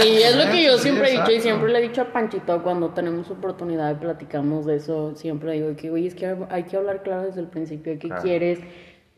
Sí, 0.00 0.22
es 0.22 0.34
lo 0.36 0.50
que 0.50 0.64
yo 0.64 0.76
Sí, 0.78 0.84
siempre 0.84 1.08
he 1.08 1.10
dicho 1.12 1.30
y 1.30 1.34
exacto. 1.34 1.42
siempre 1.42 1.72
le 1.72 1.78
he 1.78 1.82
dicho 1.82 2.02
a 2.02 2.04
Panchito 2.06 2.62
cuando 2.62 2.90
tenemos 2.90 3.30
oportunidad 3.30 3.92
y 3.92 3.94
platicamos 3.96 4.66
de 4.66 4.76
eso, 4.76 5.14
siempre 5.16 5.52
digo 5.52 5.76
que, 5.76 5.90
güey, 5.90 6.06
es 6.06 6.14
que 6.14 6.34
hay 6.50 6.64
que 6.64 6.76
hablar 6.76 7.02
claro 7.02 7.22
desde 7.26 7.40
el 7.40 7.48
principio 7.48 7.92
de 7.92 7.98
qué 7.98 8.08
Claro. 8.08 8.22
quieres 8.22 8.58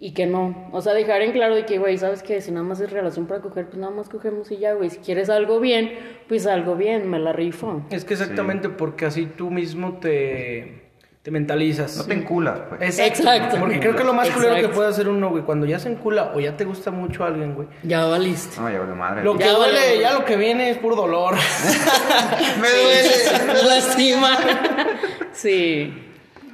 y 0.05 0.15
que 0.15 0.27
no. 0.27 0.69
O 0.73 0.81
sea, 0.81 0.95
dejar 0.95 1.23
en 1.23 1.31
claro 1.31 1.55
de 1.55 1.65
que, 1.65 1.79
güey, 1.79 1.97
¿sabes 1.97 2.25
qué? 2.25 2.41
Si 2.41 2.51
nada 2.51 2.65
más 2.65 2.81
es 2.81 2.91
relación 2.91 3.29
para 3.29 3.41
coger, 3.41 3.67
pues 3.67 3.79
nada 3.79 3.93
más 3.93 4.09
cogemos 4.09 4.51
y 4.51 4.57
ya, 4.57 4.73
güey. 4.73 4.91
Si 4.91 4.99
quieres 4.99 5.31
algo 5.31 5.61
bien, 5.61 5.93
pues 6.29 6.49
algo 6.49 6.75
bien, 6.75 7.09
me 7.09 7.21
la 7.21 7.33
rifo. 7.33 7.87
Es 7.89 8.05
que 8.05 8.15
exactamente 8.15 8.69
porque 8.69 9.07
así 9.07 9.27
tú 9.27 9.53
mismo 9.53 9.99
te, 10.01 10.91
te 11.23 11.31
mentalizas. 11.31 11.97
No 11.99 12.05
te 12.05 12.15
enculas, 12.15 12.63
pues. 12.69 12.99
Exacto. 12.99 13.59
Porque 13.61 13.79
creo 13.79 13.95
que 13.95 14.03
lo 14.03 14.13
más 14.13 14.29
culero 14.31 14.57
que 14.57 14.75
puede 14.75 14.89
hacer 14.89 15.09
uno, 15.09 15.31
güey, 15.31 15.45
cuando 15.45 15.67
ya 15.67 15.79
se 15.79 15.89
encula 15.89 16.33
o 16.35 16.41
ya 16.41 16.57
te 16.57 16.65
gusta 16.65 16.91
mucho 16.91 17.23
alguien, 17.23 17.55
güey. 17.55 17.69
Ya 17.85 18.05
valiste. 18.07 18.61
No, 18.61 18.69
ya 18.69 18.81
vale 18.81 18.95
madre. 18.95 19.23
Lo 19.23 19.37
que 19.37 19.45
Ya 19.45 19.53
duele, 19.53 19.79
valió. 19.79 20.01
ya 20.01 20.13
lo 20.15 20.25
que 20.25 20.37
viene 20.37 20.71
es 20.71 20.79
puro 20.79 20.97
dolor. 20.97 21.37
Me 22.61 22.69
duele. 22.69 23.69
Lastima. 23.69 24.37
Sí. 25.31 26.09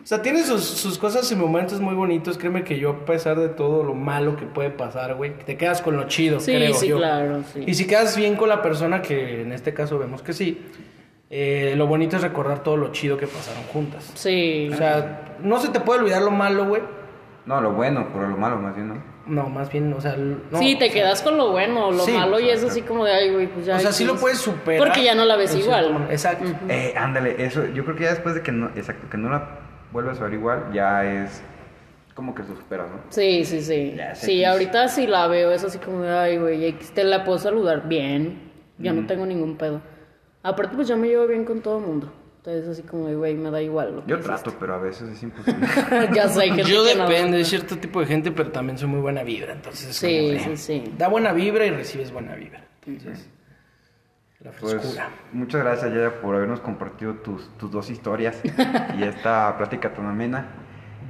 O 0.08 0.10
sea, 0.10 0.22
tiene 0.22 0.42
sus, 0.42 0.64
sus 0.64 0.96
cosas 0.96 1.30
y 1.30 1.36
momentos 1.36 1.82
muy 1.82 1.94
bonitos. 1.94 2.38
Créeme 2.38 2.64
que 2.64 2.78
yo, 2.78 2.88
a 2.92 3.04
pesar 3.04 3.38
de 3.38 3.50
todo 3.50 3.84
lo 3.84 3.92
malo 3.92 4.36
que 4.36 4.46
puede 4.46 4.70
pasar, 4.70 5.14
güey, 5.16 5.36
te 5.36 5.58
quedas 5.58 5.82
con 5.82 5.98
lo 5.98 6.04
chido, 6.04 6.40
Sí, 6.40 6.50
creo 6.54 6.72
sí, 6.72 6.88
yo. 6.88 6.96
claro, 6.96 7.42
sí. 7.52 7.62
Y 7.66 7.74
si 7.74 7.86
quedas 7.86 8.16
bien 8.16 8.34
con 8.34 8.48
la 8.48 8.62
persona, 8.62 9.02
que 9.02 9.42
en 9.42 9.52
este 9.52 9.74
caso 9.74 9.98
vemos 9.98 10.22
que 10.22 10.32
sí, 10.32 10.62
eh, 11.28 11.74
lo 11.76 11.86
bonito 11.86 12.16
es 12.16 12.22
recordar 12.22 12.62
todo 12.62 12.78
lo 12.78 12.90
chido 12.90 13.18
que 13.18 13.26
pasaron 13.26 13.62
juntas. 13.64 14.10
Sí. 14.14 14.70
O 14.72 14.76
sea, 14.78 15.36
no 15.42 15.60
se 15.60 15.68
te 15.68 15.80
puede 15.80 16.00
olvidar 16.00 16.22
lo 16.22 16.30
malo, 16.30 16.64
güey. 16.64 16.80
No, 17.44 17.60
lo 17.60 17.72
bueno, 17.72 18.08
pero 18.10 18.28
lo 18.28 18.36
malo 18.38 18.56
más 18.56 18.74
bien, 18.76 18.88
¿no? 18.88 19.02
No, 19.26 19.50
más 19.50 19.70
bien, 19.70 19.92
o 19.92 20.00
sea, 20.00 20.16
no, 20.16 20.58
sí, 20.58 20.76
te 20.78 20.86
o 20.86 20.90
sea, 20.90 20.94
quedas 21.02 21.20
con 21.20 21.36
lo 21.36 21.50
bueno, 21.50 21.90
lo 21.90 22.02
Sí, 22.02 22.12
malo 22.12 22.40
y 22.40 22.48
es 22.48 22.64
así 22.64 22.80
como 22.80 23.04
de, 23.04 23.12
ay, 23.12 23.30
güey, 23.30 23.46
pues 23.48 23.66
ya. 23.66 23.76
O 23.76 23.78
sea, 23.78 23.92
sí 23.92 24.06
lo 24.06 24.16
puedes 24.16 24.38
superar. 24.38 24.86
Porque 24.88 25.04
ya 25.04 25.14
no 25.14 25.26
la 25.26 25.36
ves 25.36 25.54
igual. 25.54 25.88
cierto. 25.88 26.10
Exacto. 26.10 26.44
Eh, 26.70 26.94
ándale, 26.96 27.44
eso, 27.44 27.66
yo 27.66 27.84
creo 27.84 27.94
que 27.94 28.04
ya 28.04 28.10
después 28.12 28.34
de 28.34 28.40
que 28.40 28.52
no, 28.52 28.68
exacto, 28.74 29.06
que 29.10 29.18
no 29.18 29.28
la 29.28 29.67
vuelvas 29.92 30.20
a 30.20 30.24
ver 30.24 30.34
igual, 30.34 30.70
ya 30.72 31.04
es 31.04 31.42
como 32.14 32.34
que 32.34 32.42
lo 32.42 32.48
superas, 32.56 32.90
¿no? 32.90 32.96
Sí, 33.10 33.44
sí, 33.44 33.62
sí. 33.62 33.94
Ya, 33.96 34.14
Sí, 34.14 34.40
X. 34.40 34.46
ahorita 34.46 34.88
sí 34.88 35.06
la 35.06 35.26
veo, 35.28 35.52
es 35.52 35.62
así 35.64 35.78
como 35.78 36.02
de, 36.02 36.10
ay, 36.10 36.36
güey, 36.38 36.64
X, 36.66 36.90
te 36.92 37.04
la 37.04 37.24
puedo 37.24 37.38
saludar 37.38 37.88
bien. 37.88 38.48
Yo 38.78 38.92
no 38.92 39.06
tengo 39.06 39.24
ningún 39.26 39.56
pedo. 39.56 39.80
Aparte, 40.42 40.76
pues 40.76 40.86
yo 40.88 40.96
me 40.96 41.08
llevo 41.08 41.26
bien 41.26 41.44
con 41.44 41.60
todo 41.60 41.78
el 41.78 41.84
mundo. 41.84 42.12
Entonces, 42.38 42.68
así 42.68 42.82
como 42.82 43.08
güey, 43.12 43.34
me 43.34 43.50
da 43.50 43.60
igual. 43.60 43.96
Lo 43.96 44.04
que 44.04 44.10
Yo 44.10 44.16
hiciste. 44.16 44.32
trato, 44.34 44.56
pero 44.58 44.74
a 44.74 44.78
veces 44.78 45.08
es 45.10 45.22
imposible. 45.22 45.66
ya 46.14 46.28
sé 46.28 46.50
que 46.52 46.62
Yo 46.64 46.84
depende 46.84 47.38
de 47.38 47.44
cierto 47.44 47.76
tipo 47.78 48.00
de 48.00 48.06
gente, 48.06 48.30
pero 48.30 48.50
también 48.52 48.78
soy 48.78 48.88
muy 48.88 49.00
buena 49.00 49.22
vibra, 49.24 49.52
entonces 49.52 49.90
es 49.90 49.96
Sí, 49.96 50.36
como 50.44 50.56
sí, 50.56 50.56
sí. 50.56 50.94
da 50.96 51.08
buena 51.08 51.32
vibra 51.32 51.66
y 51.66 51.70
recibes 51.70 52.12
buena 52.12 52.34
vibra. 52.36 52.64
Entonces, 52.86 53.28
la 54.40 54.50
Pues 54.52 54.74
frescura. 54.74 55.08
muchas 55.32 55.62
gracias, 55.62 55.92
Yaya, 55.92 56.20
por 56.20 56.36
habernos 56.36 56.60
compartido 56.60 57.14
tus, 57.14 57.48
tus 57.58 57.70
dos 57.70 57.90
historias 57.90 58.40
y 58.98 59.02
esta 59.02 59.56
plática 59.56 59.92
tan 59.92 60.06
amena. 60.06 60.46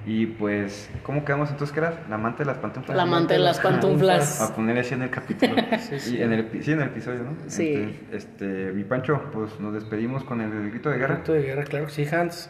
Y 0.07 0.25
pues, 0.25 0.88
¿cómo 1.03 1.23
quedamos 1.23 1.51
entonces, 1.51 1.75
que 1.75 1.81
eras? 1.81 1.95
La 2.09 2.14
amante 2.14 2.38
de 2.43 2.47
las 2.47 2.57
pantuflas. 2.59 2.97
La 2.97 3.03
amante 3.03 3.35
de 3.35 3.41
las 3.41 3.61
pantuflas. 3.61 4.41
A 4.41 4.55
poner 4.55 4.79
así 4.79 4.95
en 4.95 5.03
el 5.03 5.11
capítulo. 5.11 5.55
Y 6.11 6.23
en 6.23 6.33
el, 6.33 6.62
sí, 6.64 6.73
en 6.73 6.81
el 6.81 6.88
episodio, 6.88 7.25
¿no? 7.25 7.37
Sí. 7.47 7.75
Entonces, 7.75 8.03
este, 8.12 8.73
mi 8.73 8.85
Pancho, 8.85 9.21
pues 9.33 9.61
nos 9.61 9.75
despedimos 9.75 10.25
con 10.25 10.41
el 10.41 10.71
grito 10.71 10.88
de 10.88 10.97
guerra. 10.97 11.17
Grito 11.17 11.33
de 11.35 11.43
guerra, 11.43 11.64
claro 11.64 11.87
que 11.87 11.93
sí, 11.93 12.07
Hans. 12.11 12.49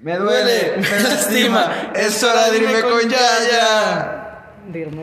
Me 0.00 0.16
duele, 0.16 0.78
me 0.78 0.82
lastima, 1.02 1.92
es 1.94 2.24
hora 2.24 2.50
de 2.50 2.56
irme 2.58 2.80
con 2.80 3.08
Yaya. 3.08 4.26
Dirme 4.72 4.98